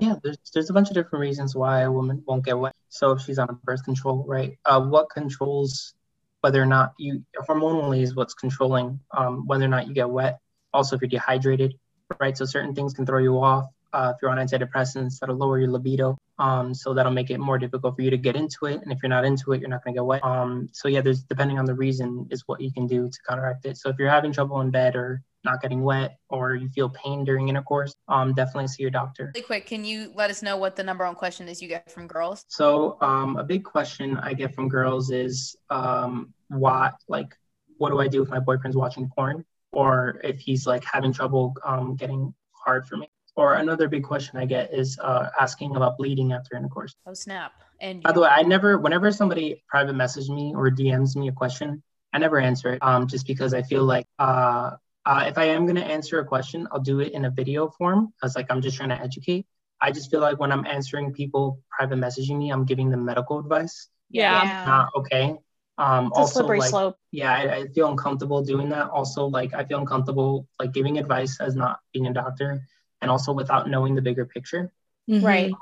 Yeah, 0.00 0.16
there's 0.22 0.38
there's 0.54 0.70
a 0.70 0.72
bunch 0.72 0.88
of 0.88 0.94
different 0.94 1.20
reasons 1.20 1.54
why 1.54 1.82
a 1.82 1.92
woman 1.92 2.22
won't 2.26 2.44
get 2.44 2.58
wet. 2.58 2.74
So 2.88 3.12
if 3.12 3.22
she's 3.22 3.38
on 3.38 3.58
birth 3.64 3.84
control, 3.84 4.24
right? 4.26 4.58
Uh, 4.64 4.80
what 4.80 5.10
controls 5.10 5.94
whether 6.40 6.62
or 6.62 6.66
not 6.66 6.92
you 6.98 7.24
hormonally 7.48 8.02
is 8.02 8.14
what's 8.14 8.34
controlling 8.34 9.00
um, 9.16 9.46
whether 9.46 9.64
or 9.64 9.68
not 9.68 9.88
you 9.88 9.94
get 9.94 10.08
wet. 10.08 10.38
Also, 10.72 10.96
if 10.96 11.02
you're 11.02 11.08
dehydrated, 11.08 11.74
right? 12.20 12.36
So 12.36 12.44
certain 12.44 12.74
things 12.74 12.94
can 12.94 13.06
throw 13.06 13.18
you 13.18 13.38
off. 13.38 13.66
Uh, 13.92 14.12
if 14.14 14.22
you're 14.22 14.30
on 14.30 14.38
antidepressants, 14.38 15.18
that'll 15.18 15.36
lower 15.36 15.58
your 15.58 15.70
libido. 15.70 16.18
Um, 16.38 16.74
so 16.74 16.94
that'll 16.94 17.12
make 17.12 17.30
it 17.30 17.38
more 17.38 17.58
difficult 17.58 17.96
for 17.96 18.02
you 18.02 18.10
to 18.10 18.16
get 18.16 18.36
into 18.36 18.66
it. 18.66 18.80
And 18.82 18.92
if 18.92 18.98
you're 19.02 19.10
not 19.10 19.24
into 19.24 19.52
it, 19.52 19.60
you're 19.60 19.68
not 19.68 19.84
gonna 19.84 19.94
get 19.94 20.04
wet. 20.04 20.24
Um, 20.24 20.68
so 20.72 20.88
yeah, 20.88 21.00
there's 21.00 21.22
depending 21.22 21.58
on 21.58 21.64
the 21.64 21.74
reason 21.74 22.28
is 22.30 22.44
what 22.46 22.60
you 22.60 22.72
can 22.72 22.86
do 22.86 23.08
to 23.08 23.18
counteract 23.28 23.66
it. 23.66 23.76
So 23.76 23.88
if 23.88 23.96
you're 23.98 24.10
having 24.10 24.32
trouble 24.32 24.60
in 24.60 24.70
bed 24.70 24.94
or 24.94 25.22
not 25.44 25.62
getting 25.62 25.82
wet 25.82 26.18
or 26.28 26.54
you 26.54 26.68
feel 26.68 26.88
pain 26.90 27.24
during 27.24 27.48
intercourse, 27.48 27.94
um, 28.08 28.34
definitely 28.34 28.68
see 28.68 28.82
your 28.82 28.90
doctor. 28.90 29.32
Really 29.34 29.46
quick, 29.46 29.66
can 29.66 29.84
you 29.84 30.12
let 30.14 30.30
us 30.30 30.42
know 30.42 30.56
what 30.56 30.76
the 30.76 30.82
number 30.82 31.04
one 31.04 31.14
question 31.14 31.48
is 31.48 31.62
you 31.62 31.68
get 31.68 31.90
from 31.90 32.06
girls? 32.06 32.44
So 32.48 32.98
um, 33.00 33.36
a 33.36 33.44
big 33.44 33.64
question 33.64 34.16
I 34.16 34.34
get 34.34 34.54
from 34.54 34.68
girls 34.68 35.10
is 35.10 35.56
um, 35.70 36.34
why, 36.48 36.92
like, 37.08 37.36
what 37.78 37.90
do 37.90 38.00
I 38.00 38.08
do 38.08 38.22
if 38.22 38.28
my 38.28 38.40
boyfriend's 38.40 38.76
watching 38.76 39.08
porn, 39.14 39.44
or 39.70 40.20
if 40.24 40.40
he's 40.40 40.66
like 40.66 40.84
having 40.84 41.12
trouble 41.12 41.54
um, 41.64 41.94
getting 41.94 42.34
hard 42.52 42.88
for 42.88 42.96
me? 42.96 43.08
Or 43.38 43.54
another 43.54 43.86
big 43.86 44.02
question 44.02 44.36
I 44.36 44.46
get 44.46 44.74
is 44.74 44.98
uh, 44.98 45.30
asking 45.38 45.76
about 45.76 45.96
bleeding 45.96 46.32
after 46.32 46.56
intercourse. 46.56 46.96
Oh 47.06 47.14
snap! 47.14 47.52
And 47.80 48.02
By 48.02 48.10
the 48.10 48.22
way, 48.22 48.28
I 48.28 48.42
never, 48.42 48.78
whenever 48.78 49.12
somebody 49.12 49.62
private 49.68 49.92
messages 49.92 50.28
me 50.28 50.52
or 50.56 50.68
DMs 50.72 51.14
me 51.14 51.28
a 51.28 51.32
question, 51.32 51.80
I 52.12 52.18
never 52.18 52.40
answer 52.40 52.72
it, 52.72 52.82
um, 52.82 53.06
just 53.06 53.28
because 53.28 53.54
I 53.54 53.62
feel 53.62 53.84
like 53.84 54.06
uh, 54.18 54.72
uh, 55.06 55.24
if 55.28 55.38
I 55.38 55.44
am 55.44 55.66
gonna 55.66 55.82
answer 55.82 56.18
a 56.18 56.24
question, 56.24 56.66
I'll 56.72 56.80
do 56.80 56.98
it 56.98 57.12
in 57.12 57.26
a 57.26 57.30
video 57.30 57.68
form, 57.68 58.12
as 58.24 58.34
like 58.34 58.46
I'm 58.50 58.60
just 58.60 58.76
trying 58.76 58.88
to 58.88 59.00
educate. 59.00 59.46
I 59.80 59.92
just 59.92 60.10
feel 60.10 60.18
like 60.18 60.40
when 60.40 60.50
I'm 60.50 60.66
answering 60.66 61.12
people 61.12 61.62
private 61.70 62.00
messaging 62.00 62.38
me, 62.38 62.50
I'm 62.50 62.64
giving 62.64 62.90
them 62.90 63.04
medical 63.04 63.38
advice. 63.38 63.88
Yeah. 64.10 64.64
Not 64.66 64.88
okay. 64.96 65.36
Um, 65.78 66.10
It's 66.16 66.32
a 66.32 66.34
slippery 66.34 66.58
like, 66.58 66.70
slope. 66.70 66.96
yeah, 67.12 67.32
I, 67.32 67.54
I 67.54 67.66
feel 67.68 67.88
uncomfortable 67.88 68.42
doing 68.42 68.68
that. 68.70 68.90
Also, 68.90 69.26
like 69.26 69.54
I 69.54 69.64
feel 69.64 69.78
uncomfortable 69.78 70.48
like 70.58 70.72
giving 70.72 70.98
advice 70.98 71.40
as 71.40 71.54
not 71.54 71.78
being 71.92 72.08
a 72.08 72.12
doctor, 72.12 72.62
and 73.00 73.10
also 73.10 73.32
without 73.32 73.68
knowing 73.68 73.94
the 73.94 74.02
bigger 74.02 74.24
picture. 74.24 74.72
Mhm. 75.08 75.22
Right. 75.22 75.52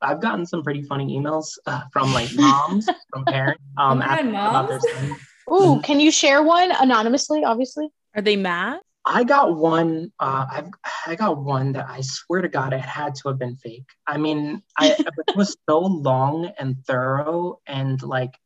I've 0.00 0.20
gotten 0.20 0.44
some 0.46 0.62
pretty 0.62 0.82
funny 0.82 1.16
emails 1.18 1.58
uh, 1.66 1.82
from 1.92 2.12
like 2.12 2.32
moms, 2.34 2.88
from 3.10 3.24
parents, 3.24 3.62
um, 3.78 3.92
Oh 3.92 3.94
my 3.96 4.06
God, 4.06 4.12
asking 4.12 4.30
about 4.30 4.68
their 4.68 4.80
son. 4.80 5.16
Ooh, 5.52 5.80
can 5.80 6.00
you 6.00 6.10
share 6.10 6.42
one 6.42 6.72
anonymously? 6.72 7.44
Obviously. 7.44 7.88
Are 8.14 8.22
they 8.22 8.36
mad? 8.36 8.80
I 9.04 9.24
got 9.24 9.56
one. 9.56 10.12
Uh, 10.20 10.46
I've 10.50 10.68
I 11.06 11.14
got 11.16 11.38
one 11.42 11.72
that 11.72 11.86
I 11.88 12.00
swear 12.02 12.40
to 12.40 12.48
God 12.48 12.72
it 12.72 12.80
had 12.80 13.14
to 13.16 13.28
have 13.28 13.38
been 13.38 13.56
fake. 13.56 13.88
I 14.06 14.16
mean, 14.16 14.62
I 14.78 14.92
it 14.98 15.36
was 15.36 15.56
so 15.68 15.80
long 15.80 16.52
and 16.58 16.76
thorough 16.86 17.60
and 17.66 18.00
like 18.02 18.38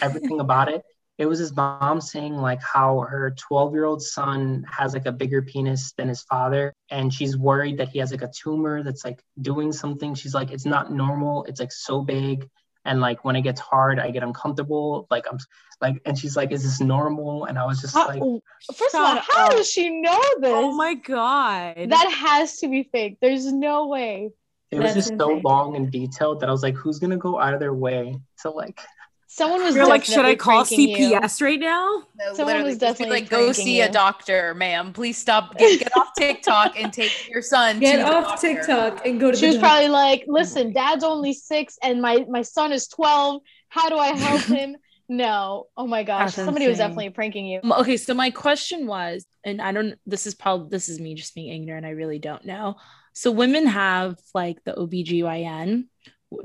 everything 0.00 0.40
about 0.40 0.68
it. 0.68 0.82
It 1.18 1.26
was 1.26 1.38
his 1.38 1.54
mom 1.56 2.00
saying 2.00 2.34
like 2.36 2.60
how 2.62 3.00
her 3.00 3.30
12 3.38 3.72
year 3.74 3.84
old 3.84 4.02
son 4.02 4.64
has 4.70 4.92
like 4.92 5.06
a 5.06 5.12
bigger 5.12 5.40
penis 5.42 5.92
than 5.96 6.08
his 6.08 6.22
father, 6.22 6.72
and 6.90 7.12
she's 7.12 7.36
worried 7.38 7.78
that 7.78 7.88
he 7.88 7.98
has 8.00 8.10
like 8.10 8.22
a 8.22 8.30
tumor 8.30 8.82
that's 8.82 9.04
like 9.04 9.22
doing 9.40 9.72
something. 9.72 10.14
She's 10.14 10.34
like, 10.34 10.50
it's 10.50 10.66
not 10.66 10.92
normal. 10.92 11.44
It's 11.44 11.60
like 11.60 11.72
so 11.72 12.02
big. 12.02 12.48
and 12.84 13.00
like 13.00 13.24
when 13.24 13.34
it 13.34 13.42
gets 13.42 13.60
hard 13.60 13.98
i 13.98 14.08
get 14.16 14.22
uncomfortable 14.22 15.08
like 15.10 15.24
i'm 15.28 15.38
like 15.84 15.96
and 16.06 16.16
she's 16.16 16.36
like 16.40 16.52
is 16.56 16.62
this 16.62 16.78
normal 16.80 17.44
and 17.46 17.58
i 17.58 17.64
was 17.70 17.80
just 17.84 17.96
like 17.96 18.20
How- 18.20 18.40
first 18.80 18.94
of 18.94 19.00
all, 19.00 19.18
how 19.30 19.46
up. 19.46 19.50
does 19.56 19.68
she 19.68 19.86
know 19.90 20.22
this? 20.38 20.52
Oh 20.54 20.70
my 20.84 20.94
god. 20.94 21.74
that 21.94 22.08
has 22.26 22.58
to 22.60 22.68
be 22.68 22.84
fake. 22.94 23.18
There's 23.20 23.46
no 23.52 23.88
way. 23.88 24.30
it 24.70 24.78
was 24.78 24.94
That's 24.94 25.08
just 25.08 25.18
so 25.18 25.40
long 25.50 25.74
and 25.78 25.90
detailed 25.90 26.38
that 26.40 26.48
i 26.48 26.52
was 26.52 26.62
like 26.68 26.76
who's 26.76 27.00
gonna 27.02 27.16
go 27.28 27.32
out 27.44 27.54
of 27.54 27.60
their 27.64 27.74
way 27.74 28.02
to 28.42 28.50
like 28.62 28.78
Someone 29.36 29.62
was 29.64 29.76
You're 29.76 29.86
like, 29.86 30.02
should 30.02 30.24
I 30.24 30.34
call 30.34 30.64
pranking 30.64 30.88
you. 30.96 31.10
CPS 31.20 31.42
right 31.42 31.60
now? 31.60 32.04
No, 32.18 32.32
Someone 32.32 32.62
was 32.62 32.78
definitely 32.78 33.20
like, 33.20 33.28
go 33.28 33.44
pranking 33.48 33.64
see 33.66 33.80
a 33.82 33.92
doctor, 33.92 34.54
ma'am. 34.54 34.94
Please 34.94 35.18
stop. 35.18 35.58
Get, 35.58 35.78
get 35.80 35.94
off 35.94 36.08
TikTok 36.16 36.80
and 36.80 36.90
take 36.90 37.28
your 37.28 37.42
son. 37.42 37.78
Get 37.78 37.96
to 37.96 38.02
off 38.14 38.24
doctor." 38.24 38.54
TikTok 38.54 39.04
and 39.06 39.20
go 39.20 39.30
to 39.30 39.36
She 39.36 39.42
the 39.42 39.46
was 39.48 39.56
doctor. 39.56 39.68
probably 39.68 39.88
like, 39.90 40.24
"Listen, 40.26 40.72
Dad's 40.72 41.04
only 41.04 41.34
six, 41.34 41.76
and 41.82 42.00
my 42.00 42.24
my 42.30 42.40
son 42.40 42.72
is 42.72 42.88
twelve. 42.88 43.42
How 43.68 43.90
do 43.90 43.98
I 43.98 44.16
help 44.16 44.40
him?" 44.58 44.76
No. 45.06 45.66
Oh 45.76 45.86
my 45.86 46.02
gosh, 46.02 46.34
That's 46.34 46.46
somebody 46.46 46.66
was 46.66 46.78
definitely 46.78 47.10
pranking 47.10 47.44
you. 47.44 47.60
Okay, 47.62 47.98
so 47.98 48.14
my 48.14 48.30
question 48.30 48.86
was, 48.86 49.26
and 49.44 49.60
I 49.60 49.70
don't 49.72 49.96
this 50.06 50.26
is 50.26 50.34
probably 50.34 50.70
this 50.70 50.88
is 50.88 50.98
me 50.98 51.14
just 51.14 51.34
being 51.34 51.52
ignorant, 51.52 51.84
I 51.84 51.90
really 51.90 52.18
don't 52.18 52.46
know. 52.46 52.76
So 53.12 53.32
women 53.32 53.66
have 53.66 54.16
like 54.34 54.64
the 54.64 54.72
OBGYN. 54.72 55.88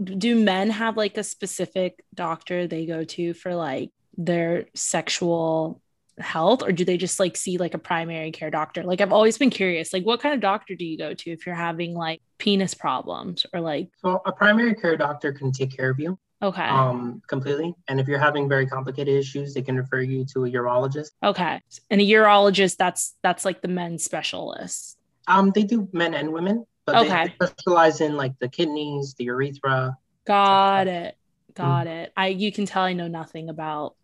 Do 0.04 0.36
men 0.36 0.70
have 0.70 0.98
like 0.98 1.17
a 1.17 1.24
specific 1.24 2.04
doctor 2.13 2.67
they 2.67 2.86
go 2.86 3.04
to 3.04 3.34
for 3.34 3.56
like 3.56 3.91
their 4.17 4.67
sexual 4.76 5.82
health 6.20 6.62
or 6.62 6.72
do 6.72 6.86
they 6.86 6.98
just 6.98 7.20
like 7.20 7.36
see 7.36 7.58
like 7.58 7.74
a 7.74 7.80
primary 7.80 8.32
care 8.32 8.52
doctor? 8.52 8.84
Like 8.84 9.02
I've 9.02 9.13
always 9.13 9.38
been 9.38 9.50
curious, 9.50 9.91
like 9.91 10.06
what 10.06 10.20
kind 10.20 10.36
of 10.36 10.41
doctor 10.41 10.76
do 10.76 10.86
you 10.86 10.98
go 10.98 11.13
to 11.13 11.32
if 11.32 11.46
you're 11.46 11.56
having 11.56 11.94
like 11.94 12.22
penis 12.41 12.74
problems 12.74 13.46
or 13.54 13.62
like 13.62 13.89
so 14.02 14.20
a 14.26 14.32
primary 14.32 14.74
care 14.74 14.98
doctor 14.98 15.32
can 15.32 15.52
take 15.52 15.76
care 15.78 15.91
of 15.91 16.00
you 16.00 16.17
okay. 16.41 16.63
um 16.63 17.22
completely 17.28 17.72
and 17.88 18.00
if 18.00 18.08
you're 18.08 18.17
having 18.17 18.50
very 18.50 18.65
complicated 18.65 19.15
issues 19.15 19.54
they 19.54 19.62
can 19.62 19.78
refer 19.78 20.02
you 20.02 20.26
to 20.26 20.46
a 20.46 20.50
urologist 20.50 21.12
okay. 21.24 21.62
And 21.91 22.02
a 22.02 22.04
urologist 22.04 22.78
that's 22.78 23.15
that's 23.22 23.46
like 23.46 23.62
the 23.62 23.67
men's 23.67 24.04
specialist. 24.04 24.98
um 25.28 25.52
they 25.54 25.62
do 25.62 25.88
men 25.94 26.15
and 26.15 26.34
women 26.34 26.65
but 26.92 27.06
Okay. 27.06 27.34
they 27.40 27.46
specialize 27.48 28.02
in 28.02 28.18
like 28.18 28.38
the 28.40 28.50
kidneys 28.50 29.14
the 29.16 29.26
urethra 29.26 29.98
Got 30.26 30.88
it. 30.88 31.18
Got 31.54 31.88
mm-hmm. 31.88 31.96
it. 31.96 32.14
I 32.16 32.28
you 32.28 32.52
can 32.52 32.66
tell 32.66 32.84
I 32.84 32.94
know 32.94 33.08
nothing 33.08 33.50
about 33.50 33.96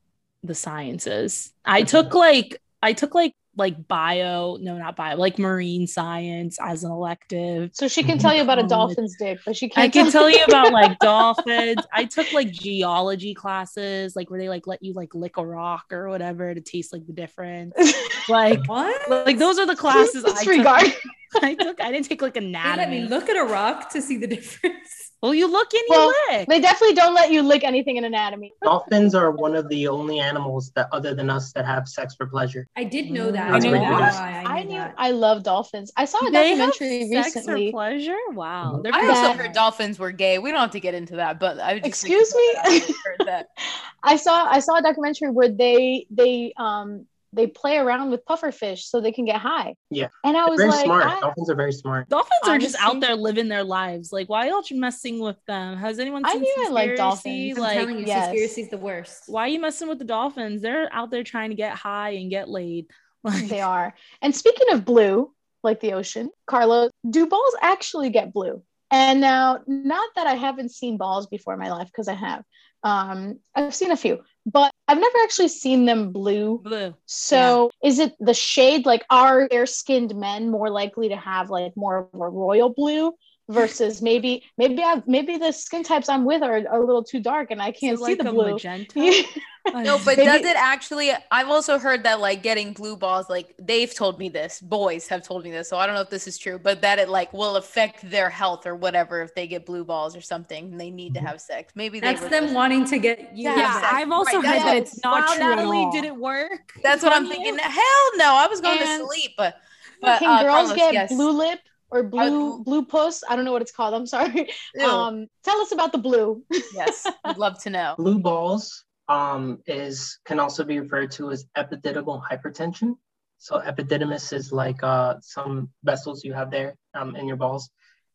the 0.43 0.56
sciences. 0.56 1.54
I 1.65 1.82
mm-hmm. 1.82 1.88
took 1.88 2.13
like 2.13 2.62
I 2.82 2.93
took 2.93 3.15
like 3.15 3.34
like 3.56 3.88
bio, 3.88 4.58
no 4.62 4.78
not 4.78 4.95
bio, 4.95 5.15
like 5.15 5.39
marine 5.39 5.88
science 5.88 6.60
as 6.62 6.84
an 6.84 6.91
elective. 6.91 7.71
So 7.73 7.88
she 7.88 8.04
can 8.04 8.12
mm-hmm. 8.12 8.19
tell 8.19 8.36
you 8.36 8.41
about 8.43 8.60
a 8.60 8.63
um, 8.63 8.67
dolphin's 8.67 9.15
dick, 9.17 9.39
but 9.45 9.56
she 9.56 9.67
can't. 9.69 9.86
I 9.86 9.89
can 9.89 10.12
tell 10.12 10.30
you 10.30 10.43
about 10.47 10.71
like 10.71 11.00
dolphins. 11.00 11.82
I 11.91 12.06
took 12.06 12.32
like 12.34 12.52
geology 12.52 13.34
classes, 13.34 14.15
like 14.15 14.30
where 14.30 14.39
they 14.39 14.50
like 14.50 14.67
let 14.67 14.84
you 14.84 14.93
like 14.93 15.15
lick 15.15 15.38
a 15.38 15.45
rock 15.45 15.86
or 15.91 16.10
whatever 16.10 16.54
to 16.54 16.62
taste 16.62 16.93
like 16.93 17.06
the 17.08 17.13
difference. 17.13 17.73
Like 18.30 18.67
What? 18.67 19.10
like 19.10 19.38
those 19.38 19.58
are 19.58 19.65
the 19.65 19.76
classes 19.76 20.26
I 20.26 20.43
took. 20.43 20.93
Disregard. 21.31 21.43
I 21.43 21.55
took. 21.55 21.81
I 21.81 21.91
didn't 21.91 22.05
take 22.07 22.21
like 22.21 22.33
They 22.35 22.41
let 22.41 22.45
anatomy. 22.45 23.01
me 23.01 23.07
look 23.07 23.29
at 23.29 23.37
a 23.37 23.43
rock 23.43 23.89
to 23.91 24.01
see 24.01 24.17
the 24.17 24.27
difference. 24.35 25.11
well, 25.21 25.33
you 25.33 25.47
look 25.51 25.73
and 25.73 25.83
you 25.87 25.89
Well, 25.91 26.07
lick. 26.29 26.47
They 26.47 26.59
definitely 26.61 26.95
don't 26.95 27.13
let 27.13 27.31
you 27.31 27.41
lick 27.41 27.63
anything 27.63 27.97
in 27.97 28.03
anatomy. 28.03 28.53
dolphins 28.63 29.15
are 29.15 29.31
one 29.31 29.55
of 29.55 29.67
the 29.69 29.87
only 29.87 30.19
animals 30.19 30.71
that 30.75 30.87
other 30.91 31.13
than 31.13 31.29
us 31.29 31.51
that 31.53 31.65
have 31.65 31.87
sex 31.87 32.15
for 32.15 32.27
pleasure 32.27 32.67
I 32.75 32.83
did 32.83 33.11
know 33.11 33.31
that. 33.31 33.53
I 33.53 33.55
I 33.55 33.59
knew 33.59 33.71
knew 33.71 33.79
that. 33.79 34.13
why. 34.13 34.31
I, 34.33 34.43
I 34.45 34.63
knew 34.63 34.69
knew 34.69 34.77
that. 34.77 34.95
I 34.97 35.11
love 35.11 35.43
dolphins. 35.43 35.91
I 35.97 36.05
saw 36.05 36.19
a 36.19 36.31
They 36.31 36.49
have 36.49 36.59
documentary 36.59 37.09
sex 37.11 37.33
for 37.43 37.53
recently. 37.53 37.71
pleasure. 37.71 38.17
Wow, 38.33 38.79
they're 38.83 38.93
I 38.93 38.99
pretty 38.99 39.09
also 39.09 39.33
heard 39.33 39.53
dolphins 39.53 39.99
were 39.99 40.11
gay. 40.11 40.39
We 40.39 40.51
don't 40.51 40.61
have 40.61 40.71
to 40.71 40.79
get 40.79 40.93
into 40.93 41.15
that, 41.17 41.39
but 41.39 41.59
I 41.59 41.79
just 41.79 41.87
Excuse 41.87 42.33
me? 42.35 42.55
I 42.63 42.95
heard 43.05 43.25
that. 43.25 43.47
I 44.03 44.15
saw 44.17 44.45
I 44.45 44.59
saw 44.59 44.77
a 44.77 44.81
documentary 44.81 45.31
where 45.31 45.49
they 45.49 46.05
they 46.11 46.53
um 46.57 47.05
they 47.33 47.47
play 47.47 47.77
around 47.77 48.09
with 48.09 48.23
pufferfish 48.25 48.79
so 48.83 49.01
they 49.01 49.11
can 49.11 49.25
get 49.25 49.37
high. 49.41 49.75
Yeah. 49.89 50.07
And 50.23 50.37
I 50.37 50.45
They're 50.45 50.49
was 50.51 50.59
very 50.59 50.71
like, 50.71 50.85
smart 50.85 51.05
I- 51.05 51.19
dolphins 51.19 51.49
are 51.49 51.55
very 51.55 51.71
smart 51.73 52.09
Dolphins 52.09 52.41
are 52.45 52.57
just 52.57 52.75
out 52.79 52.99
there 53.01 53.15
living 53.15 53.47
their 53.47 53.63
lives. 53.63 54.11
Like, 54.11 54.29
why 54.29 54.47
y'all 54.47 54.63
messing 54.71 55.19
with 55.19 55.37
them? 55.47 55.77
Has 55.77 55.99
anyone 55.99 56.25
I 56.25 56.33
seen 56.33 56.41
knew 56.41 56.55
I 56.67 56.69
liked 56.69 56.97
dolphins. 56.97 57.57
I'm 57.57 57.63
Like, 57.63 57.77
telling 57.77 57.99
you, 57.99 58.05
yes. 58.05 58.33
Seaspiracy's 58.33 58.69
the 58.69 58.77
worst. 58.77 59.23
why 59.27 59.41
are 59.43 59.47
you 59.49 59.59
messing 59.59 59.87
with 59.89 59.99
the 59.99 60.05
dolphins? 60.05 60.61
They're 60.61 60.89
out 60.93 61.11
there 61.11 61.23
trying 61.23 61.49
to 61.49 61.55
get 61.55 61.73
high 61.75 62.11
and 62.11 62.29
get 62.29 62.49
laid. 62.49 62.87
Like, 63.23 63.47
they 63.49 63.59
are. 63.61 63.93
And 64.21 64.33
speaking 64.33 64.71
of 64.71 64.85
blue, 64.85 65.33
like 65.63 65.81
the 65.81 65.93
ocean, 65.93 66.29
Carla, 66.45 66.89
do 67.09 67.25
balls 67.27 67.55
actually 67.61 68.09
get 68.09 68.31
blue? 68.31 68.63
And 68.89 69.19
now, 69.19 69.59
not 69.67 70.07
that 70.15 70.27
I 70.27 70.35
haven't 70.35 70.71
seen 70.71 70.95
balls 70.97 71.27
before 71.27 71.53
in 71.53 71.59
my 71.59 71.69
life, 71.71 71.87
because 71.87 72.07
I 72.07 72.13
have. 72.13 72.43
Um, 72.83 73.39
I've 73.53 73.75
seen 73.75 73.91
a 73.91 73.97
few, 73.97 74.19
but 74.51 74.71
I've 74.88 74.99
never 74.99 75.17
actually 75.23 75.49
seen 75.49 75.86
them 75.86 76.12
blue. 76.12 76.60
blue. 76.63 76.95
So 77.05 77.69
is 77.83 77.99
it 77.99 78.15
the 78.19 78.33
shade? 78.33 78.86
Like, 78.86 79.05
are 79.10 79.47
fair 79.49 79.65
skinned 79.65 80.15
men 80.15 80.49
more 80.49 80.69
likely 80.69 81.10
to 81.10 81.17
have 81.17 81.49
like 81.49 81.73
more 81.75 82.10
of 82.13 82.19
a 82.19 82.29
royal 82.29 82.69
blue? 82.69 83.13
Versus 83.49 84.01
maybe 84.01 84.43
maybe 84.57 84.83
I 84.83 85.01
maybe 85.07 85.38
the 85.38 85.53
skin 85.53 85.81
types 85.81 86.10
I'm 86.10 86.25
with 86.25 86.43
are, 86.43 86.55
are 86.67 86.81
a 86.81 86.86
little 86.86 87.01
too 87.03 87.21
dark 87.21 87.49
and 87.49 87.62
I 87.62 87.71
can't 87.71 87.93
Is 87.93 88.01
it 88.01 88.03
see 88.05 88.12
like 88.15 88.17
the 88.19 88.29
a 88.29 88.33
blue. 88.33 88.51
magenta. 88.51 89.23
No, 89.73 89.97
but 90.05 90.15
Maybe- 90.17 90.25
does 90.31 90.45
it 90.45 90.55
actually? 90.55 91.12
I've 91.29 91.49
also 91.49 91.77
heard 91.77 92.03
that 92.03 92.21
like 92.21 92.41
getting 92.41 92.71
blue 92.71 92.95
balls, 92.95 93.29
like 93.29 93.53
they've 93.60 93.93
told 93.93 94.17
me 94.17 94.29
this, 94.29 94.62
boys 94.62 95.10
have 95.10 95.23
told 95.23 95.43
me 95.43 95.51
this, 95.51 95.67
so 95.69 95.75
I 95.77 95.86
don't 95.86 95.93
know 95.93 95.99
if 96.01 96.10
this 96.10 96.25
is 96.25 96.38
true, 96.38 96.57
but 96.57 96.81
that 96.83 96.99
it 96.99 97.10
like 97.10 97.33
will 97.33 97.57
affect 97.57 98.10
their 98.10 98.29
health 98.29 98.65
or 98.65 98.77
whatever 98.77 99.21
if 99.21 99.36
they 99.36 99.45
get 99.45 99.65
blue 99.65 99.83
balls 99.83 100.15
or 100.15 100.21
something 100.21 100.71
and 100.71 100.79
they 100.79 100.89
need 100.89 101.13
to 101.15 101.19
have 101.19 101.41
sex. 101.41 101.73
Maybe 101.75 101.99
That's 101.99 102.21
them 102.21 102.43
just- 102.45 102.55
wanting 102.55 102.86
to 102.86 102.97
get 102.97 103.19
you. 103.36 103.43
Yeah, 103.49 103.55
Yeah, 103.57 103.62
have 103.65 103.81
sex. 103.81 103.93
I've 103.93 104.12
also 104.12 104.38
Right, 104.38 104.45
heard 104.45 104.53
that's 104.53 104.63
that 104.63 104.77
it's 104.77 105.03
not 105.03 105.27
wow, 105.27 105.36
true 105.36 105.43
at 105.51 105.55
Natalie, 105.57 105.77
all. 105.79 105.91
did 105.91 106.05
it 106.05 106.15
work? 106.15 106.71
That's 106.81 107.03
what 107.03 107.12
I'm 107.12 107.23
Funny. 107.27 107.36
thinking. 107.43 107.57
Hell 107.60 108.07
no, 108.15 108.36
I 108.36 108.47
was 108.49 108.62
going 108.62 108.79
And- 108.79 109.01
to 109.01 109.05
sleep. 109.05 109.31
But, 109.38 109.57
but 110.01 110.19
Can 110.19 110.29
uh, 110.29 110.43
girls 110.43 110.53
Carlos, 110.69 110.75
get 110.77 110.93
yes. 110.93 111.13
blue 111.13 111.31
lip 111.31 111.60
or 111.89 112.04
blue 112.04 112.56
I'd- 112.56 112.63
blue 112.63 112.86
puss? 112.86 113.23
I 113.28 113.36
don't 113.36 113.45
know 113.45 113.52
what 113.52 113.62
it's 113.62 113.71
called. 113.71 113.93
I'm 113.93 114.06
sorry. 114.08 114.50
Ew. 114.76 114.86
Um, 114.86 115.28
tell 115.43 115.60
us 115.62 115.71
about 115.71 115.91
the 115.91 115.97
blue. 115.97 116.43
yes, 116.73 117.08
I'd 117.23 117.38
love 117.38 117.62
to 117.63 117.69
know. 117.69 117.95
blue 117.97 118.19
balls 118.19 118.84
um, 119.10 119.60
is 119.65 120.19
can 120.26 120.39
also 120.39 120.63
be 120.63 120.80
referred 120.80 121.12
to 121.12 121.32
as 121.32 121.45
epididymal 121.58 122.21
hypertension. 122.30 122.95
So 123.39 123.60
epididymis 123.60 124.34
is 124.34 124.52
like 124.52 124.82
uh, 124.84 125.15
some 125.21 125.69
vessels 125.84 126.23
you 126.23 126.34
have 126.34 126.50
there 126.52 126.76
um, 126.93 127.15
in 127.15 127.28
your 127.28 127.38
balls, 127.38 127.69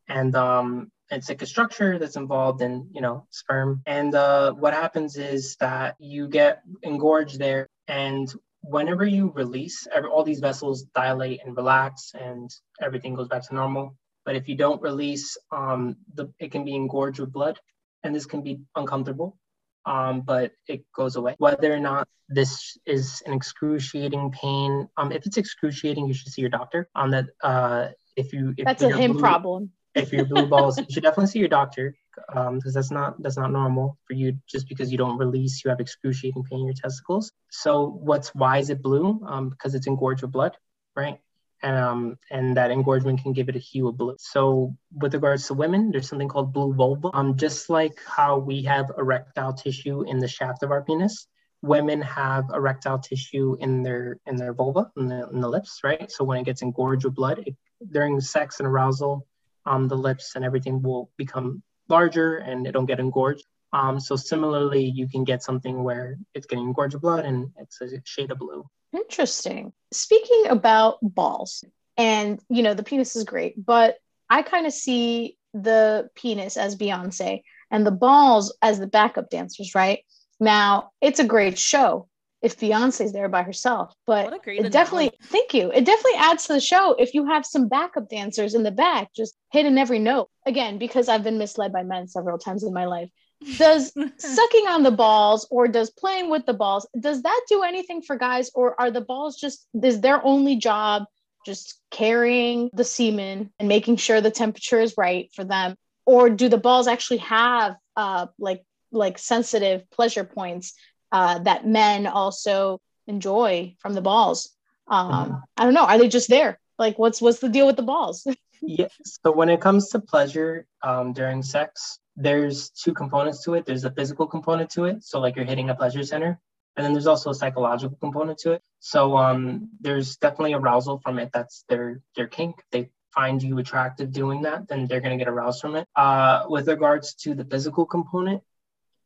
and 0.07 0.35
um, 0.35 0.91
it's 1.09 1.29
like 1.29 1.41
a 1.41 1.45
structure 1.45 1.97
that's 1.97 2.15
involved 2.17 2.61
in 2.61 2.89
you 2.93 3.01
know 3.01 3.25
sperm. 3.29 3.81
And 3.85 4.13
uh, 4.13 4.51
what 4.53 4.73
happens 4.73 5.17
is 5.17 5.55
that 5.61 5.95
you 5.99 6.27
get 6.27 6.61
engorged 6.83 7.39
there, 7.39 7.69
and 7.87 8.31
whenever 8.63 9.05
you 9.05 9.31
release, 9.35 9.87
every, 9.93 10.09
all 10.09 10.23
these 10.23 10.39
vessels 10.39 10.83
dilate 10.95 11.41
and 11.45 11.55
relax, 11.55 12.11
and 12.19 12.49
everything 12.81 13.13
goes 13.13 13.27
back 13.27 13.47
to 13.47 13.55
normal. 13.55 13.95
But 14.25 14.35
if 14.35 14.47
you 14.47 14.55
don't 14.55 14.81
release, 14.81 15.37
um, 15.51 15.97
the, 16.15 16.33
it 16.39 16.51
can 16.51 16.63
be 16.65 16.75
engorged 16.75 17.19
with 17.19 17.31
blood, 17.31 17.59
and 18.03 18.15
this 18.15 18.25
can 18.25 18.41
be 18.41 18.61
uncomfortable 18.75 19.37
um, 19.85 20.21
but 20.21 20.51
it 20.67 20.85
goes 20.95 21.15
away. 21.15 21.35
Whether 21.37 21.73
or 21.73 21.79
not 21.79 22.07
this 22.29 22.77
is 22.85 23.21
an 23.25 23.33
excruciating 23.33 24.31
pain, 24.31 24.87
um, 24.97 25.11
if 25.11 25.25
it's 25.25 25.37
excruciating, 25.37 26.07
you 26.07 26.13
should 26.13 26.31
see 26.31 26.41
your 26.41 26.49
doctor. 26.49 26.89
On 26.95 27.11
that, 27.11 27.25
uh, 27.41 27.87
if 28.15 28.33
you 28.33 28.53
if 28.57 28.65
That's 28.65 28.83
a 28.83 28.95
him 28.95 29.13
blue- 29.13 29.21
problem. 29.21 29.71
If 29.95 30.11
your 30.11 30.25
blue 30.25 30.47
balls, 30.47 30.79
you 30.79 30.85
should 30.89 31.03
definitely 31.03 31.27
see 31.27 31.39
your 31.39 31.49
doctor 31.49 31.95
um, 32.35 32.57
because 32.57 32.73
that's 32.73 32.91
not 32.91 33.21
that's 33.21 33.37
not 33.37 33.51
normal 33.51 33.97
for 34.05 34.13
you. 34.13 34.37
Just 34.47 34.67
because 34.69 34.91
you 34.91 34.97
don't 34.97 35.17
release, 35.17 35.63
you 35.63 35.69
have 35.69 35.79
excruciating 35.79 36.43
pain 36.43 36.59
in 36.59 36.65
your 36.65 36.75
testicles. 36.75 37.31
So 37.51 37.99
what's 38.01 38.33
why 38.35 38.57
is 38.57 38.69
it 38.69 38.81
blue? 38.81 39.21
Um, 39.25 39.49
because 39.49 39.75
it's 39.75 39.87
engorged 39.87 40.21
with 40.21 40.31
blood, 40.31 40.57
right? 40.95 41.19
And, 41.61 41.77
um, 41.77 42.17
and 42.29 42.57
that 42.57 42.71
engorgement 42.71 43.21
can 43.23 43.31
give 43.31 43.47
it 43.47 43.55
a 43.55 43.59
hue 43.59 43.87
of 43.87 43.97
blue. 43.97 44.15
So 44.19 44.75
with 44.93 45.13
regards 45.13 45.47
to 45.47 45.53
women, 45.53 45.91
there's 45.91 46.09
something 46.09 46.27
called 46.27 46.51
blue 46.51 46.73
vulva. 46.73 47.09
Um, 47.13 47.37
just 47.37 47.69
like 47.69 47.99
how 48.05 48.37
we 48.37 48.63
have 48.63 48.91
erectile 48.97 49.53
tissue 49.53 50.03
in 50.03 50.19
the 50.19 50.27
shaft 50.27 50.63
of 50.63 50.71
our 50.71 50.83
penis, 50.83 51.27
women 51.61 52.01
have 52.01 52.49
erectile 52.53 52.99
tissue 52.99 53.55
in 53.61 53.81
their 53.81 54.19
in 54.25 54.35
their 54.35 54.53
vulva, 54.53 54.91
in 54.97 55.07
the, 55.07 55.29
in 55.29 55.39
the 55.39 55.47
lips, 55.47 55.79
right? 55.83 56.11
So 56.11 56.25
when 56.25 56.39
it 56.39 56.45
gets 56.45 56.61
engorged 56.61 57.05
with 57.05 57.15
blood, 57.15 57.39
it, 57.39 57.55
during 57.91 58.19
sex 58.19 58.59
and 58.59 58.67
arousal, 58.67 59.25
um, 59.65 59.87
the 59.87 59.95
lips 59.95 60.33
and 60.35 60.43
everything 60.43 60.81
will 60.81 61.09
become 61.17 61.63
larger 61.89 62.37
and 62.37 62.67
it'll 62.67 62.85
get 62.85 62.99
engorged. 62.99 63.43
Um, 63.71 63.99
so 63.99 64.15
similarly, 64.15 64.85
you 64.85 65.07
can 65.07 65.23
get 65.23 65.41
something 65.41 65.83
where 65.83 66.17
it's 66.33 66.45
getting 66.45 66.65
engorged 66.65 66.99
blood 67.01 67.25
and 67.25 67.49
it's 67.57 67.81
a 67.81 68.01
shade 68.03 68.31
of 68.31 68.37
blue. 68.37 68.65
Interesting. 68.93 69.73
Speaking 69.91 70.45
about 70.49 70.99
balls, 71.01 71.63
and 71.97 72.39
you 72.49 72.63
know, 72.63 72.73
the 72.73 72.83
penis 72.83 73.15
is 73.15 73.23
great, 73.23 73.53
but 73.63 73.97
I 74.29 74.43
kind 74.43 74.67
of 74.67 74.73
see 74.73 75.37
the 75.53 76.09
penis 76.15 76.57
as 76.57 76.75
Beyonce 76.75 77.41
and 77.71 77.85
the 77.85 77.91
balls 77.91 78.55
as 78.61 78.79
the 78.79 78.87
backup 78.87 79.29
dancers, 79.29 79.73
right? 79.75 79.99
Now, 80.39 80.91
it's 81.01 81.19
a 81.19 81.25
great 81.25 81.57
show 81.57 82.07
if 82.43 82.59
Beyonce's 82.59 83.13
there 83.13 83.29
by 83.29 83.41
herself, 83.41 83.95
but 84.05 84.25
What 84.25 84.33
a 84.35 84.39
great 84.43 84.65
it 84.65 84.71
definitely, 84.71 85.11
thank 85.23 85.53
you. 85.53 85.71
It 85.71 85.85
definitely 85.85 86.19
adds 86.19 86.45
to 86.47 86.53
the 86.53 86.59
show 86.59 86.93
if 86.99 87.13
you 87.13 87.25
have 87.25 87.45
some 87.45 87.69
backup 87.69 88.09
dancers 88.09 88.53
in 88.53 88.63
the 88.63 88.71
back 88.71 89.13
just 89.15 89.33
hitting 89.51 89.77
every 89.77 89.97
note. 89.97 90.29
Again, 90.45 90.77
because 90.77 91.07
I've 91.07 91.23
been 91.23 91.37
misled 91.37 91.71
by 91.71 91.83
men 91.83 92.09
several 92.09 92.37
times 92.37 92.63
in 92.63 92.73
my 92.73 92.85
life. 92.85 93.09
does 93.57 93.93
sucking 94.17 94.67
on 94.67 94.83
the 94.83 94.91
balls 94.91 95.47
or 95.49 95.69
does 95.69 95.89
playing 95.91 96.29
with 96.29 96.45
the 96.45 96.53
balls 96.53 96.87
does 96.99 97.21
that 97.23 97.41
do 97.49 97.63
anything 97.63 98.01
for 98.01 98.15
guys 98.15 98.49
or 98.55 98.79
are 98.79 98.91
the 98.91 99.01
balls 99.01 99.37
just 99.37 99.67
is 99.81 99.99
their 99.99 100.23
only 100.25 100.55
job 100.55 101.03
just 101.45 101.81
carrying 101.91 102.69
the 102.73 102.85
semen 102.85 103.51
and 103.59 103.67
making 103.67 103.97
sure 103.97 104.21
the 104.21 104.31
temperature 104.31 104.79
is 104.79 104.93
right 104.97 105.29
for 105.35 105.43
them 105.43 105.75
or 106.05 106.29
do 106.29 106.47
the 106.47 106.57
balls 106.57 106.87
actually 106.87 107.17
have 107.17 107.75
uh 107.97 108.27
like 108.39 108.63
like 108.93 109.17
sensitive 109.17 109.89
pleasure 109.89 110.23
points 110.23 110.73
uh 111.13 111.39
that 111.39 111.65
men 111.65 112.07
also 112.07 112.81
enjoy 113.07 113.73
from 113.79 113.93
the 113.93 114.01
balls 114.01 114.49
um 114.87 115.11
Mhm. 115.11 115.41
i 115.57 115.63
don't 115.63 115.73
know 115.77 115.85
are 115.85 115.97
they 115.99 116.09
just 116.09 116.29
there 116.29 116.59
like 116.83 116.99
what's 116.99 117.21
what's 117.21 117.39
the 117.39 117.49
deal 117.49 117.67
with 117.67 117.77
the 117.77 117.89
balls 117.93 118.27
Yeah. 118.65 118.87
So 119.03 119.31
when 119.39 119.49
it 119.49 119.59
comes 119.59 119.89
to 119.89 119.99
pleasure 119.99 120.65
um, 120.83 121.11
during 121.11 121.43
sex, 121.43 121.99
there's 122.15 122.69
two 122.69 122.93
components 122.93 123.43
to 123.43 123.55
it. 123.55 123.65
There's 123.65 123.83
a 123.83 123.91
physical 123.91 124.25
component 124.25 124.69
to 124.71 124.85
it. 124.85 125.03
So 125.03 125.19
like 125.19 125.35
you're 125.35 125.45
hitting 125.53 125.69
a 125.69 125.75
pleasure 125.75 126.03
center. 126.03 126.39
And 126.77 126.85
then 126.85 126.93
there's 126.93 127.07
also 127.13 127.29
a 127.31 127.35
psychological 127.35 127.97
component 127.99 128.37
to 128.39 128.53
it. 128.53 128.61
So 128.79 129.17
um, 129.17 129.69
there's 129.81 130.15
definitely 130.15 130.53
arousal 130.53 130.99
from 131.03 131.19
it. 131.19 131.29
That's 131.33 131.65
their 131.69 131.99
their 132.15 132.27
kink. 132.27 132.55
They 132.71 132.89
find 133.13 133.43
you 133.43 133.59
attractive 133.59 134.11
doing 134.11 134.41
that, 134.43 134.67
then 134.69 134.87
they're 134.87 135.01
gonna 135.01 135.17
get 135.23 135.27
aroused 135.27 135.59
from 135.61 135.75
it. 135.75 135.85
Uh, 135.95 136.45
with 136.47 136.67
regards 136.67 137.13
to 137.23 137.35
the 137.35 137.45
physical 137.45 137.85
component, 137.85 138.41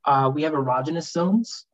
uh, 0.05 0.31
we 0.33 0.43
have 0.43 0.53
erogenous 0.53 1.11
zones. 1.11 1.65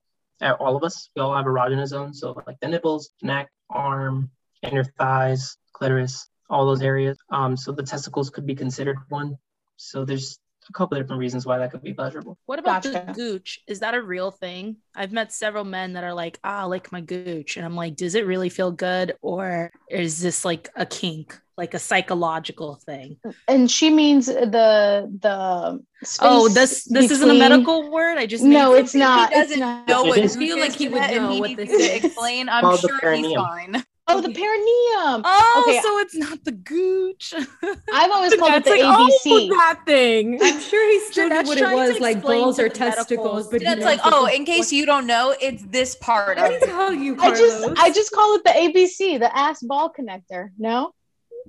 Uh, 0.44 0.56
all 0.60 0.76
of 0.76 0.84
us, 0.84 1.10
we 1.16 1.22
all 1.22 1.36
have 1.36 1.46
erogenous 1.46 1.88
zones. 1.88 2.20
So 2.20 2.42
like 2.46 2.60
the 2.60 2.68
nipples, 2.68 3.12
neck, 3.22 3.50
arm, 3.70 4.30
inner 4.62 4.84
thighs, 4.84 5.58
clitoris, 5.72 6.28
all 6.50 6.66
those 6.66 6.82
areas. 6.82 7.18
Um, 7.30 7.56
so 7.56 7.72
the 7.72 7.84
testicles 7.84 8.30
could 8.30 8.46
be 8.46 8.56
considered 8.56 8.98
one. 9.10 9.38
So 9.78 10.06
there's 10.06 10.40
a 10.70 10.74
couple 10.74 10.98
of 10.98 11.04
different 11.04 11.20
reasons 11.20 11.46
why 11.46 11.58
that 11.58 11.72
could 11.72 11.82
be 11.84 11.94
pleasurable. 11.94 12.38
What 12.46 12.60
about 12.60 12.84
the 12.84 13.12
gooch? 13.14 13.60
Is 13.68 13.80
that 13.80 13.94
a 13.94 14.02
real 14.02 14.32
thing? 14.32 14.78
I've 14.96 15.12
met 15.12 15.32
several 15.32 15.64
men 15.64 15.94
that 15.94 16.04
are 16.04 16.14
like, 16.14 16.40
ah, 16.44 16.62
I 16.62 16.64
like 16.64 16.92
my 16.92 17.02
gooch. 17.02 17.58
And 17.58 17.66
I'm 17.66 17.76
like, 17.76 17.96
does 17.96 18.16
it 18.16 18.26
really 18.26 18.50
feel 18.50 18.72
good? 18.72 19.16
Or 19.22 19.72
is 19.90 20.22
this 20.22 20.44
like 20.46 20.70
a 20.76 20.86
kink, 20.86 21.40
like 21.58 21.74
a 21.74 21.80
psychological 21.80 22.76
thing? 22.86 23.18
and 23.48 23.70
she 23.70 23.90
means 23.90 24.28
the 24.28 25.10
the 25.22 25.84
oh, 26.22 26.48
space 26.48 26.54
this 26.54 26.84
this 26.86 27.12
isn't 27.12 27.30
a 27.30 27.34
medical 27.34 27.90
word. 27.92 28.18
I 28.18 28.26
just 28.26 28.44
No, 28.44 28.74
made 28.74 28.80
it's 28.80 28.96
not. 28.96 29.30
he 29.34 29.36
doesn't 29.36 29.60
not. 29.60 29.88
know 29.88 30.06
It 30.06 30.10
what 30.10 30.18
is- 30.20 30.36
gooch 30.36 30.48
feel 30.48 30.60
like 30.60 30.74
he 30.74 30.88
would 30.88 31.12
know 31.12 31.40
what 31.40 31.56
this 31.58 31.70
is. 31.70 32.04
explain. 32.04 32.50
I'm 32.50 32.78
sure 32.78 33.12
he's 33.14 33.34
fine. 33.36 33.84
Oh, 34.06 34.20
the 34.20 34.30
perineum. 34.34 35.22
Oh, 35.26 35.64
Okay. 35.66 35.80
so 35.82 35.98
it's 36.00 36.14
not 36.16 36.44
the 36.44 36.52
gooch. 36.52 37.34
I've 37.94 38.12
always 38.12 38.36
called 38.40 38.52
it 38.56 38.66
the 38.66 38.72
like, 38.72 38.82
ABC. 38.82 39.22
oh, 39.28 39.48
that 39.58 39.80
thing. 39.86 40.40
I'm 40.44 40.60
sure 40.60 40.92
he 40.92 41.00
still 41.12 41.30
knew 41.30 41.36
what 41.44 41.58
it 41.58 41.62
trying 41.62 41.78
to 41.78 41.92
was, 41.94 42.00
like 42.02 42.18
explain 42.18 42.42
balls 42.42 42.58
to 42.58 42.66
or 42.66 42.70
testicles. 42.70 43.48
But 43.48 43.64
That's 43.64 43.86
like, 43.86 44.02
oh, 44.04 44.26
in 44.26 44.44
case 44.46 44.74
you 44.74 44.86
don't 44.86 45.08
know, 45.08 45.34
it's 45.40 45.64
this 45.68 45.96
part 45.96 46.38
Let 46.38 46.46
of 46.48 46.52
me 46.52 46.58
it. 46.58 46.66
tell 46.66 46.94
you, 46.94 47.16
I 47.20 47.30
just 47.30 47.66
I 47.80 47.92
just 47.92 48.12
call 48.12 48.36
it 48.36 48.44
the 48.44 48.50
ABC, 48.52 49.20
the 49.20 49.34
ass 49.36 49.62
ball 49.64 49.90
connector. 49.98 50.50
No, 50.58 50.92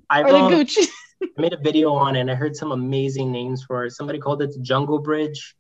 I've 0.08 0.26
or 0.26 0.32
the 0.32 0.48
gooch. 0.48 0.78
made 1.36 1.52
a 1.54 1.58
video 1.58 1.92
on 1.92 2.14
it 2.14 2.20
and 2.20 2.30
I 2.30 2.34
heard 2.36 2.54
some 2.54 2.70
amazing 2.70 3.32
names 3.32 3.64
for 3.64 3.84
it. 3.86 3.90
Somebody 3.92 4.20
called 4.20 4.42
it 4.42 4.52
the 4.52 4.60
Jungle 4.60 5.00
Bridge, 5.00 5.56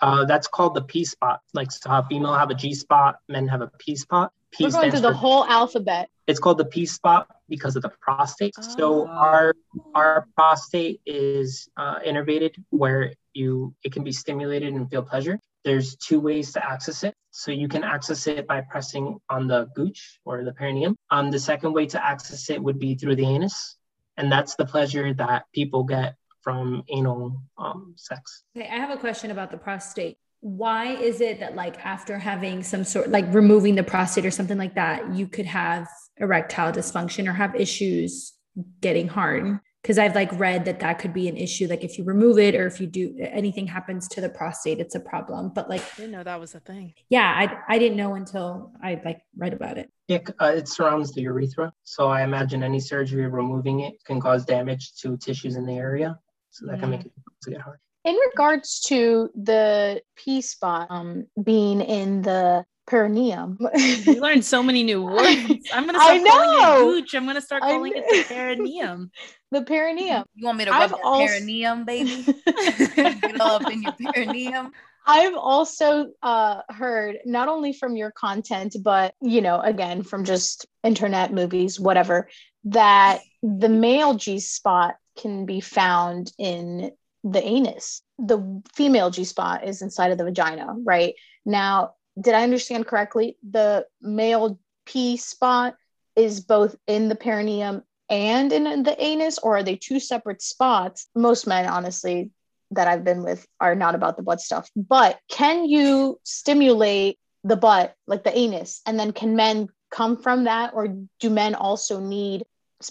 Uh, 0.00 0.24
that's 0.24 0.46
called 0.46 0.74
the 0.74 0.82
P 0.82 1.04
spot. 1.04 1.40
Like 1.54 1.72
so 1.72 2.02
female 2.08 2.34
have 2.34 2.50
a 2.50 2.54
G 2.54 2.74
spot, 2.74 3.16
men 3.28 3.48
have 3.48 3.62
a 3.62 3.70
P 3.78 3.96
spot. 3.96 4.32
P 4.52 4.64
We're 4.64 4.70
going 4.70 4.90
through 4.90 5.00
the 5.00 5.12
whole 5.12 5.44
alphabet. 5.46 6.08
It's 6.26 6.40
called 6.40 6.58
the 6.58 6.64
P 6.64 6.86
spot 6.86 7.28
because 7.48 7.76
of 7.76 7.82
the 7.82 7.88
prostate. 8.00 8.54
So 8.56 9.06
Oh. 9.06 9.06
our 9.08 9.54
our 9.94 10.26
prostate 10.34 11.00
is 11.06 11.68
uh, 11.76 12.00
innervated 12.00 12.54
where 12.70 13.14
you 13.32 13.74
it 13.84 13.92
can 13.92 14.04
be 14.04 14.12
stimulated 14.12 14.74
and 14.74 14.88
feel 14.90 15.02
pleasure. 15.02 15.38
There's 15.64 15.96
two 15.96 16.20
ways 16.20 16.52
to 16.52 16.64
access 16.64 17.02
it. 17.04 17.14
So 17.30 17.50
you 17.50 17.68
can 17.68 17.82
access 17.84 18.26
it 18.26 18.46
by 18.46 18.60
pressing 18.62 19.18
on 19.28 19.46
the 19.46 19.66
gooch 19.74 20.20
or 20.24 20.44
the 20.44 20.52
perineum. 20.52 20.96
Um, 21.10 21.30
the 21.30 21.38
second 21.40 21.72
way 21.74 21.86
to 21.86 22.04
access 22.04 22.50
it 22.50 22.62
would 22.62 22.78
be 22.78 22.94
through 22.94 23.16
the 23.16 23.26
anus, 23.26 23.76
and 24.16 24.30
that's 24.30 24.54
the 24.56 24.64
pleasure 24.64 25.12
that 25.14 25.44
people 25.52 25.84
get 25.84 26.16
from 26.46 26.84
anal 26.90 27.42
um, 27.58 27.92
sex. 27.96 28.44
Okay, 28.56 28.68
I 28.68 28.76
have 28.76 28.90
a 28.90 28.96
question 28.96 29.32
about 29.32 29.50
the 29.50 29.56
prostate. 29.56 30.16
Why 30.38 30.94
is 30.94 31.20
it 31.20 31.40
that 31.40 31.56
like 31.56 31.84
after 31.84 32.20
having 32.20 32.62
some 32.62 32.84
sort 32.84 33.10
like 33.10 33.24
removing 33.34 33.74
the 33.74 33.82
prostate 33.82 34.24
or 34.24 34.30
something 34.30 34.56
like 34.56 34.76
that, 34.76 35.12
you 35.12 35.26
could 35.26 35.46
have 35.46 35.88
erectile 36.18 36.70
dysfunction 36.70 37.26
or 37.28 37.32
have 37.32 37.56
issues 37.56 38.32
getting 38.80 39.08
hard? 39.08 39.58
Because 39.82 39.98
I've 39.98 40.14
like 40.14 40.30
read 40.38 40.66
that 40.66 40.78
that 40.80 41.00
could 41.00 41.12
be 41.12 41.26
an 41.26 41.36
issue. 41.36 41.66
Like 41.66 41.82
if 41.82 41.98
you 41.98 42.04
remove 42.04 42.38
it 42.38 42.54
or 42.54 42.68
if 42.68 42.80
you 42.80 42.86
do 42.86 43.16
anything 43.18 43.66
happens 43.66 44.06
to 44.10 44.20
the 44.20 44.28
prostate, 44.28 44.78
it's 44.78 44.94
a 44.94 45.00
problem. 45.00 45.50
But 45.52 45.68
like, 45.68 45.80
I 45.80 45.96
didn't 45.96 46.12
know 46.12 46.22
that 46.22 46.38
was 46.38 46.54
a 46.54 46.60
thing. 46.60 46.94
yeah, 47.08 47.28
I 47.36 47.74
I 47.74 47.78
didn't 47.80 47.96
know 47.96 48.14
until 48.14 48.70
I 48.80 49.00
like 49.04 49.22
read 49.36 49.52
about 49.52 49.78
it. 49.78 49.90
It, 50.06 50.30
uh, 50.40 50.52
it 50.58 50.68
surrounds 50.68 51.12
the 51.12 51.22
urethra. 51.22 51.72
So 51.82 52.06
I 52.06 52.22
imagine 52.22 52.62
any 52.62 52.78
surgery 52.78 53.26
removing 53.26 53.80
it 53.80 53.94
can 54.04 54.20
cause 54.20 54.44
damage 54.44 54.94
to 55.00 55.16
tissues 55.16 55.56
in 55.56 55.66
the 55.66 55.74
area. 55.74 56.16
So 56.56 56.66
that 56.66 56.80
can 56.80 56.90
make 56.90 57.04
it 57.04 57.12
to 57.42 57.50
get 57.50 57.60
hard. 57.60 57.78
In 58.04 58.14
regards 58.30 58.80
to 58.86 59.28
the 59.34 60.00
P 60.16 60.40
spot 60.40 60.86
um, 60.90 61.26
being 61.42 61.80
in 61.82 62.22
the 62.22 62.64
perineum, 62.86 63.58
you 63.76 64.20
learned 64.20 64.44
so 64.44 64.62
many 64.62 64.82
new 64.82 65.02
words. 65.16 65.68
I'm 65.74 65.84
gonna 65.86 65.98
I 66.00 66.18
start 66.18 66.26
calling 66.26 66.62
it 66.62 67.02
gooch. 67.02 67.14
I'm 67.14 67.26
gonna 67.26 67.40
start 67.42 67.62
calling 67.62 67.92
it 67.94 68.04
the 68.08 68.34
perineum. 68.34 69.10
the 69.50 69.62
perineum. 69.62 70.24
You 70.34 70.46
want 70.46 70.58
me 70.58 70.64
to 70.64 70.70
rub 70.70 70.82
I've 70.82 70.90
your 70.92 71.04
also- 71.04 71.26
perineum, 71.26 71.84
baby? 71.84 72.24
Get 72.96 73.40
all 73.40 73.56
up 73.56 73.70
in 73.70 73.82
your 73.82 73.92
perineum. 73.92 74.72
I've 75.08 75.36
also 75.36 76.08
uh, 76.22 76.62
heard 76.68 77.18
not 77.26 77.48
only 77.48 77.72
from 77.72 77.96
your 77.96 78.10
content, 78.10 78.76
but 78.82 79.14
you 79.20 79.40
know, 79.42 79.60
again 79.60 80.02
from 80.02 80.24
just 80.24 80.66
internet 80.82 81.32
movies, 81.34 81.78
whatever, 81.78 82.28
that 82.64 83.20
the 83.42 83.68
male 83.68 84.14
G 84.14 84.40
spot 84.40 84.94
can 85.16 85.46
be 85.46 85.60
found 85.60 86.32
in 86.38 86.92
the 87.24 87.42
anus. 87.42 88.02
The 88.18 88.62
female 88.74 89.10
G 89.10 89.24
spot 89.24 89.66
is 89.66 89.82
inside 89.82 90.12
of 90.12 90.18
the 90.18 90.24
vagina, 90.24 90.74
right? 90.84 91.14
Now, 91.44 91.94
did 92.20 92.34
I 92.34 92.42
understand 92.42 92.86
correctly? 92.86 93.36
The 93.48 93.86
male 94.00 94.58
P 94.86 95.16
spot 95.16 95.76
is 96.14 96.40
both 96.40 96.76
in 96.86 97.08
the 97.08 97.16
perineum 97.16 97.82
and 98.08 98.52
in 98.52 98.84
the 98.84 99.02
anus, 99.02 99.38
or 99.38 99.56
are 99.56 99.62
they 99.62 99.76
two 99.76 99.98
separate 99.98 100.40
spots? 100.40 101.08
Most 101.14 101.46
men, 101.46 101.66
honestly, 101.66 102.30
that 102.70 102.88
I've 102.88 103.04
been 103.04 103.22
with 103.22 103.46
are 103.60 103.74
not 103.74 103.94
about 103.94 104.16
the 104.16 104.22
butt 104.22 104.40
stuff. 104.40 104.70
But 104.76 105.18
can 105.28 105.64
you 105.64 106.20
stimulate 106.22 107.18
the 107.44 107.56
butt, 107.56 107.94
like 108.06 108.24
the 108.24 108.36
anus, 108.36 108.80
and 108.86 108.98
then 108.98 109.12
can 109.12 109.36
men 109.36 109.68
come 109.90 110.16
from 110.16 110.44
that, 110.44 110.72
or 110.74 110.96
do 111.20 111.30
men 111.30 111.54
also 111.54 112.00
need 112.00 112.44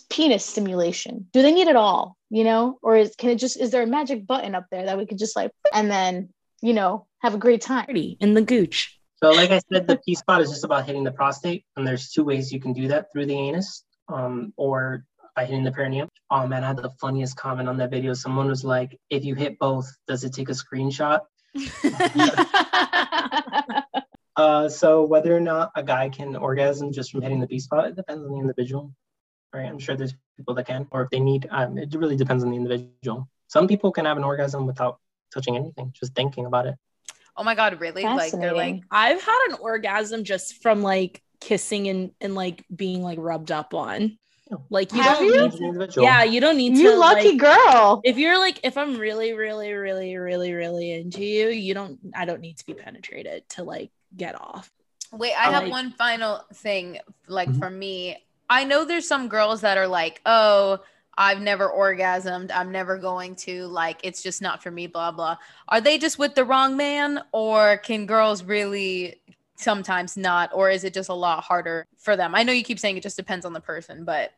penis 0.09 0.45
stimulation? 0.45 1.27
Do 1.31 1.41
they 1.41 1.51
need 1.51 1.67
it 1.67 1.75
all? 1.75 2.17
You 2.29 2.43
know, 2.43 2.79
or 2.81 2.95
is 2.95 3.15
can 3.15 3.29
it 3.29 3.35
just 3.35 3.59
is 3.59 3.71
there 3.71 3.83
a 3.83 3.87
magic 3.87 4.25
button 4.25 4.55
up 4.55 4.65
there 4.71 4.85
that 4.85 4.97
we 4.97 5.05
could 5.05 5.17
just 5.17 5.35
like 5.35 5.51
and 5.73 5.89
then 5.89 6.29
you 6.61 6.73
know 6.73 7.07
have 7.19 7.33
a 7.33 7.37
great 7.37 7.61
time? 7.61 7.95
In 8.19 8.33
the 8.33 8.41
gooch. 8.41 8.99
So, 9.23 9.31
like 9.31 9.51
I 9.51 9.61
said, 9.71 9.87
the 9.87 9.99
P 10.05 10.15
spot 10.15 10.41
is 10.41 10.49
just 10.49 10.65
about 10.65 10.85
hitting 10.85 11.03
the 11.03 11.11
prostate, 11.11 11.65
and 11.75 11.87
there's 11.87 12.09
two 12.09 12.23
ways 12.23 12.51
you 12.51 12.59
can 12.59 12.73
do 12.73 12.89
that 12.89 13.11
through 13.11 13.27
the 13.27 13.37
anus, 13.37 13.83
um, 14.09 14.53
or 14.57 15.05
by 15.35 15.45
hitting 15.45 15.63
the 15.63 15.71
perineum. 15.71 16.09
Oh 16.29 16.47
man, 16.47 16.63
I 16.63 16.67
had 16.67 16.77
the 16.77 16.91
funniest 17.01 17.37
comment 17.37 17.69
on 17.69 17.77
that 17.77 17.91
video. 17.91 18.13
Someone 18.13 18.47
was 18.47 18.65
like, 18.65 18.99
"If 19.09 19.23
you 19.23 19.35
hit 19.35 19.59
both, 19.59 19.89
does 20.07 20.23
it 20.23 20.33
take 20.33 20.49
a 20.49 20.53
screenshot?" 20.53 21.21
Uh, 24.35 24.67
so 24.67 25.03
whether 25.03 25.35
or 25.35 25.39
not 25.39 25.71
a 25.75 25.83
guy 25.83 26.09
can 26.09 26.35
orgasm 26.35 26.91
just 26.91 27.11
from 27.11 27.21
hitting 27.21 27.39
the 27.39 27.47
P 27.47 27.59
spot, 27.59 27.87
it 27.87 27.95
depends 27.95 28.25
on 28.25 28.31
the 28.31 28.39
individual. 28.39 28.93
Right? 29.55 29.67
I'm 29.69 29.79
sure 29.79 29.95
there's 29.95 30.15
people 30.37 30.53
that 30.55 30.67
can, 30.67 30.87
or 30.91 31.01
if 31.03 31.09
they 31.09 31.19
need, 31.19 31.47
um, 31.51 31.77
it 31.77 31.93
really 31.95 32.15
depends 32.15 32.43
on 32.43 32.49
the 32.51 32.57
individual. 32.57 33.27
Some 33.47 33.67
people 33.67 33.91
can 33.91 34.05
have 34.05 34.17
an 34.17 34.23
orgasm 34.23 34.65
without 34.65 34.99
touching 35.33 35.55
anything, 35.55 35.91
just 35.93 36.13
thinking 36.13 36.45
about 36.45 36.67
it. 36.67 36.75
Oh 37.37 37.43
my 37.43 37.55
god, 37.55 37.79
really? 37.81 38.03
Like 38.03 38.31
they're 38.31 38.53
like, 38.53 38.83
I've 38.91 39.21
had 39.21 39.47
an 39.49 39.57
orgasm 39.59 40.23
just 40.23 40.61
from 40.61 40.81
like 40.83 41.21
kissing 41.41 41.87
and 41.89 42.11
and 42.21 42.33
like 42.33 42.63
being 42.73 43.01
like 43.03 43.19
rubbed 43.19 43.51
up 43.51 43.73
on. 43.73 44.17
Like 44.69 44.93
you 44.93 45.01
Have 45.01 45.17
don't 45.17 45.25
you? 45.25 45.31
need 45.31 45.37
Depends 45.37 45.55
on 45.55 45.61
the 45.61 45.67
individual. 45.67 46.05
Yeah, 46.07 46.23
you 46.23 46.39
don't 46.39 46.55
need 46.57 46.75
to. 46.75 46.81
you 46.81 46.91
to 46.91 46.97
lucky 46.97 47.29
like, 47.31 47.39
girl. 47.39 48.01
if 48.03 48.17
you're 48.17 48.37
like 48.39 48.59
if 48.63 48.77
I'm 48.77 48.95
really, 48.97 49.33
really, 49.33 49.73
really, 49.73 50.15
really, 50.15 50.53
really 50.53 50.91
into 50.91 51.23
you, 51.25 51.49
you 51.49 51.73
don't 51.73 51.99
I 52.15 52.25
don't 52.25 52.41
need 52.41 52.57
to 52.59 52.65
be 52.65 52.73
penetrated 52.73 53.47
to 53.49 53.63
like 53.63 53.91
get 54.15 54.39
off. 54.39 54.71
Wait, 55.11 55.33
I 55.33 55.51
have 55.51 55.63
Like- 55.63 55.71
one 55.71 55.91
final 55.91 56.41
thing. 56.53 56.99
Like 57.27 57.49
Mhm. 57.49 57.59
for 57.59 57.69
me, 57.69 58.17
I 58.49 58.63
know 58.63 58.85
there's 58.85 59.07
some 59.07 59.27
girls 59.27 59.61
that 59.61 59.77
are 59.77 59.87
like, 59.87 60.21
oh, 60.25 60.79
I've 61.17 61.41
never 61.41 61.69
orgasmed. 61.69 62.51
I'm 62.53 62.71
never 62.71 62.97
going 62.97 63.35
to. 63.37 63.65
Like, 63.67 64.01
it's 64.03 64.21
just 64.21 64.41
not 64.41 64.61
for 64.61 64.69
me, 64.69 64.87
blah, 64.87 65.11
blah. 65.11 65.37
Are 65.67 65.81
they 65.81 65.97
just 65.97 66.19
with 66.19 66.35
the 66.35 66.43
wrong 66.45 66.75
man? 66.77 67.21
Or 67.31 67.77
can 67.77 68.05
girls 68.05 68.43
really 68.43 69.21
sometimes 69.55 70.17
not? 70.17 70.51
Or 70.53 70.69
is 70.69 70.83
it 70.83 70.93
just 70.93 71.09
a 71.09 71.13
lot 71.13 71.43
harder 71.43 71.87
for 71.97 72.17
them? 72.17 72.35
I 72.35 72.43
know 72.43 72.51
you 72.51 72.63
keep 72.63 72.79
saying 72.79 72.97
it 72.97 73.03
just 73.03 73.17
depends 73.17 73.45
on 73.45 73.53
the 73.53 73.61
person, 73.61 74.03
but 74.05 74.31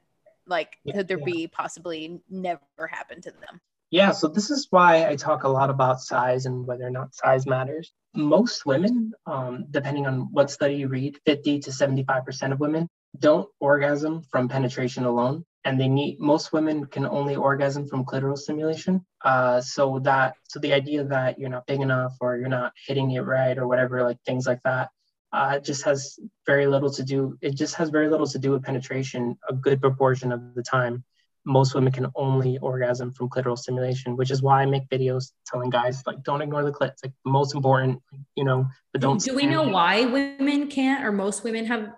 Like, 0.48 0.78
could 0.94 1.08
there 1.08 1.18
be 1.18 1.48
possibly 1.48 2.22
never 2.30 2.88
happen 2.90 3.22
to 3.22 3.32
them? 3.32 3.60
Yeah, 3.90 4.12
so 4.12 4.28
this 4.28 4.50
is 4.52 4.68
why 4.70 5.08
I 5.08 5.16
talk 5.16 5.44
a 5.44 5.50
lot 5.50 5.70
about 5.70 6.02
size 6.02 6.46
and 6.46 6.66
whether 6.66 6.86
or 6.86 6.90
not 6.90 7.16
size 7.16 7.46
matters. 7.46 7.94
Most 8.14 8.66
women, 8.66 9.14
um, 9.26 9.66
depending 9.72 10.06
on 10.06 10.32
what 10.32 10.52
study 10.52 10.76
you 10.76 10.88
read, 10.90 11.18
50 11.26 11.60
to 11.62 11.72
75% 11.72 12.52
of 12.52 12.60
women 12.60 12.90
don't 13.20 13.50
orgasm 13.60 14.22
from 14.22 14.48
penetration 14.48 15.06
alone. 15.06 15.46
And 15.66 15.80
they 15.80 15.90
need, 15.90 16.20
most 16.20 16.54
women 16.54 16.86
can 16.86 17.06
only 17.06 17.36
orgasm 17.36 17.88
from 17.88 18.06
clitoral 18.06 18.38
stimulation. 18.38 19.06
Uh, 19.24 19.60
so 19.60 20.00
that, 20.00 20.36
so 20.44 20.60
the 20.60 20.74
idea 20.74 21.04
that 21.04 21.38
you're 21.38 21.50
not 21.50 21.68
big 21.68 21.82
enough 21.82 22.14
or 22.22 22.38
you're 22.38 22.48
not 22.48 22.72
hitting 22.86 23.12
it 23.12 23.20
right 23.20 23.58
or 23.58 23.68
whatever, 23.68 24.02
like 24.04 24.18
things 24.26 24.48
like 24.48 24.62
that, 24.64 24.90
uh, 25.34 25.56
it 25.58 25.66
just 25.66 25.84
has 25.84 26.20
very 26.46 26.68
little 26.68 26.90
to 26.92 27.04
do, 27.04 27.38
it 27.42 27.56
just 27.56 27.76
has 27.76 27.90
very 27.90 28.08
little 28.08 28.28
to 28.28 28.40
do 28.40 28.52
with 28.52 28.64
penetration 28.64 29.38
a 29.50 29.54
good 29.54 29.82
proportion 29.82 30.32
of 30.32 30.56
the 30.56 30.64
time 30.64 31.04
most 31.48 31.74
women 31.74 31.92
can 31.92 32.08
only 32.16 32.58
orgasm 32.60 33.14
from 33.14 33.30
clitoral 33.30 33.58
stimulation, 33.58 34.18
which 34.18 34.30
is 34.30 34.44
why 34.44 34.62
I 34.62 34.66
make 34.66 34.88
videos 34.90 35.32
telling 35.46 35.70
guys 35.70 36.04
like 36.06 36.22
don't 36.24 36.42
ignore 36.42 36.64
the 36.64 36.72
clit. 36.72 36.90
It's 36.90 37.04
like 37.04 37.14
the 37.24 37.32
most 37.32 37.56
important, 37.56 38.02
you 38.36 38.44
know, 38.44 38.68
but 38.92 39.02
don't 39.02 39.20
Do 39.22 39.34
we 39.34 39.46
know 39.46 39.64
why 39.64 40.06
women 40.06 40.68
can't, 40.68 41.06
or 41.06 41.12
most 41.12 41.44
women 41.44 41.66
have 41.66 41.90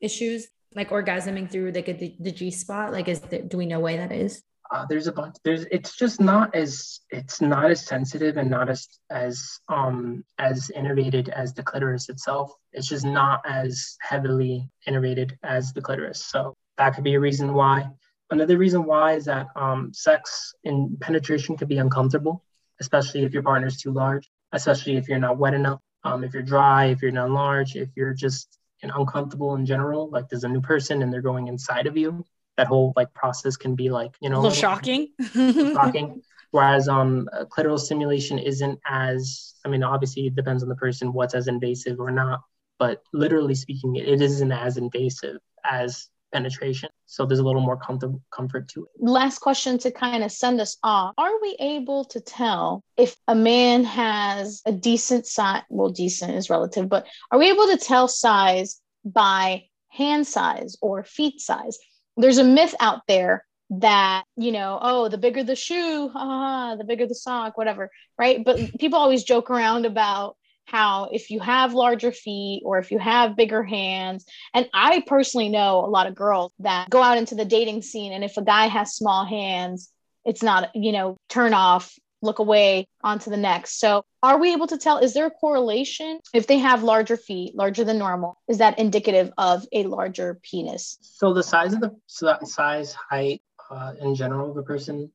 issues 0.00 0.48
like 0.74 0.90
orgasming 0.90 1.50
through 1.50 1.72
like 1.72 1.86
the, 1.86 2.14
the 2.20 2.32
G 2.32 2.50
spot? 2.50 2.92
Like, 2.92 3.08
is 3.08 3.20
there, 3.20 3.42
do 3.42 3.56
we 3.56 3.66
know 3.66 3.80
why 3.80 3.96
that 3.96 4.12
is? 4.12 4.42
uh, 4.70 4.86
there's 4.88 5.06
a 5.06 5.12
bunch 5.12 5.36
there's 5.44 5.64
it's 5.70 5.96
just 5.96 6.20
not 6.20 6.54
as 6.54 7.00
it's 7.10 7.40
not 7.40 7.70
as 7.70 7.84
sensitive 7.84 8.36
and 8.36 8.48
not 8.48 8.68
as 8.68 8.86
as 9.10 9.58
um 9.68 10.24
as 10.38 10.70
innervated 10.76 11.28
as 11.30 11.52
the 11.54 11.62
clitoris 11.62 12.08
itself 12.08 12.52
it's 12.72 12.86
just 12.86 13.04
not 13.04 13.40
as 13.44 13.96
heavily 14.00 14.68
innervated 14.88 15.32
as 15.42 15.72
the 15.72 15.80
clitoris 15.80 16.24
so 16.24 16.54
that 16.78 16.94
could 16.94 17.04
be 17.04 17.14
a 17.14 17.20
reason 17.20 17.52
why 17.52 17.88
another 18.30 18.56
reason 18.56 18.84
why 18.84 19.14
is 19.14 19.24
that 19.24 19.48
um 19.56 19.92
sex 19.92 20.54
and 20.64 20.98
penetration 21.00 21.56
could 21.56 21.68
be 21.68 21.78
uncomfortable 21.78 22.44
especially 22.80 23.24
if 23.24 23.32
your 23.32 23.42
partner's 23.42 23.76
too 23.76 23.92
large 23.92 24.30
especially 24.52 24.96
if 24.96 25.08
you're 25.08 25.18
not 25.18 25.38
wet 25.38 25.54
enough 25.54 25.80
um 26.04 26.22
if 26.22 26.32
you're 26.32 26.42
dry 26.42 26.86
if 26.86 27.02
you're 27.02 27.10
not 27.10 27.30
large 27.30 27.74
if 27.74 27.88
you're 27.96 28.14
just 28.14 28.56
and 28.82 28.92
uncomfortable 28.94 29.54
in 29.54 29.66
general 29.66 30.08
like 30.10 30.28
there's 30.28 30.44
a 30.44 30.48
new 30.48 30.60
person 30.60 31.02
and 31.02 31.12
they're 31.12 31.20
going 31.20 31.48
inside 31.48 31.86
of 31.86 31.96
you 31.96 32.24
that 32.56 32.66
whole 32.66 32.92
like 32.96 33.12
process 33.14 33.56
can 33.56 33.74
be 33.74 33.90
like 33.90 34.14
you 34.20 34.28
know, 34.28 34.40
A 34.40 34.42
little 34.42 34.56
shocking. 34.56 35.08
shocking. 35.32 36.22
Whereas 36.50 36.88
um, 36.88 37.28
clitoral 37.48 37.78
stimulation 37.78 38.38
isn't 38.38 38.78
as, 38.86 39.54
I 39.64 39.68
mean, 39.68 39.82
obviously 39.82 40.26
it 40.26 40.34
depends 40.34 40.62
on 40.62 40.68
the 40.68 40.74
person 40.74 41.12
what's 41.12 41.34
as 41.34 41.46
invasive 41.46 42.00
or 42.00 42.10
not, 42.10 42.40
but 42.78 43.02
literally 43.12 43.54
speaking, 43.54 43.96
it 43.96 44.20
isn't 44.20 44.52
as 44.52 44.76
invasive 44.76 45.38
as 45.64 46.08
penetration. 46.32 46.90
So 47.06 47.26
there's 47.26 47.40
a 47.40 47.44
little 47.44 47.60
more 47.60 47.76
comfort, 47.76 48.12
comfort 48.30 48.68
to 48.68 48.84
it. 48.84 48.90
last 48.98 49.38
question 49.38 49.78
to 49.78 49.90
kind 49.90 50.22
of 50.22 50.30
send 50.32 50.60
us 50.60 50.76
off 50.82 51.14
are 51.18 51.40
we 51.42 51.56
able 51.60 52.04
to 52.06 52.20
tell 52.20 52.82
if 52.96 53.16
a 53.28 53.34
man 53.34 53.84
has 53.84 54.62
a 54.66 54.72
decent 54.72 55.26
size 55.26 55.62
well 55.68 55.90
decent 55.90 56.34
is 56.34 56.50
relative 56.50 56.88
but 56.88 57.06
are 57.30 57.38
we 57.38 57.50
able 57.50 57.66
to 57.66 57.76
tell 57.76 58.08
size 58.08 58.80
by 59.04 59.64
hand 59.88 60.26
size 60.26 60.76
or 60.80 61.02
feet 61.04 61.40
size 61.40 61.78
there's 62.16 62.38
a 62.38 62.44
myth 62.44 62.74
out 62.80 63.00
there 63.08 63.44
that 63.70 64.24
you 64.36 64.52
know 64.52 64.78
oh 64.82 65.08
the 65.08 65.18
bigger 65.18 65.44
the 65.44 65.56
shoe 65.56 66.10
ah, 66.14 66.74
the 66.76 66.84
bigger 66.84 67.06
the 67.06 67.14
sock 67.14 67.56
whatever 67.56 67.90
right 68.18 68.44
but 68.44 68.58
people 68.78 68.98
always 68.98 69.22
joke 69.24 69.50
around 69.50 69.86
about 69.86 70.36
how 70.70 71.08
if 71.12 71.30
you 71.30 71.40
have 71.40 71.74
larger 71.74 72.12
feet 72.12 72.62
or 72.64 72.78
if 72.78 72.90
you 72.90 72.98
have 72.98 73.36
bigger 73.36 73.62
hands 73.62 74.24
and 74.54 74.68
I 74.72 75.02
personally 75.06 75.48
know 75.48 75.84
a 75.84 75.90
lot 75.90 76.06
of 76.06 76.14
girls 76.14 76.52
that 76.60 76.88
go 76.90 77.02
out 77.02 77.18
into 77.18 77.34
the 77.34 77.44
dating 77.44 77.82
scene, 77.82 78.12
and 78.12 78.24
if 78.24 78.36
a 78.36 78.42
guy 78.42 78.66
has 78.66 78.94
small 78.94 79.24
hands, 79.24 79.90
it's 80.24 80.42
not, 80.42 80.70
you 80.74 80.92
know, 80.92 81.16
turn 81.28 81.54
off, 81.54 81.98
look 82.22 82.38
away, 82.38 82.86
on 83.02 83.18
to 83.20 83.30
the 83.30 83.36
next. 83.36 83.80
So, 83.80 84.04
are 84.22 84.38
we 84.38 84.52
able 84.52 84.66
to 84.68 84.78
tell? 84.78 84.98
Is 84.98 85.14
there 85.14 85.26
a 85.26 85.30
correlation 85.30 86.20
if 86.34 86.46
they 86.46 86.58
have 86.58 86.82
larger 86.82 87.16
feet, 87.16 87.54
larger 87.54 87.84
than 87.84 87.98
normal? 87.98 88.36
Is 88.48 88.58
that 88.58 88.78
indicative 88.78 89.32
of 89.38 89.66
a 89.72 89.84
larger 89.84 90.38
penis? 90.42 90.98
So 91.00 91.32
the 91.32 91.42
size 91.42 91.72
of 91.72 91.80
the 91.80 91.96
so 92.06 92.26
that 92.26 92.46
size, 92.46 92.92
height, 92.92 93.42
uh, 93.70 93.94
in 94.00 94.14
general 94.14 94.56
a 94.58 94.62
person 94.62 95.10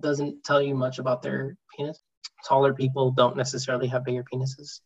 doesn't 0.00 0.44
tell 0.44 0.62
you 0.62 0.74
much 0.74 0.98
about 0.98 1.22
their 1.22 1.56
penis. 1.76 2.00
Taller 2.46 2.74
people 2.74 3.10
don't 3.10 3.36
necessarily 3.36 3.88
have 3.88 4.04
bigger 4.04 4.24
penises 4.32 4.80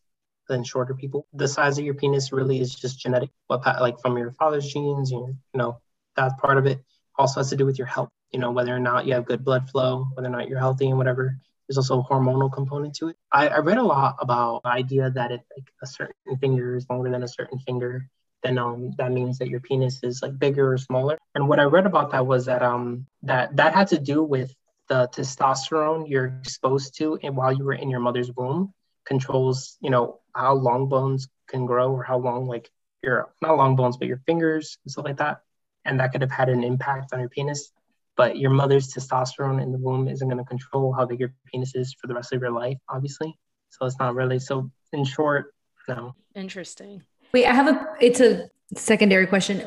than 0.51 0.63
shorter 0.63 0.93
people. 0.93 1.25
The 1.33 1.47
size 1.47 1.79
of 1.79 1.85
your 1.85 1.93
penis 1.93 2.31
really 2.31 2.59
is 2.59 2.75
just 2.75 2.99
genetic, 2.99 3.31
what 3.47 3.65
like 3.79 3.99
from 4.01 4.17
your 4.17 4.31
father's 4.31 4.71
genes, 4.71 5.09
you 5.09 5.35
know, 5.53 5.79
that 6.17 6.37
part 6.37 6.57
of 6.57 6.65
it 6.67 6.83
also 7.17 7.39
has 7.39 7.49
to 7.49 7.55
do 7.55 7.65
with 7.65 7.77
your 7.77 7.87
health. 7.87 8.09
You 8.31 8.39
know, 8.39 8.51
whether 8.51 8.75
or 8.75 8.79
not 8.79 9.05
you 9.05 9.13
have 9.13 9.25
good 9.25 9.43
blood 9.43 9.69
flow, 9.69 10.07
whether 10.13 10.27
or 10.27 10.31
not 10.31 10.47
you're 10.47 10.59
healthy 10.59 10.87
and 10.89 10.97
whatever. 10.97 11.37
There's 11.67 11.77
also 11.77 11.99
a 11.99 12.03
hormonal 12.03 12.51
component 12.51 12.93
to 12.95 13.09
it. 13.09 13.15
I, 13.31 13.47
I 13.47 13.59
read 13.59 13.77
a 13.77 13.83
lot 13.83 14.15
about 14.19 14.63
the 14.63 14.69
idea 14.69 15.09
that 15.09 15.31
if 15.31 15.41
like 15.55 15.69
a 15.81 15.87
certain 15.87 16.37
finger 16.39 16.75
is 16.75 16.85
longer 16.89 17.09
than 17.09 17.23
a 17.23 17.27
certain 17.27 17.59
finger, 17.59 18.07
then 18.43 18.57
um 18.57 18.91
that 18.97 19.11
means 19.11 19.37
that 19.39 19.49
your 19.49 19.61
penis 19.61 19.99
is 20.03 20.21
like 20.21 20.37
bigger 20.37 20.73
or 20.73 20.77
smaller. 20.77 21.17
And 21.35 21.47
what 21.47 21.59
I 21.59 21.63
read 21.63 21.85
about 21.85 22.11
that 22.11 22.27
was 22.27 22.45
that 22.45 22.61
um 22.61 23.05
that 23.23 23.55
that 23.55 23.73
had 23.73 23.87
to 23.89 23.99
do 23.99 24.21
with 24.21 24.53
the 24.89 25.07
testosterone 25.15 26.09
you're 26.09 26.37
exposed 26.41 26.97
to 26.97 27.17
and 27.23 27.37
while 27.37 27.53
you 27.53 27.63
were 27.63 27.79
in 27.83 27.89
your 27.89 28.01
mother's 28.01 28.31
womb 28.35 28.73
controls, 29.05 29.77
you 29.81 29.89
know, 29.89 30.19
how 30.35 30.53
long 30.53 30.87
bones 30.87 31.27
can 31.47 31.65
grow 31.65 31.91
or 31.91 32.03
how 32.03 32.17
long 32.17 32.47
like 32.47 32.69
your 33.03 33.33
not 33.41 33.57
long 33.57 33.75
bones, 33.75 33.97
but 33.97 34.07
your 34.07 34.21
fingers 34.25 34.77
and 34.83 34.91
stuff 34.91 35.05
like 35.05 35.17
that. 35.17 35.41
And 35.85 35.99
that 35.99 36.11
could 36.11 36.21
have 36.21 36.31
had 36.31 36.49
an 36.49 36.63
impact 36.63 37.13
on 37.13 37.19
your 37.19 37.29
penis. 37.29 37.71
But 38.17 38.37
your 38.37 38.51
mother's 38.51 38.93
testosterone 38.93 39.61
in 39.61 39.71
the 39.71 39.77
womb 39.77 40.07
isn't 40.07 40.27
going 40.27 40.37
to 40.37 40.43
control 40.43 40.93
how 40.93 41.05
big 41.05 41.19
your 41.19 41.33
penis 41.51 41.75
is 41.75 41.95
for 41.99 42.07
the 42.07 42.13
rest 42.13 42.33
of 42.33 42.41
your 42.41 42.51
life, 42.51 42.77
obviously. 42.89 43.37
So 43.69 43.85
it's 43.85 43.97
not 43.99 44.15
really. 44.15 44.37
So 44.37 44.69
in 44.91 45.05
short, 45.05 45.53
no. 45.87 46.15
Interesting. 46.35 47.03
Wait, 47.33 47.45
I 47.45 47.53
have 47.53 47.67
a. 47.67 47.87
It's 47.99 48.19
a 48.19 48.49
secondary 48.75 49.27
question. 49.27 49.59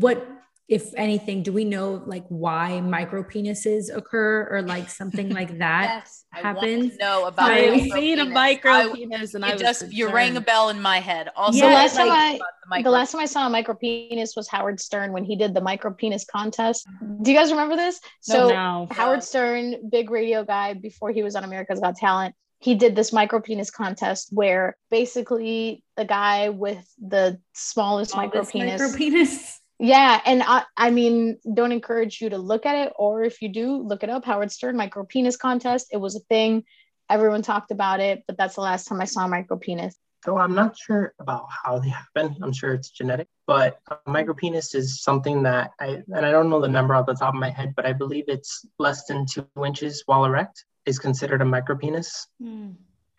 What, 0.00 0.26
if 0.68 0.94
anything, 0.96 1.42
do 1.42 1.52
we 1.52 1.64
know 1.64 2.02
like 2.06 2.24
why 2.28 2.80
micro 2.80 3.22
penises 3.22 3.94
occur 3.94 4.48
or 4.50 4.62
like 4.62 4.88
something 4.88 5.28
like 5.30 5.58
that? 5.64 6.02
Yes, 6.04 6.24
I 6.32 6.42
want 6.42 6.60
to 6.60 6.66
happens. 6.70 6.96
No, 6.98 7.26
about 7.26 7.50
I 7.50 7.54
I 7.54 7.60
have 7.78 7.80
seen 7.92 8.18
a 8.18 8.22
penis. 8.24 8.34
micro 8.34 8.72
I- 8.72 8.92
penis 8.94 9.34
and 9.34 9.44
I 9.44 9.48
It 9.50 9.52
was 9.54 9.62
just 9.62 9.92
you 9.92 10.08
rang 10.10 10.36
a 10.36 10.40
bell 10.40 10.68
in 10.70 10.80
my 10.80 11.00
head. 11.00 11.28
Also, 11.36 11.58
Yeah, 11.58 11.68
the 11.70 11.74
last 11.74 11.96
time 11.96 12.08
like- 12.08 12.40
I 12.70 12.78
the 12.78 12.84
the 12.84 12.90
last 12.90 13.12
time 13.12 13.20
I 13.20 13.26
saw 13.26 13.46
a 13.46 13.50
micro 13.50 13.74
penis 13.74 14.34
was 14.34 14.48
Howard 14.48 14.80
Stern 14.80 15.12
when 15.12 15.24
he 15.24 15.36
did 15.36 15.52
the 15.52 15.60
micro 15.60 15.92
penis 15.92 16.24
contest. 16.24 16.86
Mm-hmm. 17.02 17.22
Do 17.22 17.30
you 17.32 17.36
guys 17.36 17.50
remember 17.50 17.76
this? 17.76 18.00
Oh, 18.04 18.08
so 18.20 18.48
no. 18.48 18.88
Howard 18.92 19.22
Stern, 19.22 19.90
big 19.90 20.10
radio 20.10 20.42
guy 20.44 20.72
before 20.74 21.10
he 21.10 21.22
was 21.22 21.34
on 21.36 21.44
America's 21.44 21.80
Got 21.80 21.96
Talent, 21.96 22.34
he 22.60 22.74
did 22.76 22.94
this 22.96 23.12
micro 23.12 23.40
penis 23.40 23.70
contest 23.70 24.28
where 24.30 24.76
basically 24.90 25.82
the 25.96 26.04
guy 26.04 26.48
with 26.50 26.82
the 27.04 27.38
smallest 27.52 28.16
micro 28.16 28.44
Smallest. 28.44 28.78
Micro 28.80 28.96
penis. 28.96 29.60
Yeah, 29.82 30.20
and 30.24 30.44
I, 30.44 30.62
I 30.76 30.90
mean, 30.90 31.38
don't 31.54 31.72
encourage 31.72 32.20
you 32.20 32.30
to 32.30 32.38
look 32.38 32.66
at 32.66 32.86
it, 32.86 32.92
or 32.96 33.24
if 33.24 33.42
you 33.42 33.48
do, 33.48 33.76
look 33.78 34.04
it 34.04 34.10
up. 34.10 34.24
Howard 34.24 34.52
Stern 34.52 34.76
micro 34.76 35.04
penis 35.04 35.36
contest. 35.36 35.88
It 35.90 35.96
was 35.96 36.14
a 36.14 36.20
thing. 36.20 36.62
Everyone 37.10 37.42
talked 37.42 37.72
about 37.72 37.98
it, 37.98 38.22
but 38.28 38.38
that's 38.38 38.54
the 38.54 38.60
last 38.60 38.86
time 38.86 39.00
I 39.00 39.06
saw 39.06 39.24
a 39.24 39.28
micro 39.28 39.58
penis. 39.58 39.96
So 40.24 40.38
I'm 40.38 40.54
not 40.54 40.78
sure 40.78 41.14
about 41.18 41.46
how 41.50 41.80
they 41.80 41.88
happen. 41.88 42.36
I'm 42.42 42.52
sure 42.52 42.72
it's 42.74 42.90
genetic, 42.90 43.26
but 43.48 43.80
a 43.90 43.96
micropenis 44.08 44.72
is 44.76 45.02
something 45.02 45.42
that 45.42 45.72
I 45.80 46.00
and 46.14 46.24
I 46.24 46.30
don't 46.30 46.48
know 46.48 46.60
the 46.60 46.68
number 46.68 46.94
off 46.94 47.06
the 47.06 47.14
top 47.14 47.34
of 47.34 47.40
my 47.40 47.50
head, 47.50 47.74
but 47.74 47.84
I 47.84 47.92
believe 47.92 48.26
it's 48.28 48.64
less 48.78 49.04
than 49.06 49.26
two 49.26 49.48
inches 49.66 50.04
while 50.06 50.24
erect 50.24 50.64
is 50.86 51.00
considered 51.00 51.42
a 51.42 51.44
micropenis. 51.44 52.28
Hmm. 52.40 52.70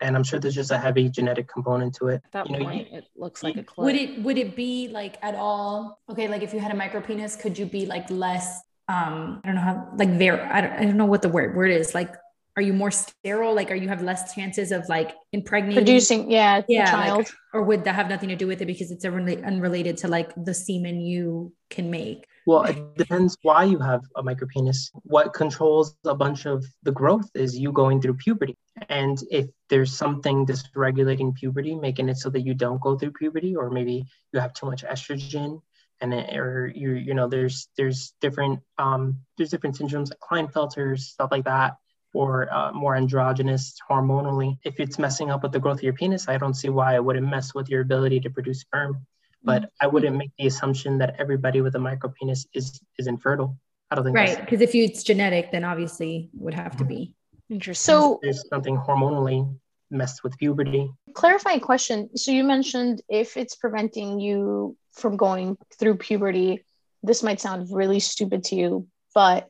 And 0.04 0.14
I'm 0.16 0.22
sure 0.22 0.38
there's 0.38 0.54
just 0.54 0.70
a 0.70 0.78
heavy 0.78 1.08
genetic 1.08 1.48
component 1.48 1.94
to 1.96 2.08
it. 2.08 2.22
At 2.26 2.32
that 2.32 2.50
You 2.50 2.58
know, 2.58 2.64
point, 2.66 2.88
it 2.92 3.04
looks 3.16 3.42
like 3.42 3.56
a 3.56 3.62
clit. 3.62 3.84
Would 3.84 3.94
it 3.96 4.22
would 4.22 4.38
it 4.38 4.54
be 4.54 4.88
like 4.88 5.16
at 5.22 5.34
all 5.34 5.98
okay? 6.10 6.28
Like 6.28 6.42
if 6.42 6.52
you 6.52 6.60
had 6.60 6.70
a 6.70 6.76
micro 6.76 7.00
penis, 7.00 7.36
could 7.36 7.58
you 7.58 7.64
be 7.64 7.86
like 7.86 8.10
less? 8.10 8.60
Um, 8.88 9.40
I 9.42 9.48
don't 9.48 9.54
know 9.56 9.62
how 9.62 9.88
like 9.96 10.18
there. 10.18 10.36
I 10.52 10.60
don't, 10.60 10.72
I 10.72 10.84
don't 10.84 10.98
know 10.98 11.06
what 11.06 11.22
the 11.22 11.30
word 11.30 11.56
word 11.56 11.70
is. 11.70 11.94
Like, 11.94 12.14
are 12.56 12.62
you 12.62 12.74
more 12.74 12.90
sterile? 12.90 13.54
Like, 13.54 13.70
are 13.70 13.74
you 13.74 13.88
have 13.88 14.02
less 14.02 14.34
chances 14.34 14.72
of 14.72 14.86
like 14.90 15.14
impregnating? 15.32 15.82
Producing, 15.82 16.30
yeah, 16.30 16.60
the 16.60 16.74
yeah, 16.74 16.90
child. 16.90 17.18
like, 17.20 17.28
or 17.54 17.62
would 17.62 17.84
that 17.84 17.94
have 17.94 18.08
nothing 18.10 18.28
to 18.28 18.36
do 18.36 18.46
with 18.46 18.60
it 18.60 18.66
because 18.66 18.90
it's 18.90 19.06
unrela- 19.06 19.44
unrelated 19.44 19.96
to 19.98 20.08
like 20.08 20.32
the 20.36 20.52
semen 20.52 21.00
you 21.00 21.52
can 21.70 21.90
make? 21.90 22.26
Well, 22.46 22.64
it 22.64 22.96
depends 22.96 23.38
why 23.42 23.64
you 23.64 23.78
have 23.78 24.02
a 24.16 24.22
micropenis. 24.22 24.90
What 25.04 25.32
controls 25.32 25.96
a 26.04 26.14
bunch 26.14 26.44
of 26.44 26.64
the 26.82 26.92
growth 26.92 27.30
is 27.34 27.58
you 27.58 27.72
going 27.72 28.02
through 28.02 28.14
puberty. 28.14 28.54
And 28.90 29.18
if 29.30 29.46
there's 29.70 29.96
something 29.96 30.44
dysregulating 30.44 31.34
puberty, 31.34 31.74
making 31.74 32.10
it 32.10 32.18
so 32.18 32.28
that 32.30 32.42
you 32.42 32.52
don't 32.52 32.82
go 32.82 32.98
through 32.98 33.12
puberty, 33.12 33.56
or 33.56 33.70
maybe 33.70 34.04
you 34.32 34.40
have 34.40 34.52
too 34.52 34.66
much 34.66 34.84
estrogen, 34.84 35.62
and 36.00 36.12
it, 36.12 36.36
or 36.36 36.70
you 36.74 36.92
you 36.92 37.14
know 37.14 37.28
there's 37.28 37.68
there's 37.78 38.12
different 38.20 38.60
um 38.78 39.16
there's 39.38 39.50
different 39.50 39.78
syndromes 39.78 40.10
like 40.10 40.18
Klinefelter's 40.20 41.06
stuff 41.06 41.30
like 41.30 41.44
that, 41.44 41.76
or 42.12 42.52
uh, 42.52 42.72
more 42.72 42.94
androgynous 42.94 43.76
hormonally. 43.90 44.58
If 44.64 44.80
it's 44.80 44.98
messing 44.98 45.30
up 45.30 45.42
with 45.44 45.52
the 45.52 45.60
growth 45.60 45.78
of 45.78 45.84
your 45.84 45.94
penis, 45.94 46.28
I 46.28 46.36
don't 46.36 46.54
see 46.54 46.68
why 46.68 46.96
it 46.96 47.04
wouldn't 47.04 47.30
mess 47.30 47.54
with 47.54 47.70
your 47.70 47.80
ability 47.80 48.20
to 48.20 48.30
produce 48.30 48.60
sperm 48.60 49.06
but 49.44 49.62
mm-hmm. 49.62 49.84
I 49.84 49.86
wouldn't 49.86 50.16
make 50.16 50.30
the 50.38 50.46
assumption 50.46 50.98
that 50.98 51.16
everybody 51.18 51.60
with 51.60 51.74
a 51.76 51.78
micropenis 51.78 52.46
is 52.54 52.80
is 52.98 53.06
infertile. 53.06 53.56
I 53.90 53.94
don't 53.94 54.04
think 54.04 54.16
Right. 54.16 54.40
Because 54.40 54.60
if 54.60 54.74
you, 54.74 54.84
it's 54.84 55.02
genetic, 55.02 55.52
then 55.52 55.64
obviously 55.64 56.30
it 56.34 56.40
would 56.40 56.54
have 56.54 56.76
to 56.78 56.84
be. 56.84 56.96
Mm-hmm. 56.96 57.54
Interesting. 57.54 57.92
So 57.92 58.18
there's 58.22 58.48
something 58.48 58.76
hormonally 58.76 59.54
messed 59.90 60.24
with 60.24 60.36
puberty. 60.38 60.90
clarifying 61.12 61.60
question. 61.60 62.16
So 62.16 62.32
you 62.32 62.42
mentioned 62.42 63.02
if 63.08 63.36
it's 63.36 63.54
preventing 63.54 64.18
you 64.18 64.76
from 64.92 65.16
going 65.16 65.56
through 65.78 65.96
puberty, 65.98 66.64
this 67.02 67.22
might 67.22 67.40
sound 67.40 67.68
really 67.70 68.00
stupid 68.00 68.44
to 68.44 68.56
you, 68.56 68.86
but 69.14 69.46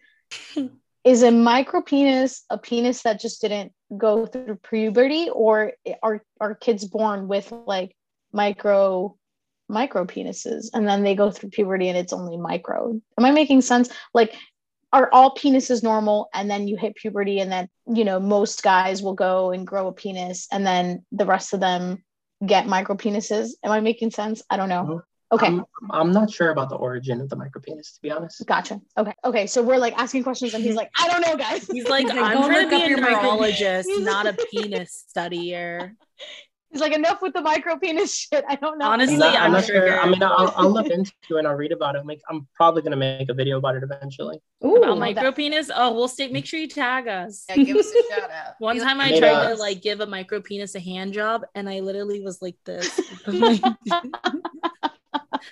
is 1.04 1.22
a 1.22 1.30
micro 1.30 1.82
penis 1.82 2.44
a 2.50 2.58
penis 2.58 3.02
that 3.02 3.20
just 3.20 3.40
didn't 3.42 3.72
go 3.96 4.26
through 4.26 4.56
puberty 4.56 5.28
or 5.30 5.72
are 6.02 6.22
are 6.40 6.54
kids 6.54 6.84
born 6.86 7.28
with 7.28 7.52
like 7.66 7.94
micro 8.32 9.16
micro 9.68 10.04
penises 10.04 10.68
and 10.74 10.86
then 10.86 11.02
they 11.02 11.14
go 11.14 11.30
through 11.30 11.50
puberty 11.50 11.88
and 11.88 11.98
it's 11.98 12.12
only 12.12 12.36
micro. 12.36 13.00
Am 13.18 13.24
i 13.24 13.30
making 13.30 13.62
sense? 13.62 13.88
Like 14.12 14.34
are 14.92 15.10
all 15.12 15.34
penises 15.34 15.82
normal 15.82 16.28
and 16.32 16.48
then 16.48 16.68
you 16.68 16.76
hit 16.76 16.94
puberty 16.94 17.40
and 17.40 17.50
then 17.50 17.68
you 17.92 18.04
know 18.04 18.20
most 18.20 18.62
guys 18.62 19.02
will 19.02 19.14
go 19.14 19.50
and 19.50 19.66
grow 19.66 19.88
a 19.88 19.92
penis 19.92 20.46
and 20.52 20.64
then 20.64 21.04
the 21.10 21.26
rest 21.26 21.52
of 21.52 21.58
them 21.58 22.02
get 22.46 22.68
micro 22.68 22.94
penises 22.94 23.50
am 23.64 23.72
i 23.72 23.80
making 23.80 24.10
sense? 24.10 24.42
I 24.48 24.56
don't 24.56 24.68
know. 24.68 25.02
Okay. 25.32 25.46
I'm, 25.46 25.64
I'm 25.90 26.12
not 26.12 26.30
sure 26.30 26.50
about 26.50 26.68
the 26.68 26.76
origin 26.76 27.20
of 27.20 27.28
the 27.28 27.34
micro 27.34 27.60
penis 27.60 27.94
to 27.94 28.02
be 28.02 28.10
honest. 28.12 28.46
gotcha. 28.46 28.80
Okay. 28.96 29.14
Okay 29.24 29.46
so 29.48 29.62
we're 29.62 29.78
like 29.78 29.94
asking 29.98 30.22
questions 30.22 30.54
and 30.54 30.62
he's 30.62 30.76
like 30.76 30.90
i 30.96 31.08
don't 31.08 31.22
know 31.22 31.36
guys. 31.36 31.66
He's 31.66 31.88
like, 31.88 32.06
He's 32.06 32.14
like, 32.20 32.36
I'm 32.36 32.44
trying 32.44 32.70
to 32.70 32.76
be 32.76 32.82
a 32.82 32.88
your 32.88 33.00
neurologist, 33.00 33.88
not 33.98 34.26
a 34.26 34.34
penis 34.52 35.04
studier. 35.16 35.96
He's 36.74 36.80
like 36.80 36.92
enough 36.92 37.22
with 37.22 37.32
the 37.32 37.40
micro 37.40 37.76
penis 37.78 38.14
shit 38.30 38.44
i 38.48 38.56
don't 38.56 38.78
know 38.78 38.90
Honestly, 38.90 39.14
I'm 39.14 39.20
not, 39.20 39.36
I'm 39.40 39.54
I'm 39.54 39.62
sure- 39.62 39.86
sure. 39.88 40.00
I 40.00 40.08
mean, 40.08 40.22
I'll, 40.22 40.52
I'll 40.56 40.70
look 40.70 40.88
into 40.88 41.10
it 41.30 41.36
and 41.38 41.46
I'll 41.48 41.54
read 41.54 41.70
about 41.72 41.94
it. 41.96 42.04
Like, 42.04 42.20
I'm 42.28 42.46
probably 42.54 42.82
gonna 42.82 42.96
make 42.96 43.28
a 43.30 43.34
video 43.34 43.58
about 43.58 43.76
it 43.76 43.82
eventually. 43.84 44.38
Ooh, 44.64 44.76
About 44.76 44.98
my- 44.98 45.12
micro 45.14 45.30
penis. 45.32 45.70
Oh, 45.74 45.94
we'll 45.94 46.08
stay. 46.08 46.28
Make 46.28 46.46
sure 46.46 46.58
you 46.60 46.68
tag 46.68 47.06
us. 47.08 47.44
Yeah, 47.48 47.56
give 47.62 47.76
us 47.76 47.88
a 47.94 48.02
shout 48.14 48.30
out. 48.30 48.54
One 48.58 48.78
time 48.78 49.00
I 49.00 49.16
tried 49.18 49.46
a- 49.52 49.54
to 49.54 49.60
like 49.60 49.80
give 49.82 50.00
a 50.00 50.06
micro 50.06 50.40
penis 50.40 50.74
a 50.74 50.80
hand 50.80 51.12
job, 51.12 51.42
and 51.54 51.68
I 51.68 51.80
literally 51.80 52.20
was 52.20 52.42
like 52.42 52.56
this, 52.64 53.00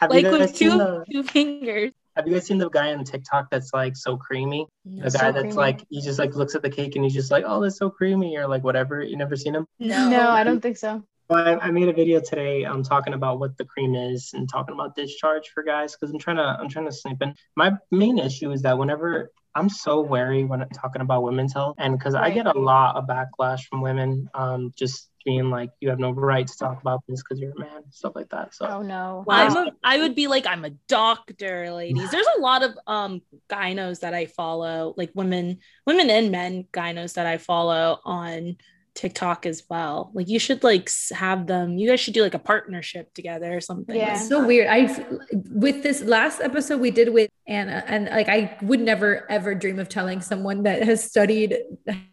Have 0.01 0.11
like 0.11 0.25
with 0.27 0.55
two 0.57 0.70
the 0.70 1.05
two 1.11 1.23
fingers. 1.23 1.93
Have 2.16 2.27
you 2.29 2.35
guys 2.35 2.47
seen 2.47 2.59
the 2.59 2.68
guy 2.68 2.93
on 2.93 3.05
TikTok 3.05 3.49
that's 3.51 3.73
like 3.73 3.97
so 3.97 4.16
creamy? 4.18 4.66
The 4.85 5.11
So 5.11 5.18
guy 5.18 5.31
that's 5.33 5.43
creamy. 5.45 5.55
like 5.57 5.85
he 5.89 6.01
just 6.03 6.18
like 6.18 6.35
looks 6.35 6.55
at 6.55 6.62
the 6.62 6.68
cake 6.70 6.95
and 6.97 7.05
he's 7.05 7.14
just 7.14 7.31
like, 7.31 7.45
oh, 7.47 7.62
that's 7.62 7.77
so 7.79 7.89
creamy, 7.91 8.37
or 8.37 8.47
like 8.49 8.62
whatever. 8.64 9.03
You 9.03 9.16
never 9.16 9.37
seen 9.37 9.55
him? 9.55 9.66
no 9.79 10.31
i 10.31 10.45
don't 10.45 10.61
think 10.61 10.77
so 10.77 10.91
Well, 10.95 11.05
I, 11.35 11.59
I 11.59 11.70
made 11.70 11.89
a 11.89 11.93
video 11.93 12.20
today 12.20 12.64
um 12.64 12.83
talking 12.83 13.14
about 13.14 13.39
what 13.41 13.57
the 13.59 13.64
cream 13.64 13.95
is 13.95 14.33
and 14.35 14.49
talking 14.49 14.74
about 14.74 14.95
discharge 14.95 15.49
for 15.49 15.62
guys 15.62 15.95
because 15.95 16.12
I'm 16.12 16.18
trying 16.18 16.37
to 16.37 16.43
I'm 16.43 16.68
trying 16.68 16.87
to 16.87 16.93
snipe 16.93 17.20
in. 17.20 17.35
My 17.57 17.72
main 17.91 18.18
issue 18.18 18.51
is 18.51 18.62
that 18.62 18.78
whenever 18.78 19.30
I'm 19.55 19.68
so 19.68 20.01
wary 20.01 20.45
when 20.45 20.62
I'm 20.62 20.70
talking 20.70 21.03
about 21.03 21.22
women's 21.22 21.53
health 21.53 21.76
and 21.78 21.99
because 21.99 22.14
I 22.14 22.30
get 22.30 22.47
a 22.47 22.59
lot 22.59 22.97
of 22.97 23.07
backlash 23.07 23.64
from 23.64 23.83
women 23.83 24.28
um 24.35 24.72
just 24.76 25.11
being 25.24 25.51
like 25.51 25.70
you 25.80 25.89
have 25.89 25.99
no 25.99 26.11
right 26.11 26.47
to 26.47 26.59
talk 26.59 26.80
about 26.80 27.03
this 27.07 27.22
because 27.22 27.41
you're 27.41 27.53
a 27.53 27.61
man 27.61 27.83
stuff 27.91 28.12
like 28.14 28.28
that. 28.30 28.55
So 28.55 28.66
oh 28.66 28.83
no 28.83 29.24
Well, 29.26 29.57
I'm 29.57 29.68
a, 29.68 29.72
I 29.85 29.99
would 29.99 30.14
be 30.14 30.26
like, 30.26 30.47
I'm 30.47 30.64
a 30.64 30.70
doctor, 30.89 31.70
ladies. 31.72 32.11
There's 32.11 32.26
a 32.39 32.41
lot 32.41 32.62
of 32.62 32.76
um 32.87 33.22
gynos 33.49 34.01
that 34.01 34.14
I 34.14 34.26
follow, 34.26 34.95
like 34.97 35.12
women, 35.14 35.59
women 35.87 36.11
and 36.11 36.30
men 36.30 36.66
gynos 36.72 37.14
that 37.14 37.26
I 37.26 37.39
follow 37.39 38.01
on 38.05 38.57
TikTok 38.95 39.47
as 39.47 39.64
well. 39.68 40.11
Like 40.14 40.28
you 40.28 40.38
should 40.38 40.62
like 40.62 40.90
have 41.12 41.47
them. 41.47 41.78
You 41.78 41.88
guys 41.88 42.01
should 42.01 42.14
do 42.14 42.22
like 42.22 42.34
a 42.34 42.38
partnership 42.38 43.12
together 43.14 43.57
or 43.57 43.61
something. 43.61 43.97
Yeah. 43.97 44.14
It's 44.14 44.28
so 44.28 44.47
weird. 44.47 44.68
I 44.68 45.05
with 45.51 45.82
this 45.82 46.03
last 46.03 46.40
episode 46.40 46.80
we 46.80 46.90
did 46.90 47.12
with 47.12 47.30
Anna, 47.47 47.82
and 47.86 48.07
like 48.07 48.28
I 48.28 48.57
would 48.62 48.80
never 48.80 49.26
ever 49.30 49.55
dream 49.55 49.78
of 49.80 49.88
telling 49.88 50.20
someone 50.20 50.62
that 50.62 50.82
has 50.84 51.03
studied 51.03 51.59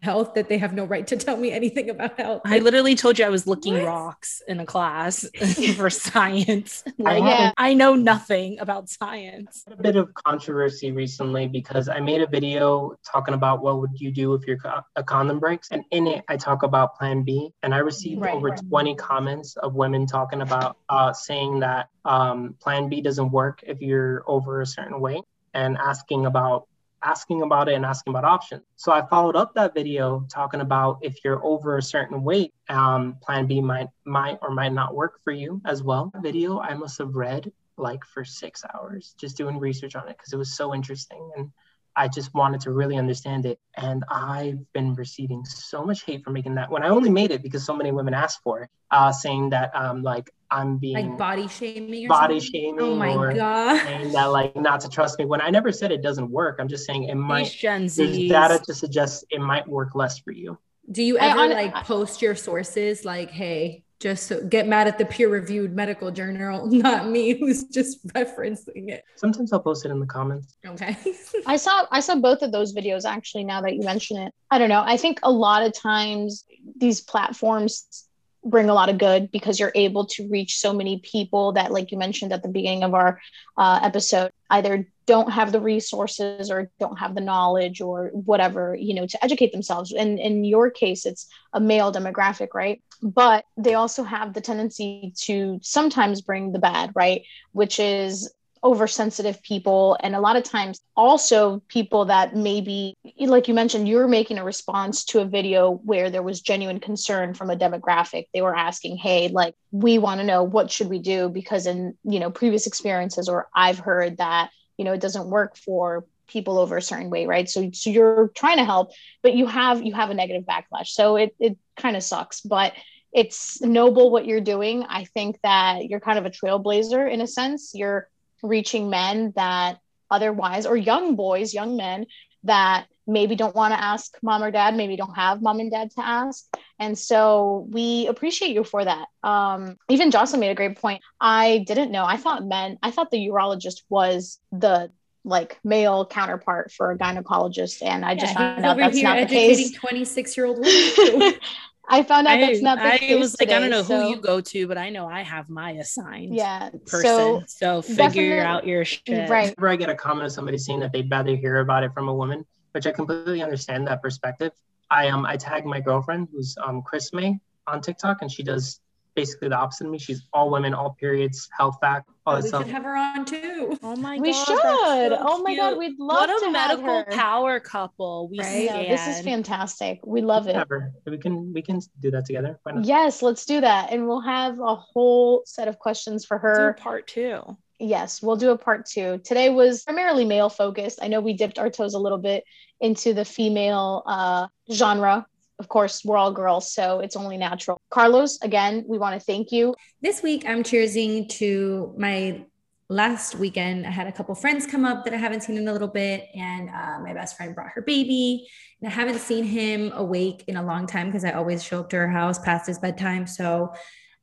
health 0.02 0.34
that 0.34 0.48
they 0.48 0.58
have 0.58 0.72
no 0.74 0.84
right 0.84 1.06
to 1.06 1.16
tell 1.16 1.36
me 1.36 1.52
anything 1.52 1.88
about 1.90 2.18
health. 2.18 2.42
I 2.44 2.58
literally 2.58 2.96
told 2.96 3.18
you 3.18 3.24
I 3.24 3.28
was 3.28 3.46
looking 3.46 3.74
What? 3.74 3.84
rocks 3.84 4.42
in 4.48 4.58
a 4.58 4.66
class 4.66 5.24
for 5.76 5.88
science. 5.88 6.82
I 7.06 7.18
Like, 7.18 7.22
Yeah. 7.24 7.52
I 7.56 7.74
know 7.74 7.94
nothing 7.94 8.58
about 8.58 8.88
science. 8.88 9.64
a 9.70 9.76
bit 9.80 9.94
of 9.96 10.12
controversy 10.14 10.90
recently 10.90 11.46
because 11.46 11.88
I 11.88 12.00
made 12.00 12.22
a 12.22 12.26
video 12.26 12.94
talking 13.10 13.34
about 13.34 13.62
what 13.62 13.80
would 13.80 14.00
you 14.00 14.10
do 14.10 14.34
if 14.34 14.46
your 14.46 14.58
co- 14.58 14.80
a 14.96 15.02
condom 15.04 15.38
breaks, 15.38 15.68
and 15.70 15.84
in 15.92 16.06
it 16.08 16.24
I 16.28 16.36
talk 16.36 16.64
about 16.64 16.96
Plan 16.96 17.22
B, 17.22 17.50
and 17.62 17.72
I 17.74 17.78
received 17.78 18.20
Right, 18.20 18.34
over 18.34 18.48
right. 18.48 18.60
20 18.68 18.94
comments 18.96 19.56
of 19.56 19.74
women 19.74 20.06
talking 20.06 20.40
about 20.42 20.76
uh, 20.88 21.12
saying 21.12 21.60
that 21.60 21.88
um, 22.04 22.56
Plan 22.60 22.88
B 22.88 23.00
doesn't 23.00 23.30
work 23.30 23.60
if 23.66 23.80
you're 23.80 24.24
over 24.26 24.60
a 24.62 24.66
certain 24.66 25.00
weight, 25.00 25.19
and 25.54 25.76
asking 25.76 26.26
about 26.26 26.66
asking 27.02 27.42
about 27.42 27.68
it 27.68 27.74
and 27.74 27.84
asking 27.86 28.12
about 28.12 28.24
options. 28.24 28.62
So 28.76 28.92
I 28.92 29.06
followed 29.06 29.36
up 29.36 29.54
that 29.54 29.74
video 29.74 30.26
talking 30.28 30.60
about 30.60 30.98
if 31.00 31.24
you're 31.24 31.44
over 31.44 31.78
a 31.78 31.82
certain 31.82 32.22
weight, 32.22 32.52
um, 32.68 33.16
Plan 33.22 33.46
B 33.46 33.60
might 33.60 33.88
might 34.04 34.38
or 34.42 34.50
might 34.50 34.72
not 34.72 34.94
work 34.94 35.20
for 35.22 35.32
you 35.32 35.60
as 35.64 35.82
well. 35.82 36.12
Video 36.22 36.60
I 36.60 36.74
must 36.74 36.98
have 36.98 37.14
read 37.14 37.50
like 37.76 38.04
for 38.04 38.24
six 38.24 38.62
hours 38.74 39.14
just 39.18 39.38
doing 39.38 39.58
research 39.58 39.96
on 39.96 40.06
it 40.08 40.16
because 40.18 40.32
it 40.32 40.36
was 40.36 40.54
so 40.54 40.74
interesting 40.74 41.30
and 41.36 41.50
I 41.96 42.08
just 42.08 42.32
wanted 42.34 42.60
to 42.62 42.72
really 42.72 42.96
understand 42.96 43.46
it. 43.46 43.58
And 43.76 44.04
I've 44.08 44.60
been 44.72 44.94
receiving 44.94 45.44
so 45.44 45.84
much 45.84 46.04
hate 46.04 46.22
for 46.22 46.30
making 46.30 46.54
that 46.54 46.70
when 46.70 46.84
I 46.84 46.88
only 46.88 47.10
made 47.10 47.30
it 47.30 47.42
because 47.42 47.64
so 47.64 47.74
many 47.74 47.90
women 47.90 48.14
asked 48.14 48.40
for 48.42 48.62
it, 48.62 48.70
uh, 48.90 49.12
saying 49.12 49.50
that 49.50 49.74
um 49.74 50.02
like 50.02 50.30
I'm 50.52 50.78
being 50.78 50.94
like 51.10 51.18
body 51.18 51.46
shaming 51.48 52.06
or 52.06 52.08
body 52.08 52.40
something? 52.40 52.60
shaming 52.60 52.80
Oh 52.80 52.94
my 52.96 53.14
or 53.14 53.32
god. 53.32 53.82
saying 53.82 54.12
that 54.12 54.24
like 54.26 54.56
not 54.56 54.80
to 54.80 54.88
trust 54.88 55.18
me 55.18 55.24
when 55.24 55.40
I 55.40 55.50
never 55.50 55.70
said 55.72 55.92
it 55.92 56.02
doesn't 56.02 56.30
work. 56.30 56.56
I'm 56.58 56.68
just 56.68 56.84
saying 56.86 57.04
it 57.04 57.14
These 57.14 57.22
might 57.22 57.50
Gen 57.50 57.82
there's 57.82 57.96
Zs. 57.98 58.28
data 58.28 58.60
to 58.64 58.74
suggest 58.74 59.24
it 59.30 59.40
might 59.40 59.66
work 59.68 59.94
less 59.94 60.18
for 60.18 60.32
you. 60.32 60.58
Do 60.90 61.02
you 61.02 61.18
I- 61.18 61.30
ever 61.30 61.54
like 61.54 61.74
I- 61.76 61.82
post 61.82 62.20
your 62.20 62.34
sources 62.34 63.04
like, 63.04 63.30
hey, 63.30 63.84
just 64.00 64.26
so, 64.28 64.42
get 64.42 64.66
mad 64.66 64.88
at 64.88 64.96
the 64.96 65.04
peer-reviewed 65.04 65.76
medical 65.76 66.10
journal, 66.10 66.66
not 66.70 67.06
me 67.06 67.38
who's 67.38 67.64
just 67.64 68.04
referencing 68.08 68.88
it. 68.88 69.04
Sometimes 69.16 69.52
I'll 69.52 69.60
post 69.60 69.84
it 69.84 69.90
in 69.90 70.00
the 70.00 70.06
comments. 70.06 70.56
Okay. 70.66 70.96
I 71.46 71.56
saw 71.56 71.84
I 71.92 72.00
saw 72.00 72.16
both 72.16 72.40
of 72.42 72.50
those 72.50 72.74
videos 72.74 73.04
actually 73.04 73.44
now 73.44 73.60
that 73.60 73.74
you 73.74 73.82
mention 73.82 74.16
it. 74.16 74.32
I 74.50 74.56
don't 74.58 74.70
know. 74.70 74.82
I 74.84 74.96
think 74.96 75.20
a 75.22 75.30
lot 75.30 75.62
of 75.64 75.74
times 75.74 76.44
these 76.76 77.02
platforms 77.02 78.06
bring 78.44 78.70
a 78.70 78.74
lot 78.74 78.88
of 78.88 78.98
good 78.98 79.30
because 79.30 79.60
you're 79.60 79.72
able 79.74 80.06
to 80.06 80.28
reach 80.28 80.58
so 80.58 80.72
many 80.72 80.98
people 81.00 81.52
that 81.52 81.70
like 81.72 81.90
you 81.90 81.98
mentioned 81.98 82.32
at 82.32 82.42
the 82.42 82.48
beginning 82.48 82.82
of 82.82 82.94
our 82.94 83.20
uh, 83.56 83.80
episode 83.82 84.30
either 84.50 84.86
don't 85.06 85.30
have 85.30 85.52
the 85.52 85.60
resources 85.60 86.50
or 86.50 86.70
don't 86.78 86.98
have 86.98 87.14
the 87.14 87.20
knowledge 87.20 87.80
or 87.80 88.10
whatever 88.12 88.74
you 88.74 88.94
know 88.94 89.06
to 89.06 89.22
educate 89.24 89.52
themselves. 89.52 89.92
And 89.92 90.18
in 90.18 90.44
your 90.44 90.70
case 90.70 91.04
it's 91.04 91.28
a 91.52 91.60
male 91.60 91.92
demographic 91.92 92.48
right? 92.54 92.82
But 93.02 93.44
they 93.56 93.74
also 93.74 94.04
have 94.04 94.34
the 94.34 94.40
tendency 94.40 95.12
to 95.22 95.58
sometimes 95.62 96.20
bring 96.20 96.52
the 96.52 96.58
bad 96.58 96.92
right? 96.94 97.22
Which 97.52 97.78
is 97.78 98.32
oversensitive 98.62 99.42
people 99.42 99.96
and 100.00 100.14
a 100.14 100.20
lot 100.20 100.36
of 100.36 100.42
times 100.42 100.80
also 100.94 101.62
people 101.68 102.04
that 102.06 102.36
maybe 102.36 102.94
like 103.18 103.48
you 103.48 103.54
mentioned 103.54 103.88
you 103.88 103.96
were 103.96 104.08
making 104.08 104.36
a 104.36 104.44
response 104.44 105.04
to 105.04 105.20
a 105.20 105.24
video 105.24 105.72
where 105.84 106.10
there 106.10 106.22
was 106.22 106.42
genuine 106.42 106.78
concern 106.78 107.32
from 107.32 107.48
a 107.48 107.56
demographic. 107.56 108.26
They 108.34 108.42
were 108.42 108.54
asking 108.54 108.98
hey 108.98 109.28
like 109.28 109.54
we 109.70 109.98
want 109.98 110.20
to 110.20 110.26
know 110.26 110.42
what 110.42 110.70
should 110.70 110.88
we 110.88 110.98
do? 110.98 111.30
Because 111.30 111.66
in 111.66 111.96
you 112.04 112.20
know 112.20 112.30
previous 112.30 112.66
experiences 112.66 113.28
or 113.28 113.48
i've 113.54 113.78
heard 113.78 114.18
that 114.18 114.50
you 114.76 114.84
know 114.84 114.92
it 114.92 115.00
doesn't 115.00 115.30
work 115.30 115.56
for 115.56 116.04
people 116.26 116.58
over 116.58 116.76
a 116.76 116.82
certain 116.82 117.10
way 117.10 117.26
right? 117.26 117.48
So 117.48 117.70
so 117.72 117.88
you're 117.90 118.30
trying 118.36 118.58
to 118.58 118.64
help 118.64 118.92
but 119.22 119.34
you 119.34 119.46
have 119.46 119.82
you 119.82 119.94
have 119.94 120.10
a 120.10 120.14
negative 120.14 120.44
backlash. 120.44 120.88
So 120.88 121.16
it 121.16 121.34
it 121.40 121.56
kind 121.76 121.96
of 121.96 122.02
sucks 122.02 122.42
but 122.42 122.74
it's 123.12 123.60
noble 123.60 124.10
what 124.10 124.26
you're 124.26 124.40
doing. 124.40 124.84
I 124.88 125.04
think 125.04 125.40
that 125.42 125.88
you're 125.88 126.00
kind 126.00 126.18
of 126.18 126.26
a 126.26 126.30
trailblazer 126.30 127.10
in 127.10 127.20
a 127.20 127.26
sense. 127.26 127.72
You're 127.74 128.08
reaching 128.42 128.90
men 128.90 129.32
that 129.36 129.78
otherwise 130.10 130.66
or 130.66 130.76
young 130.76 131.14
boys 131.16 131.54
young 131.54 131.76
men 131.76 132.06
that 132.44 132.86
maybe 133.06 133.34
don't 133.34 133.54
want 133.56 133.74
to 133.74 133.80
ask 133.82 134.16
mom 134.22 134.42
or 134.42 134.50
dad 134.50 134.76
maybe 134.76 134.96
don't 134.96 135.14
have 135.14 135.42
mom 135.42 135.58
and 135.60 135.70
dad 135.70 135.90
to 135.90 136.00
ask. 136.04 136.44
And 136.78 136.96
so 136.96 137.66
we 137.70 138.06
appreciate 138.06 138.52
you 138.54 138.64
for 138.64 138.84
that. 138.84 139.06
Um, 139.22 139.76
even 139.88 140.10
jocelyn 140.10 140.40
made 140.40 140.50
a 140.50 140.54
great 140.54 140.78
point. 140.78 141.02
I 141.20 141.64
didn't 141.66 141.90
know. 141.90 142.04
I 142.04 142.16
thought 142.16 142.44
men 142.44 142.78
i 142.82 142.90
thought 142.90 143.10
the 143.10 143.28
urologist 143.28 143.82
was 143.88 144.38
the 144.52 144.90
like 145.24 145.58
male 145.62 146.06
counterpart 146.06 146.72
for 146.72 146.92
a 146.92 146.96
gynecologist 146.98 147.82
and 147.82 148.06
i 148.06 148.14
just 148.14 148.32
Yeah, 148.32 148.54
found 148.54 148.64
out 148.64 148.76
that's 148.78 149.02
not 149.02 149.16
the 149.16 149.20
educating 149.22 149.68
case. 149.68 149.72
26 149.78 150.36
year 150.36 150.46
old 150.46 150.58
women. 150.60 151.34
i 151.90 152.02
found 152.02 152.26
out 152.26 152.40
that's 152.40 152.62
not 152.62 152.78
the 152.78 152.84
I 152.84 152.98
case 152.98 153.18
was 153.18 153.36
like, 153.40 153.50
I 153.50 153.58
don't 153.58 153.70
know 153.70 153.82
so- 153.82 154.00
who 154.00 154.08
you 154.10 154.16
go 154.20 154.40
to, 154.40 154.66
but 154.68 154.78
I 154.78 154.88
know 154.90 155.06
I 155.06 155.22
have 155.22 155.50
my 155.50 155.72
assigned 155.72 156.34
yeah 156.34 156.70
person. 156.86 157.02
so 157.02 157.42
So, 157.46 157.82
figure 157.82 158.40
out 158.40 158.66
your 158.66 158.84
shit. 158.84 159.28
right 159.28 159.54
Whenever 159.56 159.68
I 159.68 159.76
get 159.76 159.90
a 159.90 159.94
comment 159.94 160.26
of 160.26 160.32
somebody 160.32 160.56
saying 160.58 160.80
that 160.80 160.92
they'd 160.92 161.10
rather 161.10 161.34
hear 161.36 161.58
about 161.58 161.82
it 161.82 161.92
from 161.92 162.08
a 162.08 162.14
woman, 162.14 162.46
which 162.72 162.86
I 162.86 162.92
completely 162.92 163.42
understand 163.42 163.86
that 163.88 164.00
perspective. 164.02 164.52
I 164.90 165.08
um 165.08 165.26
I 165.26 165.36
tag 165.36 165.66
my 165.66 165.80
girlfriend 165.80 166.28
who's 166.32 166.56
um 166.64 166.82
Chris 166.82 167.12
May 167.12 167.38
on 167.66 167.80
TikTok 167.80 168.22
and 168.22 168.30
she 168.30 168.42
does 168.42 168.80
basically 169.20 169.48
the 169.48 169.56
opposite 169.56 169.84
of 169.86 169.90
me. 169.90 169.98
She's 169.98 170.26
all 170.32 170.50
women, 170.50 170.72
all 170.74 170.90
periods, 170.98 171.48
health 171.56 171.76
fact, 171.80 172.08
all 172.26 172.36
we 172.36 172.42
that 172.42 172.48
stuff. 172.48 172.62
should 172.64 172.72
have 172.72 172.84
her 172.84 172.96
on 172.96 173.24
too. 173.24 173.78
Oh 173.82 173.96
my 173.96 174.16
We 174.18 174.18
god. 174.18 174.22
We 174.26 174.32
should. 174.32 174.46
so 174.46 175.18
Oh 175.20 175.42
my 175.42 175.54
God, 175.56 175.78
we'd 175.78 175.98
love 175.98 176.20
What 176.20 176.26
to 176.26 176.32
a 176.32 176.44
have 176.46 176.52
medical 176.52 177.04
her. 177.04 177.04
power 177.10 177.60
couple. 177.60 178.28
We 178.30 178.38
Right? 178.40 178.66
No, 178.70 178.82
this 178.88 179.06
is 179.06 179.20
fantastic. 179.22 180.00
We 180.04 180.20
love 180.22 180.46
it. 180.48 180.54
Whatever. 180.54 180.92
We 181.06 181.18
can 181.18 181.52
we 181.52 181.62
can 181.62 181.80
do 182.00 182.10
that 182.12 182.24
together. 182.26 182.58
Why 182.62 182.72
not? 182.72 182.84
Yes, 182.84 183.22
let's 183.22 183.44
do 183.46 183.60
that. 183.60 183.92
And 183.92 184.06
we'll 184.08 184.20
have 184.22 184.58
a 184.58 184.74
whole 184.76 185.42
set 185.46 185.68
of 185.68 185.78
questions 185.78 186.24
for 186.24 186.36
Do 186.38 186.42
her. 186.42 186.72
part 186.80 187.06
two. 187.06 187.42
Yes, 187.82 188.20
we'll 188.22 188.36
do 188.36 188.50
a 188.50 188.58
part 188.58 188.84
two. 188.86 189.20
Today 189.24 189.48
was 189.48 189.84
primarily 189.84 190.24
male 190.26 190.50
focused. 190.50 190.98
I 191.02 191.08
know 191.08 191.20
we 191.20 191.32
dipped 191.32 191.58
our 191.58 191.70
toes 191.70 191.94
a 191.94 191.98
little 191.98 192.18
bit 192.18 192.44
into 192.80 193.14
the 193.14 193.24
female 193.24 194.02
uh, 194.06 194.46
genre. 194.70 195.26
Of 195.60 195.68
course, 195.68 196.02
we're 196.06 196.16
all 196.16 196.32
girls, 196.32 196.72
so 196.72 197.00
it's 197.00 197.16
only 197.16 197.36
natural. 197.36 197.82
Carlos, 197.90 198.40
again, 198.40 198.82
we 198.88 198.96
want 198.96 199.20
to 199.20 199.20
thank 199.20 199.52
you. 199.52 199.74
This 200.00 200.22
week, 200.22 200.44
I'm 200.48 200.62
cheersing 200.62 201.28
to 201.40 201.94
my 201.98 202.46
last 202.88 203.34
weekend. 203.34 203.86
I 203.86 203.90
had 203.90 204.06
a 204.06 204.12
couple 204.12 204.34
friends 204.34 204.66
come 204.66 204.86
up 204.86 205.04
that 205.04 205.12
I 205.12 205.18
haven't 205.18 205.42
seen 205.42 205.58
in 205.58 205.68
a 205.68 205.72
little 205.74 205.86
bit, 205.86 206.28
and 206.34 206.70
uh, 206.70 207.00
my 207.02 207.12
best 207.12 207.36
friend 207.36 207.54
brought 207.54 207.72
her 207.74 207.82
baby. 207.82 208.48
And 208.80 208.90
I 208.90 208.94
haven't 208.94 209.18
seen 209.18 209.44
him 209.44 209.92
awake 209.94 210.44
in 210.48 210.56
a 210.56 210.62
long 210.62 210.86
time 210.86 211.08
because 211.08 211.26
I 211.26 211.32
always 211.32 211.62
show 211.62 211.80
up 211.80 211.90
to 211.90 211.96
her 211.96 212.08
house 212.08 212.38
past 212.38 212.66
his 212.66 212.78
bedtime. 212.78 213.26
So 213.26 213.74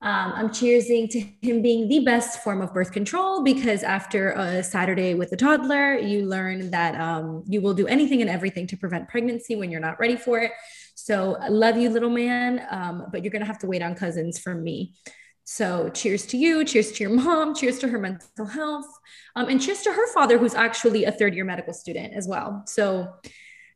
um, 0.02 0.34
I'm 0.36 0.50
cheersing 0.50 1.08
to 1.12 1.20
him 1.20 1.62
being 1.62 1.88
the 1.88 2.00
best 2.00 2.44
form 2.44 2.62
of 2.62 2.74
birth 2.74 2.92
control 2.92 3.44
because 3.44 3.84
after 3.84 4.32
a 4.32 4.64
Saturday 4.64 5.14
with 5.14 5.32
a 5.34 5.38
toddler, 5.38 6.00
you 6.00 6.26
learn 6.26 6.72
that 6.72 7.00
um, 7.00 7.44
you 7.46 7.62
will 7.62 7.76
do 7.76 7.86
anything 7.86 8.22
and 8.22 8.30
everything 8.30 8.66
to 8.68 8.78
prevent 8.78 9.08
pregnancy 9.08 9.56
when 9.56 9.70
you're 9.70 9.80
not 9.80 10.00
ready 10.00 10.16
for 10.16 10.40
it. 10.40 10.52
So 11.00 11.38
I 11.40 11.50
love 11.50 11.78
you, 11.78 11.90
little 11.90 12.10
man, 12.10 12.66
um, 12.72 13.06
but 13.12 13.24
you're 13.24 13.32
going 13.32 13.44
to 13.44 13.46
have 13.46 13.60
to 13.60 13.68
wait 13.68 13.84
on 13.84 13.94
cousins 13.94 14.40
from 14.40 14.64
me. 14.64 14.96
So 15.44 15.90
cheers 15.90 16.26
to 16.28 16.38
you, 16.38 16.66
cheers 16.66 16.92
to 16.94 17.04
your 17.04 17.14
mom, 17.14 17.54
cheers 17.54 17.78
to 17.80 17.88
her 17.88 18.00
mental 18.00 18.48
health, 18.48 18.88
um, 19.36 19.48
and 19.48 19.62
cheers 19.62 19.84
to 19.84 19.94
her 19.94 20.12
father, 20.12 20.40
who's 20.40 20.56
actually 20.56 21.06
a 21.06 21.12
third 21.12 21.36
year 21.36 21.46
medical 21.46 21.72
student 21.72 22.16
as 22.16 22.28
well. 22.28 22.64
So 22.66 23.14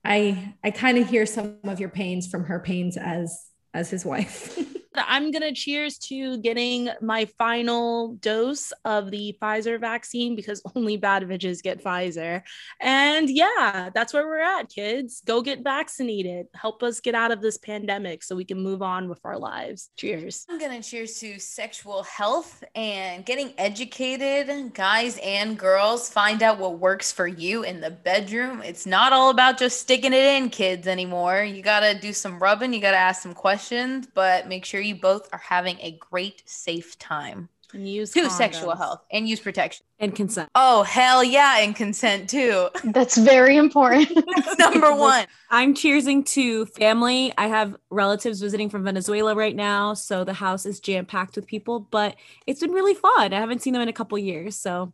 I 0.04 0.56
I 0.64 0.72
kind 0.72 0.98
of 0.98 1.08
hear 1.08 1.28
some 1.28 1.60
of 1.64 1.80
your 1.80 1.90
pains 1.90 2.28
from 2.28 2.46
her 2.46 2.60
pains 2.60 2.98
as 2.98 3.40
as 3.72 3.92
his 3.92 4.04
wife. 4.04 4.58
I'm 4.96 5.32
going 5.32 5.42
to 5.42 5.54
cheers 5.54 5.98
to 6.00 6.38
getting 6.40 6.90
my 7.02 7.26
final 7.38 8.16
dose 8.16 8.74
of 8.84 9.12
the 9.12 9.38
Pfizer 9.42 9.80
vaccine 9.80 10.36
because 10.36 10.62
only 10.76 10.98
bad 10.98 11.24
bitches 11.24 11.62
get 11.62 11.84
Pfizer. 11.84 12.42
And 12.80 13.30
yeah, 13.30 13.90
that's 13.94 14.14
where 14.14 14.26
we're 14.26 14.40
at, 14.40 14.70
kids. 14.70 15.22
Go 15.26 15.42
get 15.42 15.64
vaccinated. 15.64 16.48
Help 16.54 16.84
us 16.84 17.00
get 17.00 17.16
out 17.16 17.32
of 17.32 17.42
this 17.42 17.58
pandemic 17.58 18.24
so 18.24 18.36
we 18.36 18.46
can 18.46 18.62
move 18.62 18.82
on 18.82 19.10
with 19.10 19.20
our 19.24 19.38
lives. 19.38 19.90
Cheers. 19.98 20.46
I'm 20.50 20.60
gonna 20.60 20.82
cheers 20.82 21.20
to 21.20 21.40
sexual 21.40 22.04
health 22.04 22.64
and 22.76 23.26
getting 23.26 23.54
educated. 23.58 24.74
Guys 24.74 25.20
and 25.24 25.58
girls, 25.58 26.10
find 26.10 26.44
out 26.44 26.60
what 26.60 26.80
works 26.80 27.12
for 27.12 27.28
you 27.28 27.64
in 27.64 27.82
the 27.82 27.92
bedroom. 27.92 28.62
It's 28.64 28.86
not 28.86 29.14
all 29.14 29.30
about 29.30 29.58
just 29.58 29.80
sticking 29.80 30.14
it 30.14 30.24
in, 30.24 30.50
kids, 30.50 30.88
anymore. 30.88 31.44
You 31.44 31.62
gotta 31.62 31.98
do 31.98 32.14
some 32.14 32.40
rubbing, 32.40 32.74
you 32.74 32.82
gotta 32.82 32.98
ask 32.98 33.22
some 33.22 33.34
questions, 33.34 34.08
but 34.14 34.48
make 34.48 34.66
sure 34.66 34.81
you 34.82 34.96
both 34.96 35.30
are 35.34 35.40
having 35.40 35.78
a 35.82 35.92
great, 36.00 36.44
safe 36.46 36.98
time. 37.00 37.50
And 37.74 37.88
use 37.88 38.12
To 38.12 38.30
sexual 38.30 38.76
health 38.76 39.06
and 39.12 39.30
use 39.30 39.40
protection. 39.40 39.86
and 39.98 40.14
consent. 40.14 40.50
Oh, 40.56 40.84
hell 40.84 41.24
yeah, 41.24 41.60
and 41.60 41.74
consent 41.74 42.30
too. 42.30 42.68
That's 42.84 43.16
very 43.16 43.56
important. 43.56 44.10
That's 44.36 44.60
number 44.60 44.94
one. 44.96 45.26
I'm 45.50 45.74
cheersing 45.74 46.26
to 46.34 46.66
family. 46.66 47.32
I 47.38 47.48
have 47.48 47.78
relatives 47.90 48.42
visiting 48.42 48.70
from 48.70 48.84
Venezuela 48.84 49.36
right 49.36 49.56
now, 49.56 49.94
so 49.94 50.26
the 50.26 50.34
house 50.34 50.66
is 50.66 50.82
jam 50.82 51.06
packed 51.06 51.38
with 51.38 51.48
people, 51.48 51.80
but 51.80 52.18
it's 52.46 52.60
been 52.60 52.74
really 52.74 52.94
fun. 52.94 53.32
I 53.34 53.40
haven't 53.40 53.62
seen 53.62 53.72
them 53.72 53.82
in 53.82 53.88
a 53.88 53.94
couple 53.94 54.18
years, 54.18 54.58
so 54.58 54.92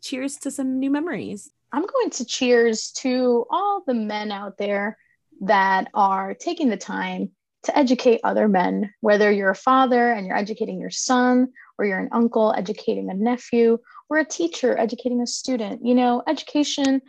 cheers 0.00 0.36
to 0.36 0.52
some 0.52 0.78
new 0.78 0.90
memories. 0.90 1.50
I'm 1.72 1.84
going 1.84 2.10
to 2.10 2.24
cheers 2.24 2.92
to 2.98 3.44
all 3.50 3.82
the 3.84 3.94
men 3.94 4.30
out 4.30 4.56
there 4.56 4.98
that 5.40 5.88
are 5.94 6.34
taking 6.34 6.68
the 6.68 6.76
time 6.76 7.30
to 7.64 7.78
educate 7.78 8.20
other 8.24 8.48
men, 8.48 8.92
whether 9.00 9.30
you're 9.30 9.50
a 9.50 9.54
father 9.54 10.12
and 10.12 10.26
you're 10.26 10.36
educating 10.36 10.80
your 10.80 10.90
son, 10.90 11.48
or 11.78 11.84
you're 11.84 11.98
an 11.98 12.08
uncle 12.12 12.54
educating 12.56 13.10
a 13.10 13.14
nephew, 13.14 13.78
or 14.08 14.18
a 14.18 14.24
teacher 14.24 14.78
educating 14.78 15.20
a 15.20 15.26
student. 15.26 15.84
You 15.84 15.94
know, 15.94 16.22
education, 16.26 17.00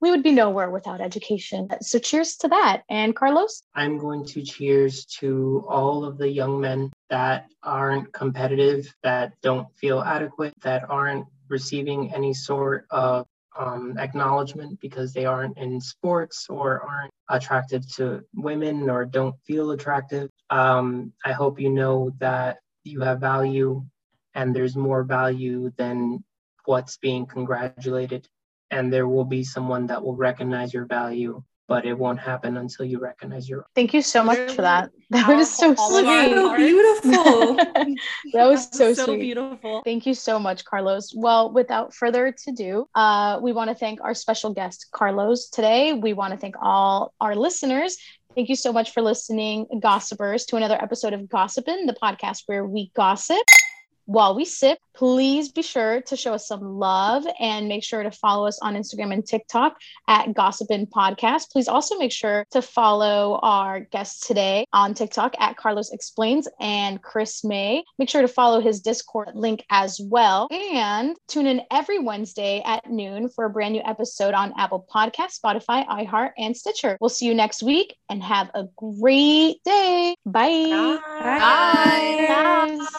we 0.00 0.10
would 0.10 0.22
be 0.22 0.32
nowhere 0.32 0.70
without 0.70 1.00
education. 1.00 1.68
So 1.80 1.98
cheers 1.98 2.36
to 2.36 2.48
that. 2.48 2.82
And 2.88 3.16
Carlos? 3.16 3.62
I'm 3.74 3.98
going 3.98 4.24
to 4.26 4.42
cheers 4.42 5.04
to 5.20 5.64
all 5.68 6.04
of 6.04 6.18
the 6.18 6.28
young 6.28 6.60
men 6.60 6.92
that 7.10 7.46
aren't 7.62 8.12
competitive, 8.12 8.94
that 9.02 9.32
don't 9.42 9.68
feel 9.76 10.00
adequate, 10.00 10.54
that 10.62 10.88
aren't 10.88 11.26
receiving 11.48 12.12
any 12.14 12.34
sort 12.34 12.86
of 12.90 13.26
um, 13.58 13.96
acknowledgement 13.98 14.80
because 14.80 15.12
they 15.12 15.24
aren't 15.24 15.58
in 15.58 15.80
sports 15.80 16.46
or 16.48 16.82
aren't 16.82 17.12
attractive 17.28 17.86
to 17.96 18.22
women 18.34 18.88
or 18.90 19.04
don't 19.04 19.34
feel 19.46 19.70
attractive. 19.70 20.30
Um, 20.50 21.12
I 21.24 21.32
hope 21.32 21.60
you 21.60 21.70
know 21.70 22.10
that 22.18 22.58
you 22.84 23.00
have 23.00 23.20
value 23.20 23.84
and 24.34 24.54
there's 24.54 24.76
more 24.76 25.02
value 25.02 25.72
than 25.76 26.22
what's 26.66 26.98
being 26.98 27.26
congratulated. 27.26 28.28
And 28.70 28.92
there 28.92 29.08
will 29.08 29.24
be 29.24 29.44
someone 29.44 29.86
that 29.86 30.02
will 30.02 30.16
recognize 30.16 30.74
your 30.74 30.86
value, 30.86 31.42
but 31.68 31.84
it 31.84 31.94
won't 31.94 32.18
happen 32.20 32.56
until 32.56 32.84
you 32.86 32.98
recognize 32.98 33.48
your 33.48 33.66
Thank 33.74 33.92
you 33.92 34.02
so 34.02 34.22
much 34.22 34.52
for 34.52 34.62
that. 34.62 34.90
That 35.10 35.28
was 35.28 35.50
so 35.52 35.74
All 35.78 35.96
of 35.96 36.06
our 36.06 36.24
sweet. 36.24 36.36
hearts. 36.36 36.62
beautiful. 36.62 37.56
that 38.32 38.46
was 38.46 38.68
so, 38.72 38.92
so 38.92 39.04
sweet. 39.06 39.20
beautiful. 39.20 39.82
Thank 39.84 40.06
you 40.06 40.14
so 40.14 40.38
much, 40.38 40.64
Carlos. 40.64 41.12
Well, 41.14 41.52
without 41.52 41.94
further 41.94 42.34
ado, 42.46 42.88
uh, 42.94 43.38
we 43.42 43.52
want 43.52 43.70
to 43.70 43.74
thank 43.74 44.00
our 44.00 44.14
special 44.14 44.52
guest, 44.52 44.86
Carlos, 44.92 45.48
today. 45.48 45.92
We 45.92 46.12
want 46.12 46.32
to 46.32 46.38
thank 46.38 46.56
all 46.60 47.14
our 47.20 47.34
listeners. 47.36 47.96
Thank 48.34 48.48
you 48.48 48.56
so 48.56 48.72
much 48.72 48.90
for 48.92 49.00
listening, 49.00 49.66
gossipers, 49.80 50.44
to 50.46 50.56
another 50.56 50.80
episode 50.80 51.14
of 51.14 51.22
Gossipin', 51.22 51.86
the 51.86 51.96
podcast 52.00 52.42
where 52.46 52.66
we 52.66 52.90
gossip. 52.94 53.38
While 54.06 54.36
we 54.36 54.44
sip, 54.44 54.78
please 54.94 55.50
be 55.50 55.62
sure 55.62 56.00
to 56.02 56.16
show 56.16 56.32
us 56.34 56.48
some 56.48 56.78
love 56.78 57.26
and 57.38 57.68
make 57.68 57.84
sure 57.84 58.02
to 58.02 58.10
follow 58.10 58.46
us 58.46 58.58
on 58.62 58.74
Instagram 58.74 59.12
and 59.12 59.26
TikTok 59.26 59.76
at 60.08 60.28
Gossipin 60.28 60.88
Podcast. 60.88 61.50
Please 61.50 61.68
also 61.68 61.98
make 61.98 62.12
sure 62.12 62.46
to 62.52 62.62
follow 62.62 63.38
our 63.42 63.80
guest 63.80 64.26
today 64.26 64.64
on 64.72 64.94
TikTok 64.94 65.34
at 65.40 65.56
Carlos 65.56 65.92
Explains 65.92 66.48
and 66.60 67.02
Chris 67.02 67.44
May. 67.44 67.84
Make 67.98 68.08
sure 68.08 68.22
to 68.22 68.28
follow 68.28 68.60
his 68.60 68.80
Discord 68.80 69.32
link 69.34 69.64
as 69.70 70.00
well. 70.02 70.48
And 70.50 71.16
tune 71.28 71.46
in 71.46 71.62
every 71.70 71.98
Wednesday 71.98 72.62
at 72.64 72.88
noon 72.88 73.28
for 73.28 73.44
a 73.44 73.50
brand 73.50 73.74
new 73.74 73.82
episode 73.84 74.34
on 74.34 74.54
Apple 74.56 74.86
Podcast, 74.92 75.40
Spotify, 75.44 75.86
iHeart, 75.86 76.30
and 76.38 76.56
Stitcher. 76.56 76.96
We'll 77.00 77.10
see 77.10 77.26
you 77.26 77.34
next 77.34 77.62
week 77.62 77.96
and 78.08 78.22
have 78.22 78.50
a 78.54 78.64
great 78.76 79.62
day. 79.64 80.14
Bye. 80.24 80.98